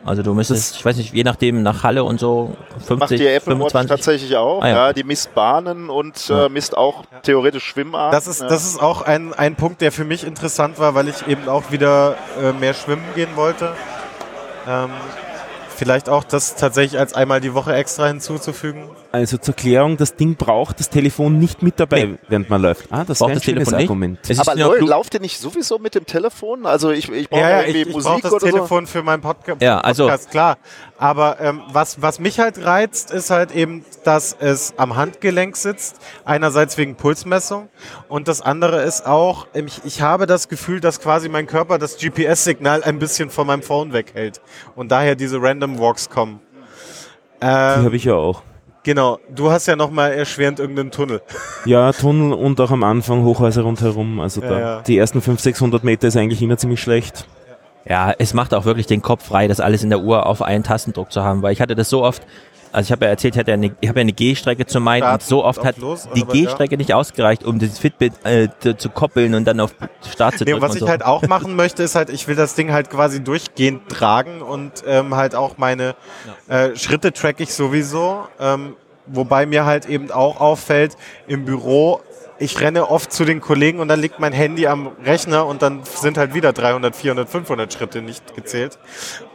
Also 0.03 0.23
du 0.23 0.33
müsstest, 0.33 0.77
ich 0.77 0.85
weiß 0.85 0.97
nicht, 0.97 1.13
je 1.13 1.23
nachdem 1.23 1.61
nach 1.61 1.83
Halle 1.83 2.03
und 2.03 2.19
so, 2.19 2.55
50, 2.87 2.97
Macht 2.97 3.09
die 3.11 3.27
Apple 3.27 3.53
Watch 3.59 3.71
25. 3.71 3.89
tatsächlich 3.89 4.35
auch. 4.35 4.61
Ah, 4.61 4.67
ja. 4.67 4.75
ja. 4.87 4.93
die 4.93 5.03
misst 5.03 5.33
Bahnen 5.35 5.89
und 5.89 6.27
Ja. 6.27 6.45
äh, 6.45 6.49
misst 6.49 6.75
auch 6.75 7.03
theoretisch 7.23 7.63
Schwimmarten. 7.65 8.11
Das 8.11 8.27
ist, 8.27 8.41
ja. 8.41 8.47
das 8.47 8.65
ist 8.65 8.81
auch 8.81 9.03
ein, 9.03 9.33
ein 9.33 9.55
Punkt, 9.55 9.81
der 9.81 9.91
für 9.91 10.03
mich 10.03 10.25
interessant 10.25 10.79
war, 10.79 10.95
weil 10.95 11.07
ich 11.07 11.27
eben 11.27 11.47
auch 11.47 11.71
wieder 11.71 12.15
äh, 12.41 12.51
mehr 12.53 12.73
schwimmen 12.73 13.03
gehen 13.15 13.35
wollte. 13.35 13.73
Ähm, 14.67 14.89
vielleicht 15.75 16.09
auch 16.09 16.23
das 16.23 16.55
tatsächlich 16.55 16.99
als 16.99 17.13
einmal 17.13 17.39
die 17.41 17.53
Woche 17.53 17.73
extra 17.73 18.07
hinzuzufügen. 18.07 18.89
Also 19.13 19.37
zur 19.37 19.53
Klärung, 19.53 19.97
das 19.97 20.15
Ding 20.15 20.35
braucht 20.37 20.79
das 20.79 20.89
Telefon 20.89 21.37
nicht 21.37 21.61
mit 21.61 21.79
dabei, 21.81 22.03
Nee. 22.05 22.17
während 22.29 22.49
man 22.49 22.61
läuft. 22.61 22.85
Ah, 22.91 23.03
das 23.03 23.19
Braucht 23.19 23.35
das 23.35 23.43
Telefon 23.43 23.65
schönes 23.65 23.77
nicht? 23.77 23.89
Argument. 23.89 24.19
Aber 24.39 24.77
Blut- 24.77 24.87
lauft 24.89 25.13
ihr 25.15 25.19
nicht 25.19 25.37
sowieso 25.37 25.79
mit 25.79 25.95
dem 25.95 26.05
Telefon? 26.05 26.65
Also 26.65 26.91
ich, 26.91 27.11
ich 27.11 27.29
brauche 27.29 27.41
Ja, 27.41 27.49
ja, 27.49 27.59
irgendwie 27.63 27.81
ich, 27.81 27.87
ich 27.89 27.93
brauche 27.93 28.07
Musik 28.09 28.23
das 28.23 28.31
oder 28.31 28.39
so. 28.39 28.45
Telefon 28.55 28.87
für 28.87 29.03
meinen 29.03 29.19
Podca 29.21 29.55
Ja, 29.59 29.79
also- 29.81 30.03
Podcast, 30.05 30.31
klar. 30.31 30.57
Aber 30.97 31.41
ähm, 31.41 31.61
was, 31.73 32.01
was 32.01 32.19
mich 32.19 32.39
halt 32.39 32.63
reizt, 32.63 33.11
ist 33.11 33.31
halt 33.31 33.51
eben, 33.53 33.83
dass 34.05 34.33
es 34.39 34.75
am 34.77 34.95
Handgelenk 34.95 35.57
sitzt. 35.57 35.97
Einerseits 36.23 36.77
wegen 36.77 36.95
Pulsmessung 36.95 37.67
und 38.07 38.29
das 38.29 38.41
andere 38.41 38.83
ist 38.83 39.05
auch, 39.05 39.45
ähm, 39.53 39.67
ich, 39.67 39.81
ich 39.83 40.01
habe 40.01 40.25
das 40.25 40.47
Gefühl, 40.47 40.79
dass 40.79 41.01
quasi 41.01 41.27
mein 41.27 41.47
Körper 41.47 41.77
das 41.79 41.97
GPS-Signal 41.97 42.83
ein 42.83 42.97
bisschen 42.99 43.29
von 43.29 43.45
meinem 43.45 43.61
Phone 43.63 43.91
weghält 43.91 44.39
und 44.77 44.89
daher 44.89 45.15
diese 45.15 45.41
Random 45.41 45.79
Walks 45.79 46.09
kommen. 46.09 46.39
Die 47.41 47.45
Ähm, 47.47 47.83
habe 47.83 47.95
ich 47.97 48.05
ja 48.05 48.13
auch. 48.13 48.43
Genau, 48.83 49.19
du 49.33 49.51
hast 49.51 49.67
ja 49.67 49.75
nochmal 49.75 50.13
erschwerend 50.13 50.59
irgendeinen 50.59 50.91
Tunnel. 50.91 51.21
Ja, 51.65 51.91
Tunnel 51.93 52.33
und 52.33 52.59
auch 52.59 52.71
am 52.71 52.83
Anfang 52.83 53.23
Hochhäuser 53.23 53.61
rundherum. 53.61 54.19
Also 54.19 54.41
da, 54.41 54.51
Ja, 54.51 54.59
ja. 54.59 54.81
die 54.81 54.97
ersten 54.97 55.21
500, 55.21 55.41
600 55.41 55.83
Meter 55.83 56.07
ist 56.07 56.17
eigentlich 56.17 56.41
immer 56.41 56.57
ziemlich 56.57 56.81
schlecht. 56.81 57.25
Ja, 57.85 58.13
es 58.17 58.33
macht 58.33 58.53
auch 58.53 58.65
wirklich 58.65 58.85
den 58.87 59.01
Kopf 59.01 59.25
frei, 59.27 59.47
das 59.47 59.59
alles 59.59 59.83
in 59.83 59.89
der 59.89 59.99
Uhr 60.01 60.25
auf 60.25 60.41
einen 60.41 60.63
Tastendruck 60.63 61.11
zu 61.11 61.23
haben, 61.23 61.41
weil 61.41 61.53
ich 61.53 61.61
hatte 61.61 61.75
das 61.75 61.89
so 61.89 62.03
oft, 62.03 62.21
also 62.71 62.87
ich 62.87 62.91
habe 62.91 63.05
ja 63.05 63.11
erzählt, 63.11 63.35
ich, 63.35 63.39
hatte 63.39 63.51
ja 63.51 63.55
eine, 63.55 63.75
ich 63.79 63.89
habe 63.89 63.99
ja 63.99 64.01
eine 64.01 64.13
Gehstrecke 64.13 64.65
zu 64.65 64.79
meinen 64.79 65.03
und 65.11 65.21
so 65.21 65.43
oft 65.43 65.63
hat 65.63 65.77
los, 65.77 66.07
die 66.15 66.23
aber 66.23 66.35
ja. 66.35 66.45
Gehstrecke 66.45 66.77
nicht 66.77 66.93
ausgereicht, 66.93 67.43
um 67.43 67.59
das 67.59 67.79
Fitbit 67.79 68.13
äh, 68.23 68.47
zu, 68.59 68.77
zu 68.77 68.89
koppeln 68.89 69.33
und 69.35 69.45
dann 69.45 69.59
auf 69.59 69.73
Start 70.09 70.37
zu 70.37 70.43
Nee, 70.43 70.51
drücken 70.51 70.63
und 70.63 70.69
was 70.69 70.75
ich 70.75 70.81
so. 70.81 70.89
halt 70.89 71.03
auch 71.03 71.21
machen 71.27 71.55
möchte, 71.55 71.83
ist 71.83 71.95
halt, 71.95 72.09
ich 72.09 72.27
will 72.27 72.35
das 72.35 72.55
Ding 72.55 72.71
halt 72.71 72.89
quasi 72.89 73.23
durchgehend 73.23 73.89
tragen 73.89 74.41
und 74.41 74.83
ähm, 74.85 75.15
halt 75.15 75.35
auch 75.35 75.57
meine 75.57 75.95
äh, 76.47 76.75
Schritte 76.75 77.11
track 77.11 77.39
ich 77.39 77.53
sowieso. 77.53 78.27
Ähm, 78.39 78.75
wobei 79.07 79.45
mir 79.45 79.65
halt 79.65 79.85
eben 79.87 80.11
auch 80.11 80.39
auffällt, 80.39 80.95
im 81.27 81.45
Büro, 81.45 82.01
ich 82.39 82.59
renne 82.59 82.89
oft 82.89 83.11
zu 83.13 83.23
den 83.23 83.39
Kollegen 83.39 83.79
und 83.79 83.87
dann 83.87 83.99
liegt 83.99 84.19
mein 84.19 84.33
Handy 84.33 84.65
am 84.65 84.91
Rechner 85.05 85.45
und 85.45 85.61
dann 85.61 85.81
sind 85.83 86.17
halt 86.17 86.33
wieder 86.33 86.53
300, 86.53 86.95
400, 86.95 87.29
500 87.29 87.71
Schritte 87.71 88.01
nicht 88.01 88.35
gezählt. 88.35 88.79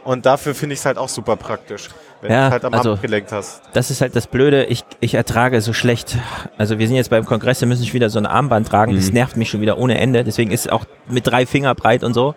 Und 0.03 0.25
dafür 0.25 0.53
finde 0.53 0.73
ich 0.73 0.79
es 0.79 0.85
halt 0.85 0.97
auch 0.97 1.07
super 1.07 1.37
praktisch, 1.37 1.87
wenn 2.21 2.31
Ja, 2.31 2.47
du 2.47 2.51
halt 2.51 2.65
am 2.65 2.73
also- 2.73 2.91
Handgelenk 2.91 3.31
hast. 3.31 3.61
das 3.71 3.91
ist 3.91 4.01
halt 4.01 4.13
das 4.15 4.27
Blöde, 4.27 4.65
ich, 4.65 4.83
ich 4.99 5.13
ertrage 5.13 5.61
so 5.61 5.71
schlecht. 5.71 6.17
Also 6.57 6.79
wir 6.79 6.87
sind 6.87 6.97
jetzt 6.97 7.09
beim 7.09 7.23
Kongress, 7.25 7.59
da 7.59 7.65
müssen 7.65 7.83
ich 7.83 7.93
wieder 7.93 8.09
so 8.09 8.19
ein 8.19 8.25
Armband 8.25 8.67
tragen, 8.67 8.93
das 8.93 9.11
nervt 9.13 9.37
mich 9.37 9.49
schon 9.49 9.61
wieder 9.61 9.77
ohne 9.77 9.97
Ende. 9.99 10.25
Deswegen 10.25 10.51
ist 10.51 10.65
es 10.65 10.71
auch 10.71 10.83
mit 11.07 11.25
drei 11.27 11.45
Finger 11.45 11.75
breit 11.75 12.03
und 12.03 12.13
so. 12.13 12.35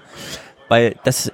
Weil 0.69 0.95
das, 1.03 1.33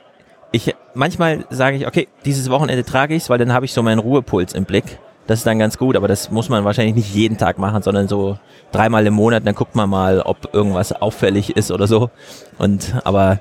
ich, 0.50 0.74
manchmal 0.94 1.44
sage 1.50 1.76
ich, 1.76 1.86
okay, 1.86 2.08
dieses 2.24 2.48
Wochenende 2.48 2.84
trage 2.84 3.14
ich 3.14 3.24
es, 3.24 3.28
weil 3.28 3.36
dann 3.38 3.52
habe 3.52 3.66
ich 3.66 3.74
so 3.74 3.82
meinen 3.82 3.98
Ruhepuls 3.98 4.54
im 4.54 4.64
Blick. 4.64 4.98
Das 5.26 5.40
ist 5.40 5.46
dann 5.46 5.58
ganz 5.58 5.76
gut, 5.76 5.96
aber 5.96 6.06
das 6.06 6.30
muss 6.30 6.48
man 6.48 6.64
wahrscheinlich 6.64 6.94
nicht 6.94 7.12
jeden 7.12 7.36
Tag 7.36 7.58
machen, 7.58 7.82
sondern 7.82 8.06
so 8.06 8.38
dreimal 8.70 9.06
im 9.06 9.14
Monat, 9.14 9.44
dann 9.44 9.54
guckt 9.54 9.74
man 9.74 9.90
mal, 9.90 10.20
ob 10.20 10.54
irgendwas 10.54 10.92
auffällig 10.92 11.56
ist 11.56 11.72
oder 11.72 11.86
so. 11.86 12.10
Und, 12.58 12.94
aber 13.04 13.40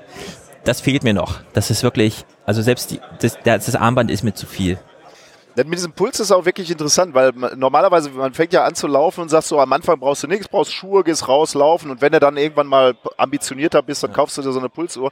das 0.64 0.80
fehlt 0.80 1.04
mir 1.04 1.14
noch. 1.14 1.40
Das 1.52 1.70
ist 1.70 1.82
wirklich, 1.84 2.24
also 2.44 2.60
selbst 2.60 2.90
die, 2.90 3.00
das, 3.20 3.38
das 3.44 3.76
Armband 3.76 4.10
ist 4.10 4.24
mir 4.24 4.34
zu 4.34 4.46
viel. 4.46 4.78
Mit 5.54 5.72
diesem 5.72 5.92
Puls 5.92 6.20
ist 6.20 6.32
auch 6.32 6.44
wirklich 6.44 6.70
interessant, 6.70 7.14
weil 7.14 7.32
normalerweise, 7.56 8.10
man 8.10 8.34
fängt 8.34 8.52
ja 8.52 8.64
an 8.64 8.74
zu 8.74 8.86
laufen 8.86 9.22
und 9.22 9.30
sagt 9.30 9.46
so, 9.46 9.58
am 9.58 9.72
Anfang 9.72 9.98
brauchst 9.98 10.22
du 10.22 10.26
nichts, 10.26 10.48
brauchst 10.48 10.74
Schuhe, 10.74 11.02
gehst 11.02 11.28
raus, 11.28 11.54
laufen 11.54 11.90
und 11.90 12.02
wenn 12.02 12.12
du 12.12 12.20
dann 12.20 12.36
irgendwann 12.36 12.66
mal 12.66 12.94
ambitionierter 13.16 13.80
bist, 13.80 14.02
dann 14.02 14.12
kaufst 14.12 14.36
du 14.36 14.42
dir 14.42 14.52
so 14.52 14.58
eine 14.58 14.68
Pulsuhr. 14.68 15.10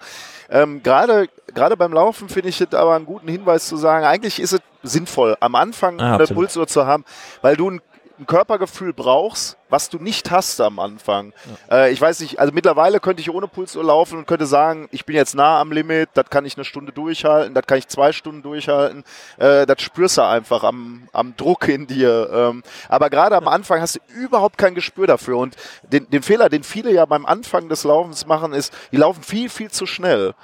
Ähm, 0.50 0.82
Gerade 0.82 1.28
gerade 1.54 1.78
beim 1.78 1.94
Laufen 1.94 2.28
finde 2.28 2.50
ich 2.50 2.60
es 2.60 2.74
aber 2.74 2.94
einen 2.94 3.06
guten 3.06 3.28
Hinweis 3.28 3.66
zu 3.66 3.76
sagen, 3.76 4.04
eigentlich 4.04 4.38
ist 4.38 4.52
es 4.52 4.60
sinnvoll, 4.84 5.36
am 5.40 5.54
Anfang 5.54 5.98
Ah, 6.00 6.18
eine. 6.18 6.34
Pulsuhr 6.36 6.66
zu 6.66 6.86
haben, 6.86 7.04
weil 7.42 7.56
du 7.56 7.70
ein, 7.70 7.80
ein 8.16 8.26
Körpergefühl 8.26 8.92
brauchst, 8.92 9.56
was 9.68 9.88
du 9.90 9.98
nicht 9.98 10.30
hast 10.30 10.60
am 10.60 10.78
Anfang. 10.78 11.32
Äh, 11.68 11.90
ich 11.90 12.00
weiß 12.00 12.20
nicht, 12.20 12.38
also 12.38 12.52
mittlerweile 12.52 13.00
könnte 13.00 13.20
ich 13.20 13.28
ohne 13.28 13.48
Pulsuhr 13.48 13.82
laufen 13.82 14.18
und 14.18 14.26
könnte 14.28 14.46
sagen, 14.46 14.88
ich 14.92 15.04
bin 15.04 15.16
jetzt 15.16 15.34
nah 15.34 15.60
am 15.60 15.72
Limit, 15.72 16.10
das 16.14 16.30
kann 16.30 16.44
ich 16.46 16.54
eine 16.56 16.64
Stunde 16.64 16.92
durchhalten, 16.92 17.54
das 17.54 17.66
kann 17.66 17.78
ich 17.78 17.88
zwei 17.88 18.12
Stunden 18.12 18.42
durchhalten. 18.42 19.02
Äh, 19.38 19.66
das 19.66 19.82
spürst 19.82 20.16
du 20.18 20.22
einfach 20.22 20.62
am, 20.62 21.08
am 21.12 21.34
Druck 21.36 21.66
in 21.66 21.88
dir. 21.88 22.30
Ähm, 22.32 22.62
aber 22.88 23.10
gerade 23.10 23.34
am 23.36 23.48
Anfang 23.48 23.80
hast 23.80 23.96
du 23.96 24.00
überhaupt 24.14 24.58
kein 24.58 24.76
Gespür 24.76 25.08
dafür. 25.08 25.38
Und 25.38 25.56
den, 25.82 26.08
den 26.08 26.22
Fehler, 26.22 26.48
den 26.48 26.62
viele 26.62 26.92
ja 26.92 27.06
beim 27.06 27.26
Anfang 27.26 27.68
des 27.68 27.82
Laufens 27.82 28.26
machen, 28.26 28.52
ist, 28.52 28.72
die 28.92 28.96
laufen 28.98 29.24
viel, 29.24 29.48
viel 29.48 29.72
zu 29.72 29.86
schnell. 29.86 30.34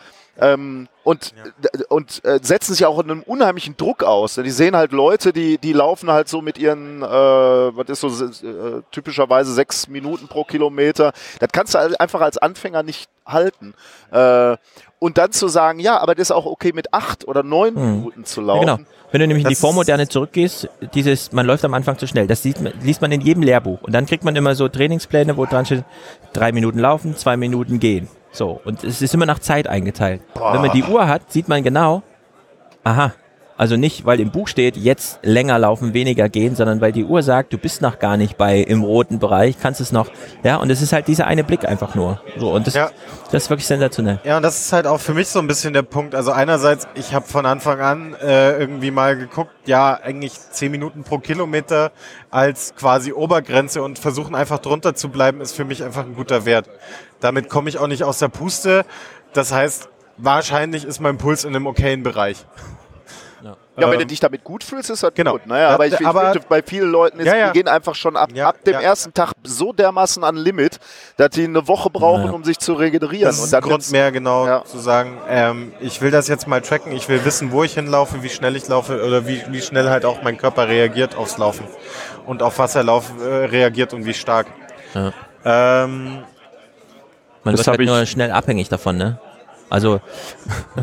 Ähm, 0.41 0.89
und 1.05 1.33
d- 1.33 1.85
und 1.89 2.25
äh, 2.25 2.39
setzen 2.43 2.75
sich 2.75 2.85
auch 2.87 2.99
in 3.01 3.11
einem 3.11 3.23
unheimlichen 3.23 3.77
Druck 3.77 4.03
aus. 4.05 4.35
Die 4.35 4.51
sehen 4.51 4.77
halt 4.77 4.93
Leute, 4.93 5.33
die, 5.33 5.59
die 5.59 5.73
laufen 5.73 6.11
halt 6.11 6.29
so 6.29 6.41
mit 6.43 6.59
ihren, 6.59 7.03
äh, 7.03 7.07
was 7.07 7.89
ist 7.89 8.01
so 8.01 8.09
äh, 8.27 8.83
typischerweise 8.91 9.53
sechs 9.53 9.89
Minuten 9.89 10.29
pro 10.29 10.45
Kilometer. 10.45 11.13
Das 11.39 11.49
kannst 11.53 11.75
du 11.75 11.79
halt 11.79 12.01
einfach 12.01 12.21
als 12.21 12.39
Anfänger 12.39 12.83
nicht 12.83 13.09
halten. 13.27 13.75
Äh, 14.13 14.57
und 14.99 15.17
dann 15.17 15.33
zu 15.33 15.49
sagen, 15.49 15.81
ja, 15.81 15.99
aber 15.99 16.15
das 16.15 16.25
ist 16.29 16.31
auch 16.33 16.45
okay 16.47 16.73
mit 16.75 16.93
acht 16.93 17.27
oder 17.27 17.43
neun 17.43 17.75
Minuten 17.75 18.25
zu 18.27 18.41
Ja, 18.43 18.47
laufen. 18.49 18.67
genau. 18.67 18.79
Wenn 19.13 19.21
du 19.23 19.27
nämlich 19.27 19.45
in 19.45 19.49
die 19.51 19.57
Vormoderne 19.57 20.07
zurückgehst, 20.09 20.69
dieses, 20.95 21.33
man 21.33 21.45
läuft 21.47 21.65
am 21.65 21.75
Anfang 21.75 21.99
zu 21.99 22.07
schnell, 22.07 22.27
das 22.29 22.43
sieht, 22.43 22.61
man- 22.61 22.75
liest 22.83 23.01
man 23.01 23.11
in 23.11 23.21
jedem 23.23 23.43
Lehrbuch. 23.43 23.83
Und 23.83 23.93
dann 23.93 24.07
kriegt 24.07 24.23
man 24.25 24.37
immer 24.37 24.55
so 24.55 24.69
Trainingspläne, 24.69 25.37
wo 25.37 25.47
dran 25.47 25.67
steht, 25.67 25.85
drei 26.33 26.53
Minuten 26.53 26.79
laufen, 26.79 27.17
zwei 27.17 27.37
Minuten 27.37 27.81
gehen. 27.81 28.09
So. 28.33 28.61
Und 28.65 28.85
es 28.85 29.03
ist 29.03 29.15
immer 29.15 29.27
nach 29.27 29.39
Zeit 29.39 29.67
eingeteilt. 29.67 30.23
Wenn 30.35 30.61
man 30.61 30.73
die 30.73 30.85
Uhr 30.85 31.09
hat, 31.09 31.31
sieht 31.33 31.49
man 31.49 31.63
genau, 31.63 32.03
aha, 32.85 33.13
also 33.61 33.77
nicht, 33.77 34.07
weil 34.07 34.21
im 34.21 34.31
Buch 34.31 34.49
steht, 34.49 34.79
jetzt 34.79 35.19
länger 35.23 35.59
laufen, 35.59 35.93
weniger 35.93 36.31
gehen, 36.31 36.57
sondern 36.57 36.81
weil 36.81 36.93
die 36.93 37.05
Uhr 37.05 37.23
sagt, 37.23 37.53
du 37.53 37.59
bist 37.59 37.83
noch 37.83 37.99
gar 37.99 38.17
nicht 38.17 38.39
bei 38.39 38.57
im 38.61 38.83
roten 38.83 39.19
Bereich, 39.19 39.57
kannst 39.61 39.83
es 39.83 39.93
noch. 39.93 40.09
Ja, 40.43 40.57
und 40.57 40.71
es 40.71 40.81
ist 40.81 40.95
halt 40.95 41.09
dieser 41.09 41.27
eine 41.27 41.45
Blick 41.45 41.69
einfach 41.69 41.95
nur. 41.95 42.23
So, 42.39 42.55
und 42.55 42.67
das, 42.67 42.73
Ja. 42.73 42.91
das 43.31 43.43
ist 43.43 43.51
wirklich 43.51 43.67
sensationell. 43.67 44.19
Ja, 44.25 44.39
und 44.39 44.45
das 44.45 44.59
ist 44.59 44.73
halt 44.73 44.87
auch 44.87 44.99
für 44.99 45.13
mich 45.13 45.29
so 45.29 45.41
ein 45.41 45.47
bisschen 45.47 45.75
der 45.75 45.83
Punkt. 45.83 46.15
Also 46.15 46.33
einerseits, 46.33 46.89
ich 46.95 47.13
habe 47.13 47.27
von 47.27 47.45
Anfang 47.45 47.81
an 47.81 48.15
äh, 48.15 48.57
irgendwie 48.59 48.91
mal 48.91 49.15
geguckt, 49.15 49.53
ja, 49.67 49.93
eigentlich 50.03 50.33
10 50.41 50.71
Minuten 50.73 51.03
pro 51.05 51.19
Kilometer 51.19 51.93
als 52.31 52.75
quasi 52.77 53.13
Obergrenze 53.13 53.83
und 53.83 53.99
versuchen 53.99 54.35
einfach 54.35 54.61
drunter 54.61 54.95
zu 54.95 55.11
bleiben, 55.11 55.43
ist 55.43 55.53
für 55.55 55.67
mich 55.67 55.85
einfach 55.85 56.07
ein 56.07 56.15
guter 56.15 56.47
Wert. 56.47 56.71
Damit 57.21 57.51
komme 57.51 57.69
ich 57.69 57.77
auch 57.77 57.89
nicht 57.89 58.05
aus 58.05 58.21
der 58.21 58.29
Puste. 58.29 58.87
Das 59.35 59.53
heißt, 59.53 59.91
wahrscheinlich 60.17 60.87
ist 60.87 61.01
mein 61.01 61.19
Puls 61.19 61.45
in 61.45 61.55
einem 61.55 61.67
okayen 61.67 62.03
Bereich. 62.03 62.47
Ja, 63.81 63.87
wenn 63.89 63.95
Ähm, 63.95 64.01
du 64.01 64.07
dich 64.07 64.21
damit 64.21 64.45
gut 64.45 64.63
fühlst, 64.65 64.91
ist 64.91 65.03
das 65.03 65.13
genau. 65.15 65.33
gut. 65.33 65.47
Naja, 65.47 65.67
Das- 65.69 65.75
aber 65.75 65.87
ich, 65.87 66.01
ich 66.01 66.07
aber- 66.07 66.33
finde, 66.33 66.47
bei 66.49 66.63
vielen 66.63 66.91
Leuten 66.91 67.21
ist, 67.21 67.27
Ja, 67.27 67.37
ja. 67.37 67.47
die 67.51 67.59
gehen 67.59 67.69
einfach 67.69 67.95
schon 67.95 68.17
ab, 68.17 68.31
Ja, 68.35 68.49
ab 68.49 68.57
dem 68.65 68.75
ja. 68.75 68.81
ersten 68.81 69.13
Tag 69.15 69.33
so 69.43 69.73
dermaßen 69.73 70.23
an 70.25 70.37
Limit, 70.37 70.79
dass 71.17 71.31
die 71.31 71.45
eine 71.45 71.67
Woche 71.69 71.91
brauchen, 71.91 72.27
Ja. 72.27 72.31
um 72.33 72.45
sich 72.45 72.59
zu 72.59 72.75
regenerieren. 72.75 73.27
Das 73.27 73.39
ist 73.43 73.55
ein 73.55 73.61
Grund 73.63 73.91
mehr, 73.91 74.13
genau 74.13 74.47
Ja. 74.47 74.65
zu 74.65 74.79
sagen, 74.79 75.19
ähm, 75.29 75.73
ich 75.81 76.01
will 76.03 76.11
das 76.11 76.29
jetzt 76.29 76.47
mal 76.47 76.61
tracken, 76.61 76.93
ich 76.93 77.09
will 77.09 77.25
wissen, 77.25 77.53
wo 77.53 77.65
ich 77.65 77.75
hinlaufe, 77.75 78.23
wie 78.23 78.29
schnell 78.29 78.57
ich 78.57 78.69
laufe 78.69 79.05
oder 79.05 79.27
wie, 79.27 79.43
wie 79.49 79.61
schnell 79.63 79.89
halt 79.91 80.05
auch 80.05 80.23
mein 80.23 80.37
Körper 80.37 80.69
reagiert 80.69 81.17
aufs 81.17 81.39
Laufen 81.39 81.65
und 82.27 82.43
auf 82.43 82.59
was 82.59 82.75
er 82.75 82.85
lauf, 82.85 83.13
äh, 83.21 83.25
reagiert 83.47 83.93
und 83.95 84.05
wie 84.05 84.15
stark. 84.15 84.47
Ja. 84.95 85.13
Ähm, 85.45 86.23
Man 87.43 87.55
Das 87.55 87.61
wird 87.61 87.69
halt 87.69 87.81
ich- 87.81 87.87
nur 87.89 88.05
schnell 88.05 88.31
abhängig 88.33 88.69
davon, 88.69 88.99
ne? 88.99 89.19
Also, 89.71 90.01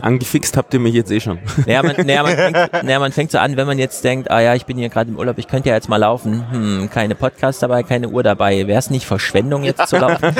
Angefixt 0.01 0.55
habt 0.55 0.73
ihr 0.73 0.79
mich 0.79 0.93
jetzt 0.93 1.11
eh 1.11 1.19
schon. 1.19 1.39
naja, 1.65 1.83
man, 1.83 1.95
naja, 2.05 2.23
man, 2.23 2.35
fängt, 2.35 2.83
naja, 2.83 2.99
man 2.99 3.11
fängt 3.11 3.31
so 3.31 3.37
an, 3.37 3.57
wenn 3.57 3.67
man 3.67 3.77
jetzt 3.77 4.03
denkt, 4.03 4.31
ah 4.31 4.39
ja, 4.39 4.55
ich 4.55 4.65
bin 4.65 4.77
hier 4.77 4.87
gerade 4.87 5.09
im 5.09 5.17
Urlaub, 5.17 5.37
ich 5.37 5.47
könnte 5.47 5.69
ja 5.69 5.75
jetzt 5.75 5.89
mal 5.89 5.97
laufen. 5.97 6.49
Hm, 6.51 6.89
keine 6.89 7.13
Podcast 7.15 7.61
dabei, 7.61 7.83
keine 7.83 8.07
Uhr 8.07 8.23
dabei. 8.23 8.65
Wäre 8.65 8.79
es 8.79 8.89
nicht 8.89 9.05
Verschwendung, 9.05 9.63
jetzt 9.63 9.87
zu 9.89 9.97
laufen? 9.97 10.33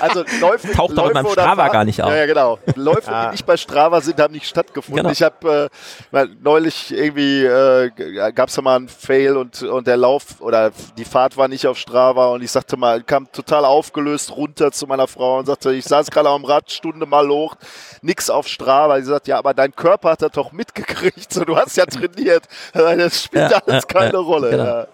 Also 0.00 0.24
Läufe, 0.40 0.72
Taucht 0.72 0.94
Läufe 0.94 1.14
meinem 1.14 1.26
oder 1.26 1.42
Strava 1.42 1.62
Fahr- 1.64 1.72
gar 1.72 1.84
nicht 1.84 2.02
auf. 2.02 2.10
Ja, 2.10 2.16
ja 2.16 2.26
genau. 2.26 2.58
Läufe, 2.74 3.10
Ah. 3.12 3.26
die 3.26 3.30
nicht 3.32 3.46
bei 3.46 3.56
Strava 3.56 4.00
sind, 4.00 4.20
haben 4.20 4.32
nicht 4.32 4.46
stattgefunden. 4.48 5.02
Genau. 5.02 5.10
Ich 5.12 5.22
habe 5.22 5.70
äh, 6.12 6.26
neulich 6.42 6.92
irgendwie 6.92 7.44
äh, 7.44 7.90
gab 8.32 8.48
es 8.48 8.54
da 8.54 8.62
mal 8.62 8.76
einen 8.76 8.88
Fail 8.88 9.36
und 9.36 9.62
und 9.62 9.86
der 9.86 9.96
Lauf 9.96 10.40
oder 10.40 10.70
die 10.98 11.04
Fahrt 11.04 11.36
war 11.36 11.48
nicht 11.48 11.66
auf 11.66 11.78
Strava 11.78 12.26
und 12.28 12.42
ich 12.42 12.50
sagte 12.50 12.76
mal, 12.76 13.02
kam 13.02 13.30
total 13.32 13.64
aufgelöst 13.64 14.36
runter 14.36 14.72
zu 14.72 14.86
meiner 14.86 15.06
Frau 15.06 15.38
und 15.38 15.46
sagte, 15.46 15.72
ich 15.72 15.84
saß 15.84 16.10
gerade 16.10 16.28
am 16.28 16.44
Rad, 16.44 16.70
Stunde 16.70 17.06
mal 17.06 17.28
hoch, 17.28 17.54
nix 18.02 18.30
auf 18.30 18.48
Strava. 18.48 18.98
Sie 18.98 19.04
sagt, 19.06 19.28
ja, 19.28 19.38
aber 19.38 19.54
dein 19.54 19.74
Körper 19.74 20.10
hat 20.10 20.22
das 20.22 20.32
doch 20.32 20.52
mitgekriegt. 20.52 21.32
So, 21.32 21.44
du 21.44 21.56
hast 21.56 21.76
ja 21.76 21.86
trainiert. 21.86 22.44
Das 22.72 23.22
spielt 23.24 23.50
Ja, 23.50 23.58
alles 23.66 23.84
ja, 23.84 24.00
keine 24.00 24.12
ja, 24.14 24.18
Rolle. 24.18 24.50
genau. 24.50 24.64
Ja. 24.64 24.86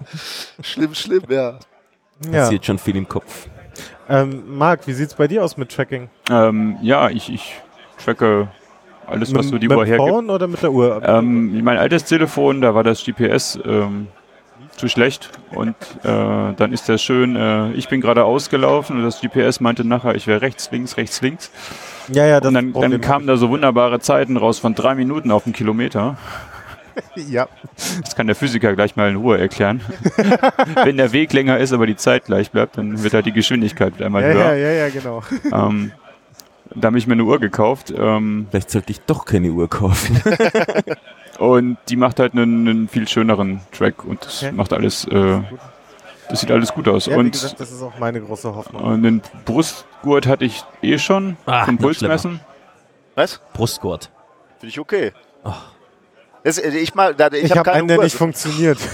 Schlimm, 0.63 0.95
schlimm, 0.95 1.23
ja. 1.29 1.59
ja. 2.31 2.43
Passiert 2.43 2.65
schon 2.67 2.79
viel 2.79 2.97
im 2.97 3.09
Kopf. 3.09 3.47
Ähm, 4.09 4.57
Marc, 4.59 4.87
wie 4.87 4.93
sieht's 4.93 5.15
bei 5.15 5.29
dir 5.29 5.45
aus 5.45 5.57
mit 5.57 5.71
Tracking? 5.71 6.09
Ähm, 6.31 6.77
ja, 6.83 7.09
ich, 7.11 7.33
ich 7.33 7.55
tracke 8.03 8.49
alles, 9.07 9.35
was 9.35 9.49
so 9.49 9.59
die 9.59 9.69
mit 9.69 9.77
Uhr 9.77 9.85
dem 9.85 9.89
hergibt. 9.89 10.09
Phone 10.11 10.31
oder 10.31 10.47
mit 10.47 10.63
der 10.63 10.73
Uhr? 10.73 11.01
Ähm, 11.05 11.63
mein 11.63 11.79
altes 11.79 12.05
Telefon, 12.05 12.61
da 12.61 12.75
war 12.75 12.83
das 12.85 13.05
GPS 13.05 13.59
ähm, 13.65 14.09
zu 14.77 14.89
schlecht 14.89 15.31
und 15.55 15.75
äh, 16.03 16.55
dann 16.57 16.73
ist 16.73 16.89
das 16.89 17.03
schön, 17.03 17.37
äh, 17.37 17.73
ich 17.73 17.89
bin 17.89 18.01
gerade 18.01 18.25
ausgelaufen 18.25 18.97
und 18.97 19.03
das 19.03 19.21
GPS 19.21 19.61
meinte 19.61 19.85
nachher, 19.85 20.15
ich 20.15 20.27
wäre 20.27 20.41
rechts, 20.41 20.71
links, 20.71 20.97
rechts, 20.97 21.21
links. 21.21 21.51
ja, 22.09 22.25
ja, 22.27 22.41
das 22.41 22.49
Und 22.49 22.55
dann, 22.55 22.73
dann 22.73 23.01
kamen 23.01 23.27
da 23.27 23.37
so 23.37 23.51
wunderbare 23.51 24.01
Zeiten 24.01 24.37
raus 24.37 24.59
von 24.59 24.75
drei 24.75 24.95
Minuten 24.95 25.31
auf 25.31 25.45
einen 25.47 25.53
Kilometer. 25.53 26.17
Ja. 27.17 27.49
Das 28.03 28.15
kann 28.17 28.27
der 28.27 28.37
Physiker 28.37 28.75
gleich 28.75 28.97
mal 28.97 29.11
in 29.11 29.17
Ruhe 29.17 29.39
erklären. 29.39 29.81
Wenn 30.85 30.97
der 30.97 31.13
Weg 31.13 31.33
länger 31.33 31.59
ist, 31.59 31.73
aber 31.73 31.87
die 31.87 31.97
Zeit 31.97 32.25
gleich 32.27 32.51
bleibt, 32.51 32.79
dann 32.79 33.03
wird 33.03 33.15
halt 33.15 33.27
die 33.27 33.33
Geschwindigkeit 33.33 34.01
einmal 34.03 34.23
Ja, 34.23 34.29
ja, 34.29 34.35
höher. 34.35 34.55
ja, 34.57 34.71
ja, 34.73 34.89
genau. 34.89 35.23
Ähm, 35.53 35.93
da 36.75 36.87
habe 36.87 36.99
ich 36.99 37.07
mir 37.07 37.13
eine 37.15 37.25
Uhr 37.25 37.39
gekauft. 37.39 37.93
Ähm, 37.97 38.47
Vielleicht 38.51 38.71
sollte 38.71 38.91
ich 38.93 39.01
doch 39.03 39.25
keine 39.27 39.51
Uhr 39.51 39.69
kaufen. 39.69 40.21
Und 41.39 41.77
die 41.89 41.97
macht 41.97 42.21
halt 42.21 42.33
einen, 42.35 42.69
einen 42.69 42.89
viel 42.89 43.09
schöneren 43.09 43.61
Track 43.73 44.05
und 44.05 44.25
das 44.25 44.43
Okay. 44.45 44.53
macht 44.53 44.73
alles, 44.73 45.07
äh, 45.07 45.41
das 46.29 46.41
sieht 46.41 46.51
alles 46.51 46.73
gut 46.73 46.87
aus. 46.89 47.07
Ja, 47.07 47.17
und, 47.17 47.33
gesagt, 47.33 47.59
das 47.59 47.73
ist 47.73 47.83
auch 47.83 47.99
meine 47.99 48.21
große 48.21 48.55
Hoffnung. 48.55 48.83
und 48.83 49.03
den 49.03 49.23
Brustgurt 49.45 50.27
hatte 50.27 50.45
ich 50.45 50.63
eh 50.83 50.99
schon 50.99 51.37
Ah, 51.47 51.65
zum 51.65 51.77
noch 51.77 51.83
Pulsmessen. 51.83 52.41
Was? 53.17 53.41
Brustgurt. 53.55 54.11
Finde 54.61 54.69
ich 54.71 54.79
okay. 54.79 55.13
Das, 56.45 56.59
äh, 56.59 56.71
ich 56.71 56.95
mal, 56.95 57.15
da, 57.15 57.29
ich, 57.29 57.45
Ich 57.45 57.51
habe 57.53 57.63
keine 57.63 57.79
einen, 57.79 57.89
der 57.89 57.99
Uhr. 57.99 58.05
nicht 58.05 58.17
funktioniert. 58.17 58.79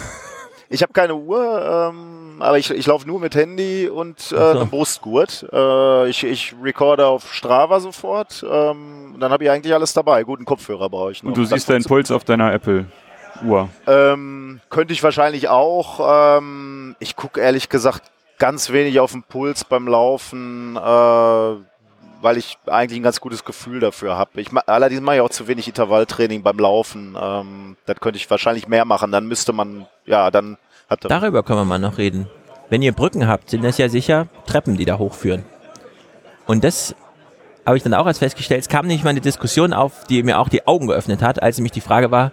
Ich 0.71 0.83
habe 0.83 0.93
keine 0.93 1.15
Uhr, 1.15 1.91
ähm, 1.91 2.43
aber 2.43 2.59
ich, 2.59 2.71
ich 2.71 2.87
laufe 2.87 3.07
nur 3.09 3.19
mit 3.19 3.35
Handy 3.35 3.89
und 3.89 4.19
äh, 4.33 4.37
Ach 4.37 4.53
so. 4.53 4.59
einem 4.61 4.69
Brustgurt. 4.69 5.47
Äh, 5.51 6.11
ich, 6.11 6.25
ich 6.25 6.55
recorde 6.63 7.07
auf 7.07 7.33
Strava 7.33 7.81
sofort. 7.81 8.45
Ähm, 8.47 9.17
dann 9.19 9.33
habe 9.33 9.45
ich 9.45 9.51
eigentlich 9.51 9.73
alles 9.73 9.95
dabei. 9.95 10.25
Guten 10.25 10.45
Kopfhörer 10.45 10.91
brauche 10.91 11.13
ich 11.13 11.23
noch. 11.23 11.29
Und 11.31 11.39
du 11.39 11.45
siehst 11.47 11.71
deinen 11.71 11.85
Puls 11.85 12.11
auf 12.11 12.25
deiner 12.25 12.53
Apple-Uhr. 12.53 13.71
Ähm, 13.87 14.61
könnte 14.69 14.93
ich 14.93 15.03
wahrscheinlich 15.03 15.49
auch. 15.49 16.37
Ähm, 16.37 16.97
ich 16.99 17.17
gucke 17.17 17.41
ehrlich 17.41 17.71
gesagt 17.71 18.03
ganz 18.39 18.71
wenig 18.71 19.01
auf 19.01 19.13
den 19.13 19.23
Puls 19.23 19.65
beim 19.65 19.89
Laufen, 19.89 20.77
äh, 20.77 21.55
weil 22.21 22.37
ich 22.37 22.59
eigentlich 22.66 23.01
ein 23.01 23.03
ganz 23.03 23.21
gutes 23.21 23.45
Gefühl 23.45 23.81
dafür 23.81 24.16
habe. 24.16 24.41
Ich 24.41 24.51
allerdings 24.66 25.01
mache 25.01 25.16
ich 25.16 25.23
auch 25.23 25.31
zu 25.31 25.47
wenig 25.49 25.69
Intervalltraining 25.69 26.43
beim 26.43 26.59
Laufen. 26.59 27.16
Ähm, 27.21 27.77
das 27.87 28.01
könnte 28.01 28.19
ich 28.19 28.31
wahrscheinlich 28.31 28.69
mehr 28.69 28.85
machen. 28.85 29.12
Dann 29.12 29.27
müsste 29.27 29.53
man, 29.53 29.87
ja, 30.07 30.31
dann 30.31 30.59
hat 30.89 31.05
Darüber 31.05 31.43
können 31.43 31.61
wir 31.61 31.64
mal 31.64 31.79
noch 31.79 31.99
reden. 31.99 32.29
Wenn 32.71 32.83
ihr 32.83 32.93
Brücken 32.93 33.27
habt, 33.27 33.51
sind 33.51 33.64
das 33.64 33.79
ja 33.79 33.89
sicher 33.89 34.29
Treppen, 34.47 34.77
die 34.77 34.85
da 34.85 34.99
hochführen. 34.99 35.45
Und 36.47 36.64
das 36.64 36.95
habe 37.64 37.77
ich 37.77 37.83
dann 37.83 37.95
auch 37.95 38.07
als 38.07 38.19
festgestellt. 38.19 38.62
Es 38.62 38.69
kam 38.69 38.87
nämlich 38.87 39.05
mal 39.05 39.11
eine 39.11 39.21
Diskussion 39.21 39.73
auf, 39.73 40.05
die 40.05 40.23
mir 40.23 40.39
auch 40.39 40.49
die 40.49 40.66
Augen 40.66 40.87
geöffnet 40.87 41.23
hat, 41.23 41.43
als 41.43 41.59
nämlich 41.59 41.73
die 41.73 41.81
Frage 41.81 42.11
war, 42.11 42.33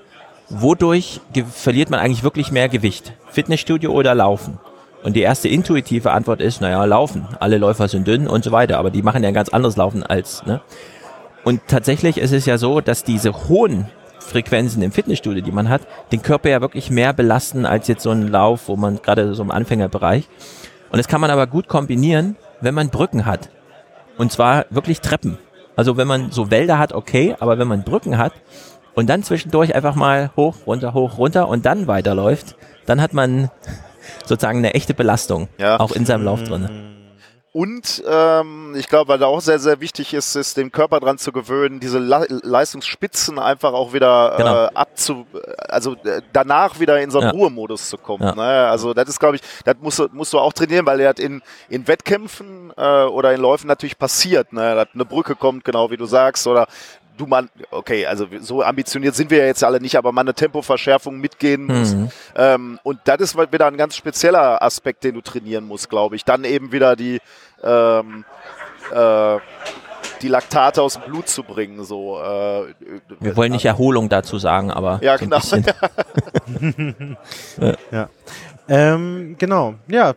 wodurch 0.50 1.20
verliert 1.52 1.90
man 1.90 2.00
eigentlich 2.00 2.24
wirklich 2.24 2.52
mehr 2.52 2.70
Gewicht? 2.70 3.14
Fitnessstudio 3.30 3.92
oder 3.92 4.16
Laufen? 4.16 4.60
Und 5.06 5.16
die 5.16 5.22
erste 5.22 5.48
intuitive 5.48 6.12
Antwort 6.12 6.42
ist, 6.42 6.62
naja, 6.62 6.84
Laufen. 6.84 7.28
Alle 7.40 7.60
Läufer 7.60 7.88
sind 7.88 8.08
dünn 8.08 8.28
und 8.28 8.44
so 8.44 8.52
weiter, 8.52 8.80
aber 8.80 8.90
die 8.90 9.04
machen 9.04 9.22
ja 9.22 9.28
ein 9.28 9.36
ganz 9.36 9.50
anderes 9.50 9.78
Laufen 9.78 10.02
als, 10.02 10.44
ne? 10.48 10.62
Und 11.44 11.62
tatsächlich 11.68 12.18
ist 12.18 12.32
es 12.32 12.48
ja 12.48 12.58
so, 12.58 12.82
dass 12.82 13.04
diese 13.04 13.48
hohen 13.48 13.86
Frequenzen 14.18 14.82
im 14.82 14.92
Fitnessstudio, 14.92 15.44
die 15.44 15.52
man 15.52 15.70
hat, 15.70 15.82
den 16.12 16.24
Körper 16.24 16.50
ja 16.50 16.60
wirklich 16.60 16.90
mehr 16.90 17.14
belasten 17.14 17.68
als 17.68 17.88
jetzt 17.88 18.02
so 18.02 18.10
ein 18.10 18.30
Lauf, 18.30 18.68
wo 18.68 18.78
man 18.78 19.00
gerade 19.00 19.36
so 19.36 19.44
im 19.44 19.52
Anfängerbereich. 19.52 20.28
Und 20.90 20.98
das 20.98 21.08
kann 21.08 21.22
man 21.22 21.30
aber 21.30 21.46
gut 21.46 21.68
kombinieren, 21.68 22.36
wenn 22.62 22.74
man 22.74 22.90
Brücken 22.90 23.28
hat. 23.28 23.52
Und 24.18 24.32
zwar 24.32 24.66
wirklich 24.72 25.02
Treppen. 25.02 25.38
Also 25.76 25.98
wenn 25.98 26.08
man 26.08 26.32
so 26.32 26.50
Wälder 26.50 26.80
hat, 26.80 26.94
okay, 26.94 27.36
aber 27.40 27.60
wenn 27.60 27.68
man 27.68 27.84
Brücken 27.84 28.18
hat 28.18 28.34
und 28.96 29.08
dann 29.08 29.22
zwischendurch 29.22 29.76
einfach 29.76 29.94
mal 29.94 30.32
hoch, 30.36 30.56
runter, 30.66 30.96
hoch, 30.96 31.20
runter 31.20 31.48
und 31.48 31.68
dann 31.68 31.86
weiterläuft, 31.86 32.56
dann 32.88 33.00
hat 33.04 33.14
man 33.14 33.52
sozusagen 34.26 34.60
eine 34.60 34.74
echte 34.74 34.94
Belastung 34.94 35.48
Ja. 35.58 35.80
auch 35.80 35.92
in 35.92 36.06
seinem 36.06 36.24
Lauf 36.26 36.44
drin. 36.44 36.92
Und 37.52 38.04
ähm, 38.06 38.76
ich 38.78 38.90
glaube, 38.90 39.08
weil 39.08 39.18
da 39.20 39.28
auch 39.28 39.40
sehr, 39.40 39.60
sehr 39.60 39.80
wichtig 39.80 40.14
ist, 40.14 40.36
ist 40.36 40.58
den 40.58 40.74
Körper 40.74 41.00
dran 41.00 41.18
zu 41.18 41.32
gewöhnen, 41.32 41.80
diese 41.80 42.00
Le 42.00 42.26
Leistungsspitzen 42.44 43.40
einfach 43.40 43.72
auch 43.72 43.94
wieder 43.94 44.34
Genau. 44.36 44.66
äh, 44.66 44.70
abzu, 44.74 45.26
also 45.70 45.94
äh, 46.04 46.22
danach 46.34 46.82
wieder 46.82 47.00
in 47.00 47.12
so 47.12 47.20
einen 47.20 47.28
Ja. 47.30 47.34
Ruhemodus 47.34 47.88
zu 47.90 47.98
kommen. 47.98 48.24
Ja. 48.24 48.36
Ne? 48.36 48.68
Also 48.68 48.94
das 48.94 49.08
ist, 49.08 49.22
glaube 49.22 49.38
ich, 49.38 49.42
das 49.64 49.76
musst 49.80 50.00
du, 50.00 50.10
musst 50.12 50.34
du 50.34 50.40
auch 50.40 50.52
trainieren, 50.52 50.86
weil 50.86 51.00
er 51.00 51.08
hat 51.08 51.20
in, 51.22 51.42
in 51.70 51.88
Wettkämpfen 51.88 52.74
äh, 52.76 53.04
oder 53.04 53.34
in 53.34 53.40
Läufen 53.40 53.68
natürlich 53.68 53.98
passiert, 53.98 54.52
ne? 54.52 54.76
dass 54.76 54.88
eine 54.94 55.06
Brücke 55.06 55.36
kommt, 55.38 55.64
genau 55.64 55.90
wie 55.92 55.98
du 55.98 56.06
sagst, 56.08 56.48
oder 56.48 56.68
du 57.18 57.26
man, 57.26 57.50
okay, 57.72 58.06
also 58.06 58.28
so 58.42 58.64
ambitioniert 58.64 59.16
sind 59.16 59.30
wir 59.30 59.40
ja 59.40 59.46
jetzt 59.46 59.64
alle 59.64 59.80
nicht, 59.80 59.96
aber 59.96 60.12
mal 60.12 60.22
eine 60.22 60.34
Tempoverschärfung 60.34 61.20
mitgehen 61.20 61.66
muss. 61.66 61.94
Mhm. 61.94 62.10
Ähm, 62.36 62.80
und 62.84 63.00
das 63.06 63.22
ist 63.22 63.38
wieder 63.38 63.68
ein 63.68 63.78
ganz 63.78 63.96
spezieller 63.96 64.62
Aspekt, 64.62 65.04
den 65.04 65.16
du 65.16 65.22
trainieren 65.22 65.66
musst, 65.66 65.90
glaube 65.90 66.16
ich. 66.16 66.26
Dann 66.26 66.44
eben 66.44 66.72
wieder 66.72 66.96
die, 66.96 67.20
ähm, 67.64 68.26
äh, 68.94 69.38
die 70.22 70.28
Laktate 70.28 70.82
aus 70.82 70.94
dem 70.94 71.04
Blut 71.04 71.28
zu 71.28 71.44
bringen. 71.44 71.84
So, 71.84 72.20
äh, 72.20 72.74
Wir 73.20 73.36
wollen 73.36 73.52
nicht 73.52 73.66
Erholung 73.66 74.10
dazu 74.10 74.38
sagen, 74.38 74.72
aber 74.72 75.00
Ja, 75.02 75.18
so 75.18 75.26
ein 75.26 75.30
genau. 75.30 75.40
bisschen. 75.42 77.18
Ähm, 78.68 79.36
genau, 79.38 79.76
ja. 79.88 80.14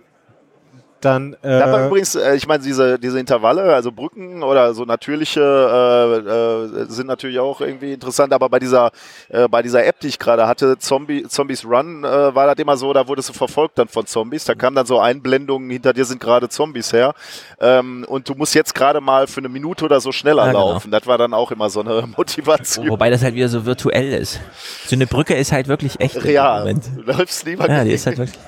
Dann, 1.01 1.37
äh, 1.45 1.87
übrigens, 1.87 2.17
äh, 2.17 2.35
ich 2.35 2.49
meine, 2.49 2.63
diese, 2.63 2.99
diese 2.99 3.21
Intervalle, 3.21 3.73
also 3.75 3.93
Brücken 3.93 4.43
oder 4.43 4.75
so 4.75 4.85
natürliche 4.85 5.41
äh, 5.41 6.83
äh, 6.83 6.87
sind 6.89 7.07
natürlich 7.07 7.39
auch 7.39 7.61
irgendwie 7.61 7.93
interessant, 7.93 8.33
aber 8.33 8.49
bei 8.49 8.59
dieser, 8.59 8.91
äh, 9.29 9.47
bei 9.47 9.63
dieser 9.63 9.85
App, 9.87 10.01
die 10.01 10.09
ich 10.09 10.19
gerade 10.19 10.49
hatte, 10.49 10.77
Zombie, 10.79 11.23
Zombies 11.29 11.65
Run, 11.65 12.03
äh, 12.03 12.35
war 12.35 12.47
das 12.49 12.57
immer 12.59 12.77
so, 12.77 12.93
da 12.93 13.07
wurdest 13.07 13.29
du 13.29 13.33
verfolgt 13.33 13.79
dann 13.79 13.87
von 13.87 14.07
Zombies, 14.07 14.45
da 14.45 14.57
kamen 14.57 14.75
dann 14.75 14.87
so 14.87 14.99
Einblendungen, 14.99 15.71
hinter 15.71 15.93
dir 15.93 16.05
sind 16.05 16.21
gerade 16.21 16.49
Zombies 16.49 16.93
her 16.93 17.15
ähm, 17.61 18.05
und 18.09 18.29
du 18.29 18.35
musst 18.35 18.57
jetzt 18.57 18.75
gerade 18.75 19.01
mal 19.01 19.29
für 19.29 19.39
eine 19.39 19.49
Minute 19.49 19.85
oder 19.85 20.01
so 20.01 20.11
schneller 20.11 20.47
Ja, 20.47 20.53
genau. 20.53 20.73
laufen. 20.73 20.91
Das 20.91 21.07
war 21.07 21.17
dann 21.19 21.33
auch 21.33 21.53
immer 21.53 21.71
so 21.71 21.81
eine 21.81 22.09
Motivation. 22.17 22.89
Wobei 22.89 23.09
das 23.11 23.23
halt 23.23 23.35
wieder 23.37 23.49
so 23.49 23.65
virtuell 23.65 24.13
ist. 24.15 24.41
So 24.87 24.97
eine 24.97 25.07
Brücke 25.07 25.35
ist 25.35 25.53
halt 25.53 25.69
wirklich 25.69 26.01
echt. 26.01 26.17
im 26.17 26.23
Real. 26.23 26.61
Moment. 26.61 26.85
Du 26.97 27.03
läufst 27.13 27.45
lieber 27.47 27.69
Ja, 27.69 27.85
die 27.85 27.93
ist 27.93 28.07
halt 28.07 28.19
wirklich. 28.19 28.39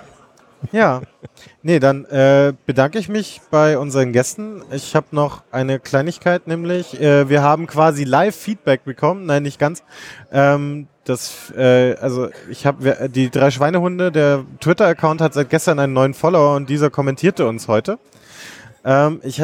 ja. 0.73 1.01
Nee, 1.63 1.79
dann 1.79 2.07
äh, 2.07 2.55
bedanke 2.65 2.99
ich 2.99 3.11
mich 3.11 3.43
bei 3.51 3.77
unseren 3.77 4.13
Gästen. 4.13 4.63
Ich 4.71 4.97
habe 4.97 5.09
noch 5.11 5.43
eine 5.51 5.79
Kleinigkeit, 5.79 6.47
nämlich 6.47 6.99
äh, 6.99 7.29
wir 7.29 7.43
haben 7.43 7.67
quasi 7.67 8.05
Live-Feedback 8.05 8.85
bekommen. 8.85 9.27
Nein, 9.27 9.43
nicht 9.43 9.59
ganz. 9.59 9.83
Ähm, 10.33 10.87
das, 11.05 11.53
äh, 11.55 11.97
also 11.97 12.29
ich 12.49 12.65
habe 12.65 13.11
die 13.11 13.31
drei 13.31 13.51
Schweinehunde. 13.51 14.11
Der 14.11 14.45
Twitter-Account 14.61 15.21
hat 15.21 15.35
seit 15.35 15.51
gestern 15.51 15.79
einen 15.79 15.93
neuen 15.93 16.15
Follower 16.15 16.57
und 16.57 16.71
dieser 16.71 16.89
kommentierte 16.89 17.47
uns 17.47 17.69
heute. 17.69 17.99
Ähm, 18.83 19.21
ich, 19.23 19.43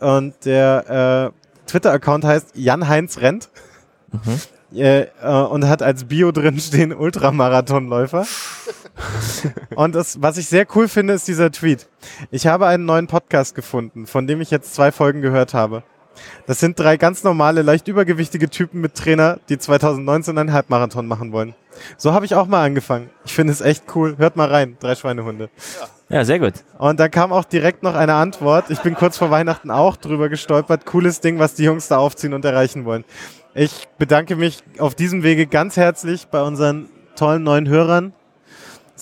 und 0.00 0.34
der 0.44 1.32
äh, 1.32 1.68
Twitter-Account 1.70 2.24
heißt 2.24 2.56
Jan 2.56 2.88
Heinz 2.88 3.18
rennt. 3.18 3.50
Äh, 4.74 5.02
äh, 5.22 5.28
und 5.28 5.68
hat 5.68 5.82
als 5.82 6.04
Bio 6.04 6.32
drin 6.32 6.58
stehen 6.58 6.92
Ultramarathonläufer. 6.92 8.26
Und 9.74 9.94
das, 9.94 10.20
was 10.20 10.36
ich 10.36 10.46
sehr 10.46 10.66
cool 10.74 10.88
finde, 10.88 11.14
ist 11.14 11.28
dieser 11.28 11.50
Tweet. 11.50 11.88
Ich 12.30 12.46
habe 12.46 12.66
einen 12.66 12.84
neuen 12.84 13.06
Podcast 13.06 13.54
gefunden, 13.54 14.06
von 14.06 14.26
dem 14.26 14.40
ich 14.40 14.50
jetzt 14.50 14.74
zwei 14.74 14.92
Folgen 14.92 15.22
gehört 15.22 15.54
habe. 15.54 15.82
Das 16.46 16.60
sind 16.60 16.78
drei 16.78 16.96
ganz 16.96 17.24
normale, 17.24 17.62
leicht 17.62 17.88
übergewichtige 17.88 18.50
Typen 18.50 18.80
mit 18.80 18.94
Trainer, 18.94 19.38
die 19.48 19.58
2019 19.58 20.36
einen 20.36 20.52
Halbmarathon 20.52 21.06
machen 21.06 21.32
wollen. 21.32 21.54
So 21.96 22.12
habe 22.12 22.26
ich 22.26 22.34
auch 22.34 22.46
mal 22.46 22.64
angefangen. 22.64 23.10
Ich 23.24 23.32
finde 23.32 23.52
es 23.52 23.60
echt 23.60 23.84
cool. 23.94 24.16
Hört 24.18 24.36
mal 24.36 24.48
rein, 24.48 24.76
drei 24.78 24.94
Schweinehunde. 24.94 25.48
Ja, 26.10 26.24
sehr 26.24 26.38
gut. 26.38 26.52
Und 26.78 27.00
dann 27.00 27.10
kam 27.10 27.32
auch 27.32 27.44
direkt 27.44 27.82
noch 27.82 27.94
eine 27.94 28.14
Antwort. 28.14 28.66
Ich 28.68 28.80
bin 28.80 28.94
kurz 28.94 29.16
vor 29.16 29.30
Weihnachten 29.30 29.70
auch 29.70 29.96
drüber 29.96 30.28
gestolpert. 30.28 30.84
Cooles 30.84 31.20
Ding, 31.20 31.38
was 31.38 31.54
die 31.54 31.64
Jungs 31.64 31.88
da 31.88 31.96
aufziehen 31.96 32.34
und 32.34 32.44
erreichen 32.44 32.84
wollen. 32.84 33.04
Ich 33.54 33.88
bedanke 33.98 34.36
mich 34.36 34.62
auf 34.78 34.94
diesem 34.94 35.22
Wege 35.22 35.46
ganz 35.46 35.76
herzlich 35.76 36.26
bei 36.26 36.42
unseren 36.42 36.88
tollen 37.16 37.42
neuen 37.42 37.68
Hörern. 37.68 38.12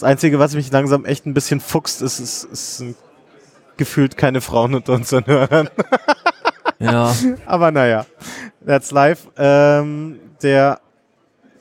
Das 0.01 0.09
Einzige, 0.09 0.39
was 0.39 0.55
mich 0.55 0.73
langsam 0.73 1.05
echt 1.05 1.27
ein 1.27 1.35
bisschen 1.35 1.61
fuchst, 1.61 2.01
ist, 2.01 2.21
ist, 2.21 2.45
ist 2.45 2.79
sind 2.79 2.97
gefühlt 3.77 4.17
keine 4.17 4.41
Frauen 4.41 4.75
unter 4.75 4.95
unseren 4.95 5.27
Hörern. 5.27 5.69
Ja. 6.79 7.15
Aber 7.45 7.71
naja, 7.73 8.07
that's 8.67 8.91
life. 8.91 9.29
Ähm, 9.37 10.19
der 10.43 10.81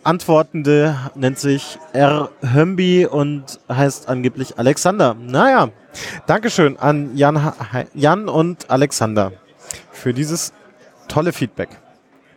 Antwortende 0.03 0.95
nennt 1.15 1.37
sich 1.37 1.77
R. 1.91 2.29
Hömbi 2.41 3.05
und 3.05 3.59
heißt 3.69 4.07
angeblich 4.07 4.57
Alexander. 4.57 5.15
Naja, 5.15 5.71
Dankeschön 6.25 6.77
an 6.77 7.17
Jan, 7.17 7.43
Ha- 7.43 7.53
Jan 7.93 8.29
und 8.29 8.69
Alexander 8.69 9.33
für 9.91 10.13
dieses 10.13 10.53
tolle 11.09 11.33
Feedback. 11.33 11.67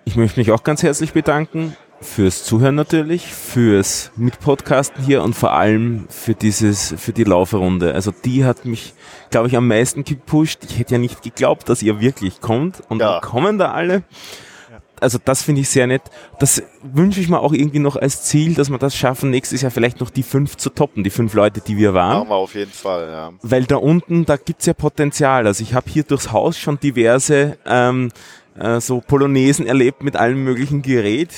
Ich 0.05 0.17
möchte 0.17 0.41
mich 0.41 0.51
auch 0.51 0.65
ganz 0.65 0.83
herzlich 0.83 1.13
bedanken 1.13 1.77
fürs 2.03 2.45
Zuhören 2.45 2.75
natürlich, 2.75 3.27
fürs 3.33 4.11
Mitpodcasten 4.17 5.05
hier 5.05 5.23
und 5.23 5.35
vor 5.35 5.53
allem 5.53 6.07
für 6.09 6.35
dieses, 6.35 6.95
für 6.99 7.13
die 7.13 7.25
Laufrunde. 7.25 7.95
Also 7.95 8.13
die 8.25 8.45
hat 8.45 8.65
mich, 8.65 8.95
glaube 9.31 9.49
ich, 9.49 9.57
am 9.57 9.67
meisten 9.69 10.05
gepusht. 10.05 10.61
Ich 10.69 10.79
hätte 10.79 10.93
ja 10.95 10.99
nicht 10.99 11.23
geglaubt, 11.23 11.69
dass 11.69 11.83
ihr 11.83 12.01
wirklich 12.01 12.41
kommt 12.41 12.83
und 12.89 13.01
Ja. 13.01 13.21
kommen 13.21 13.59
da 13.59 13.73
alle. 13.73 14.03
Also 15.01 15.19
das 15.25 15.43
finde 15.43 15.63
ich 15.63 15.69
sehr 15.69 15.89
nett. 15.89 16.03
Das 16.39 16.63
wünsche 16.83 17.19
ich 17.21 17.29
mir 17.29 17.41
auch 17.41 17.53
irgendwie 17.53 17.81
noch 17.81 17.97
als 17.97 18.23
Ziel, 18.23 18.55
dass 18.55 18.71
wir 18.71 18.79
das 18.79 18.95
schaffen, 18.95 19.31
nächstes 19.31 19.61
Jahr 19.61 19.73
vielleicht 19.73 19.99
noch 19.99 20.11
die 20.11 20.23
fünf 20.23 20.57
zu 20.57 20.71
toppen, 20.71 21.03
die 21.03 21.11
fünf 21.11 21.35
Leute, 21.35 21.61
die 21.61 21.77
wir 21.77 21.93
waren. 21.93 22.19
Machen 22.19 22.29
wir 22.29 22.37
auf 22.37 22.55
jeden 22.55 22.71
Fall, 22.71 23.09
ja. 23.11 23.31
Weil 23.43 23.65
da 23.65 23.77
unten, 23.77 24.25
da 24.27 24.37
gibt's 24.37 24.65
ja 24.67 24.75
Potenzial. 24.75 25.49
Also 25.49 25.65
ich 25.65 25.75
habe 25.75 25.91
hier 25.91 26.05
durchs 26.05 26.31
Haus 26.31 26.57
schon 26.57 26.79
diverse 26.79 27.59
ähm, 27.67 28.13
äh, 28.59 28.81
so 28.81 29.01
Polonaisen 29.01 29.67
erlebt 29.67 30.03
mit 30.03 30.17
allem 30.17 30.45
möglichen 30.45 30.83
Gerät. 30.83 31.31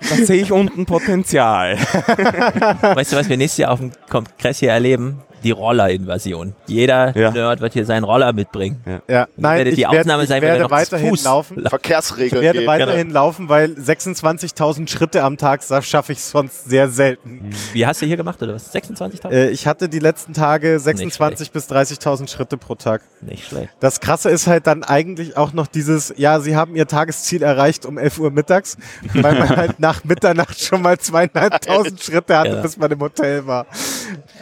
da 0.00 0.16
sehe 0.16 0.42
ich 0.42 0.52
unten 0.52 0.86
Potenzial. 0.86 1.76
Weißt 1.76 3.12
du, 3.12 3.16
was 3.16 3.28
wir 3.28 3.36
nächstes 3.36 3.58
Jahr 3.58 3.72
auf 3.72 3.80
dem 3.80 3.92
Kongress 4.08 4.58
hier 4.58 4.70
erleben? 4.70 5.22
Die 5.44 5.50
Roller-Invasion. 5.52 6.54
Jeder 6.66 7.16
Ja. 7.16 7.30
Nerd 7.30 7.60
wird 7.60 7.72
hier 7.74 7.84
seinen 7.84 8.04
Roller 8.04 8.32
mitbringen. 8.32 8.82
Ja, 9.08 9.28
nein, 9.36 9.58
werde 9.58 9.70
ich 9.70 9.76
die 9.76 9.82
werde, 9.82 10.00
Ausnahme 10.00 10.22
ich 10.24 10.28
sein, 10.28 10.42
wenn 10.42 10.48
er 10.48 10.52
werde 10.58 10.62
noch 10.64 10.70
zu 10.70 10.74
weiterhin 10.92 11.08
Fuß 11.10 11.24
laufen. 11.24 11.62
Ich 11.62 11.68
Verkehrsregeln 11.68 12.42
werde 12.42 12.58
geben. 12.60 12.70
weiterhin 12.70 13.10
laufen, 13.10 13.48
weil 13.48 13.70
26.000 13.72 14.88
Schritte 14.88 15.22
am 15.22 15.36
Tag 15.36 15.62
schaffe 15.82 16.12
ich 16.12 16.20
sonst 16.22 16.68
sehr 16.68 16.88
selten. 16.88 17.50
Wie 17.72 17.86
hast 17.86 18.02
du 18.02 18.06
hier 18.06 18.16
gemacht, 18.16 18.42
oder 18.42 18.54
was? 18.54 18.74
26.000? 18.74 19.30
Äh, 19.30 19.50
ich 19.50 19.66
hatte 19.66 19.88
die 19.88 19.98
letzten 19.98 20.32
Tage 20.32 20.76
26.000 20.78 21.52
bis 21.52 21.70
30.000 21.70 22.28
Schritte 22.28 22.56
pro 22.56 22.74
Tag. 22.74 23.02
Nicht 23.20 23.46
schlecht. 23.48 23.68
Das 23.80 24.00
Krasse 24.00 24.30
ist 24.30 24.46
halt 24.46 24.66
dann 24.66 24.82
eigentlich 24.84 25.36
auch 25.36 25.52
noch 25.52 25.66
dieses, 25.66 26.12
ja, 26.16 26.40
sie 26.40 26.56
haben 26.56 26.74
ihr 26.76 26.86
Tagesziel 26.86 27.42
erreicht 27.42 27.86
um 27.86 27.98
11 27.98 28.18
Uhr 28.18 28.30
mittags, 28.30 28.76
weil 29.14 29.38
man 29.38 29.48
halt 29.56 29.80
nach 29.80 30.04
Mitternacht 30.04 30.60
schon 30.60 30.82
mal 30.82 30.98
zweieinhalbtausend 30.98 32.02
Schritte 32.02 32.36
hatte, 32.38 32.50
Ja. 32.56 32.62
bis 32.62 32.76
man 32.76 32.90
im 32.90 33.00
Hotel 33.00 33.46
war. 33.46 33.66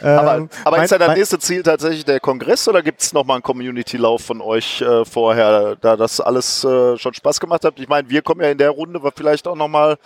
Aber, 0.01 0.37
Ähm, 0.37 0.49
aber 0.63 0.77
mein- 0.77 0.84
ist 0.85 0.91
ja 0.91 0.97
das 0.97 1.07
mein- 1.09 1.17
nächste 1.17 1.39
Ziel 1.39 1.63
tatsächlich 1.63 2.05
der 2.05 2.19
Kongress 2.19 2.67
oder 2.67 2.81
gibt 2.81 3.01
es 3.01 3.13
nochmal 3.13 3.35
einen 3.35 3.43
Community-Lauf 3.43 4.21
von 4.23 4.41
euch 4.41 4.81
äh, 4.81 5.05
vorher, 5.05 5.75
da 5.81 5.95
das 5.97 6.19
alles 6.21 6.63
äh, 6.63 6.97
schon 6.97 7.13
Spaß 7.13 7.39
gemacht 7.39 7.63
hat? 7.65 7.79
Ich 7.79 7.87
meine, 7.87 8.09
wir 8.09 8.21
kommen 8.21 8.41
ja 8.41 8.49
in 8.49 8.57
der 8.57 8.69
Runde 8.71 8.99
vielleicht 9.15 9.47
auch 9.47 9.55
nochmal 9.55 9.97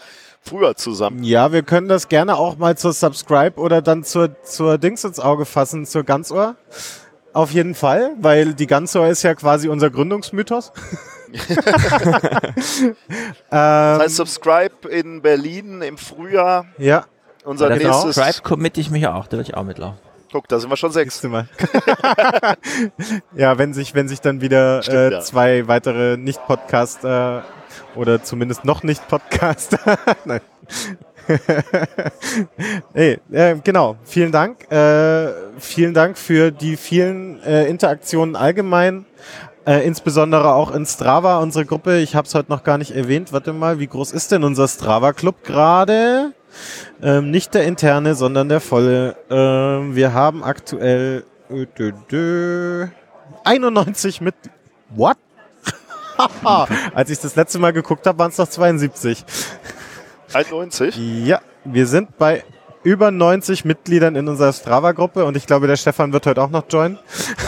früher 0.41 0.75
zusammen. 0.75 1.23
Ja, 1.23 1.51
wir 1.51 1.63
können 1.63 1.87
das 1.87 2.07
gerne 2.07 2.35
auch 2.37 2.57
mal 2.57 2.77
zur 2.77 2.93
Subscribe 2.93 3.59
oder 3.59 3.81
dann 3.81 4.03
zur, 4.03 4.41
zur 4.43 4.77
Dings 4.77 5.03
ins 5.03 5.19
Auge 5.19 5.45
fassen, 5.45 5.85
zur 5.85 6.03
Ganzohr. 6.03 6.55
Auf 7.31 7.51
jeden 7.51 7.75
Fall, 7.75 8.13
weil 8.19 8.53
die 8.55 8.65
Ganzohr 8.65 9.07
ist 9.07 9.21
ja 9.23 9.35
quasi 9.35 9.69
unser 9.69 9.89
Gründungsmythos. 9.91 10.71
ähm, 11.31 12.95
Das 13.51 13.99
heißt, 14.01 14.15
Subscribe 14.15 14.87
in 14.89 15.21
Berlin 15.21 15.81
im 15.81 15.97
Frühjahr. 15.97 16.65
ja, 16.77 17.05
Unser 17.43 17.69
genau. 17.69 17.89
nächstes. 18.05 18.15
Subscribe 18.15 18.41
committe 18.47 18.81
ich 18.81 18.89
mich 18.89 19.05
auch. 19.07 19.27
Da 19.27 19.37
will 19.37 19.43
ich 19.43 19.55
auch 19.55 19.63
mitlaufen. 19.63 19.99
Guck, 20.31 20.47
da 20.47 20.59
sind 20.59 20.69
wir 20.69 20.77
schon 20.77 20.91
sechs. 20.91 21.23
ja, 23.35 23.57
wenn 23.57 23.73
sich, 23.73 23.95
wenn 23.95 24.07
sich 24.07 24.21
dann 24.21 24.41
wieder 24.41 24.83
Stimmt, 24.83 24.97
äh, 24.97 25.11
ja. 25.13 25.21
zwei 25.21 25.67
weitere 25.67 26.17
Nicht-Podcaster 26.17 27.45
oder 27.95 28.23
zumindest 28.23 28.63
noch 28.63 28.83
Nicht-Podcaster. 28.83 29.97
Nein. 30.25 30.41
Hey, 32.93 33.19
äh, 33.31 33.55
genau. 33.63 33.97
Vielen 34.03 34.31
Dank. 34.31 34.71
Äh, 34.71 35.31
vielen 35.59 35.93
Dank 35.93 36.17
für 36.17 36.49
die 36.49 36.75
vielen 36.75 37.39
äh, 37.43 37.67
Interaktionen 37.67 38.35
allgemein. 38.35 39.05
Äh, 39.65 39.85
insbesondere 39.85 40.53
auch 40.53 40.71
in 40.71 40.87
Strava, 40.87 41.39
unsere 41.39 41.65
Gruppe. 41.65 41.99
Ich 41.99 42.15
habe 42.15 42.27
es 42.27 42.33
heute 42.33 42.49
noch 42.49 42.63
gar 42.63 42.79
nicht 42.79 42.95
erwähnt. 42.95 43.31
Warte 43.31 43.53
mal, 43.53 43.79
wie 43.79 43.85
groß 43.85 44.11
ist 44.11 44.31
denn 44.31 44.43
unser 44.43 44.67
Strava-Club 44.67 45.43
gerade? 45.43 46.33
Ähm, 47.01 47.31
nicht 47.31 47.53
der 47.53 47.65
interne, 47.65 48.15
sondern 48.15 48.49
der 48.49 48.59
volle. 48.59 49.15
Ähm, 49.29 49.95
wir 49.95 50.13
haben 50.13 50.43
aktuell 50.43 51.23
äh, 51.49 51.65
dö, 51.77 51.93
dö, 52.09 52.87
91 53.43 54.21
mit. 54.21 54.35
What? 54.89 55.17
Als 56.93 57.09
ich 57.09 57.19
das 57.19 57.35
letzte 57.35 57.59
Mal 57.59 57.73
geguckt 57.73 58.05
habe, 58.05 58.19
waren 58.19 58.31
es 58.31 58.37
noch 58.37 58.49
72. 58.49 59.23
91. 60.33 60.95
Ja, 61.25 61.41
wir 61.63 61.87
sind 61.87 62.17
bei 62.17 62.43
über 62.83 63.11
90 63.11 63.65
Mitgliedern 63.65 64.15
in 64.15 64.27
unserer 64.27 64.53
Strava-Gruppe 64.53 65.25
und 65.25 65.35
ich 65.37 65.45
glaube, 65.45 65.67
der 65.67 65.75
Stefan 65.75 66.13
wird 66.13 66.25
heute 66.25 66.41
auch 66.41 66.49
noch 66.49 66.63
joinen. 66.69 66.97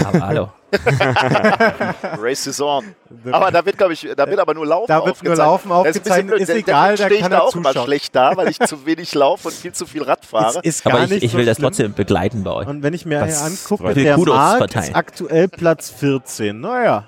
Aber 0.06 0.28
hallo. 0.28 0.50
Race 2.22 2.48
is 2.48 2.62
on. 2.62 2.96
Aber 3.32 3.52
da 3.52 3.66
wird, 3.66 3.78
glaube 3.78 3.94
ich, 3.94 4.08
da 4.16 4.28
wird 4.28 4.40
aber 4.40 4.54
nur 4.54 4.66
Laufen 4.66 4.88
Da 4.88 5.06
wird 5.06 5.22
nur. 5.24 5.36
Laufen 5.36 5.70
Das 5.70 5.80
ist, 5.80 5.98
aufgezeichnet, 5.98 6.40
ist 6.40 6.48
denn 6.48 6.58
egal, 6.58 6.96
da 6.96 7.06
stehe 7.06 7.16
ich 7.16 7.22
kann 7.22 7.32
da 7.32 7.40
auch 7.40 7.56
immer 7.56 7.70
zuschauen. 7.72 7.86
schlecht 7.88 8.16
da, 8.16 8.38
weil 8.38 8.50
ich 8.50 8.60
zu 8.60 8.86
wenig 8.86 9.14
laufe 9.14 9.50
und 9.50 9.54
viel 9.54 9.74
zu 9.74 9.86
viel 9.86 10.04
Rad 10.04 10.26
fahre. 10.26 10.60
Ist, 10.60 10.66
ist 10.66 10.84
gar 10.86 10.94
Aber 10.94 11.04
ich, 11.04 11.10
nicht 11.10 11.24
ich 11.24 11.32
so 11.32 11.38
will 11.38 11.46
das 11.46 11.58
schlimm. 11.58 11.68
trotzdem 11.68 11.94
begleiten 11.94 12.44
bei 12.44 12.52
euch. 12.52 12.68
Und 12.68 12.84
wenn 12.84 12.94
ich 12.94 13.06
mir 13.06 13.20
Das 13.20 13.40
hier 13.40 13.48
angucke, 13.48 13.94
der 13.94 14.16
Kudos 14.16 14.36
Markt 14.36 14.58
verteilen. 14.60 14.86
ist 14.92 14.96
aktuell 14.96 15.48
Platz 15.50 15.90
14. 15.90 16.60
Naja. 16.60 17.06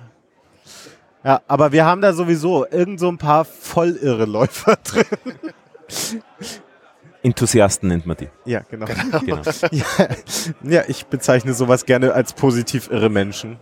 Ja, 1.24 1.42
aber 1.48 1.72
wir 1.72 1.86
haben 1.86 2.02
da 2.02 2.12
sowieso 2.12 2.66
irgend 2.70 3.00
so 3.00 3.08
ein 3.08 3.18
paar 3.18 3.46
vollirre 3.46 4.26
Läufer 4.26 4.76
drin. 4.84 5.06
Enthusiasten 7.24 7.88
nennt 7.88 8.06
man 8.06 8.18
die. 8.18 8.30
Ja, 8.46 8.62
genau. 8.70 8.86
Genau. 8.86 9.42
Ja, 9.72 9.86
ja, 10.62 10.84
ich 10.88 11.06
bezeichne 11.06 11.54
sowas 11.54 11.86
gerne 11.86 12.14
als 12.14 12.34
positiv 12.34 12.92
irre 12.92 13.10
Menschen. 13.10 13.58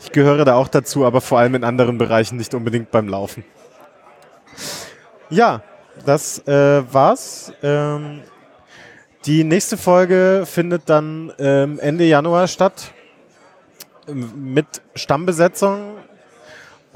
Ich 0.00 0.12
gehöre 0.12 0.44
da 0.44 0.54
auch 0.54 0.68
dazu, 0.68 1.04
aber 1.04 1.20
vor 1.20 1.40
allem 1.40 1.56
in 1.56 1.64
anderen 1.64 1.98
Bereichen, 1.98 2.36
nicht 2.36 2.54
unbedingt 2.54 2.92
beim 2.92 3.08
Laufen. 3.08 3.44
Ja, 5.30 5.62
das 6.04 6.46
äh, 6.46 6.82
war's. 6.92 7.52
Ähm, 7.62 8.22
die 9.24 9.42
nächste 9.42 9.76
Folge 9.76 10.44
findet 10.46 10.88
dann 10.88 11.32
ähm, 11.40 11.80
Ende 11.80 12.04
Januar 12.04 12.46
statt 12.46 12.92
mit 14.14 14.66
Stammbesetzung. 14.94 15.95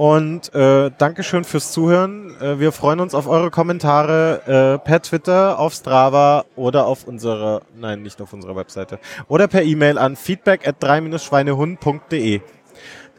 Und 0.01 0.55
äh, 0.55 0.91
Dankeschön 0.97 1.45
fürs 1.45 1.73
Zuhören. 1.73 2.35
Äh, 2.41 2.59
wir 2.59 2.73
freuen 2.73 3.01
uns 3.01 3.15
auf 3.15 3.27
eure 3.27 3.51
Kommentare 3.51 4.79
äh, 4.81 4.89
per 4.89 5.03
Twitter, 5.03 5.59
auf 5.59 5.75
Strava 5.75 6.47
oder 6.57 6.87
auf 6.87 7.07
unserer, 7.07 7.61
nein, 7.77 8.01
nicht 8.01 8.23
auf 8.23 8.33
unserer 8.33 8.57
Webseite, 8.57 8.99
oder 9.29 9.47
per 9.47 9.63
E-Mail 9.63 9.99
an 9.99 10.17
feedback 10.17 10.67
at 10.67 10.83
3-schweinehund.de. 10.83 12.41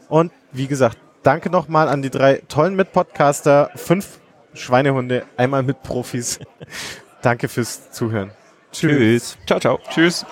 Und 0.09 0.31
wie 0.53 0.65
gesagt, 0.65 0.97
danke 1.21 1.51
nochmal 1.51 1.87
an 1.87 2.01
die 2.01 2.09
drei 2.09 2.41
tollen 2.47 2.75
Mitpodcaster, 2.75 3.69
fünf 3.75 4.17
Schweinehunde, 4.55 5.25
einmal 5.37 5.61
mit 5.61 5.83
Profis. 5.83 6.39
danke 7.21 7.47
fürs 7.47 7.91
Zuhören. 7.91 8.31
Tschüss. 8.71 9.37
Ciao, 9.45 9.59
ciao. 9.59 9.79
Tschüss. 9.91 10.25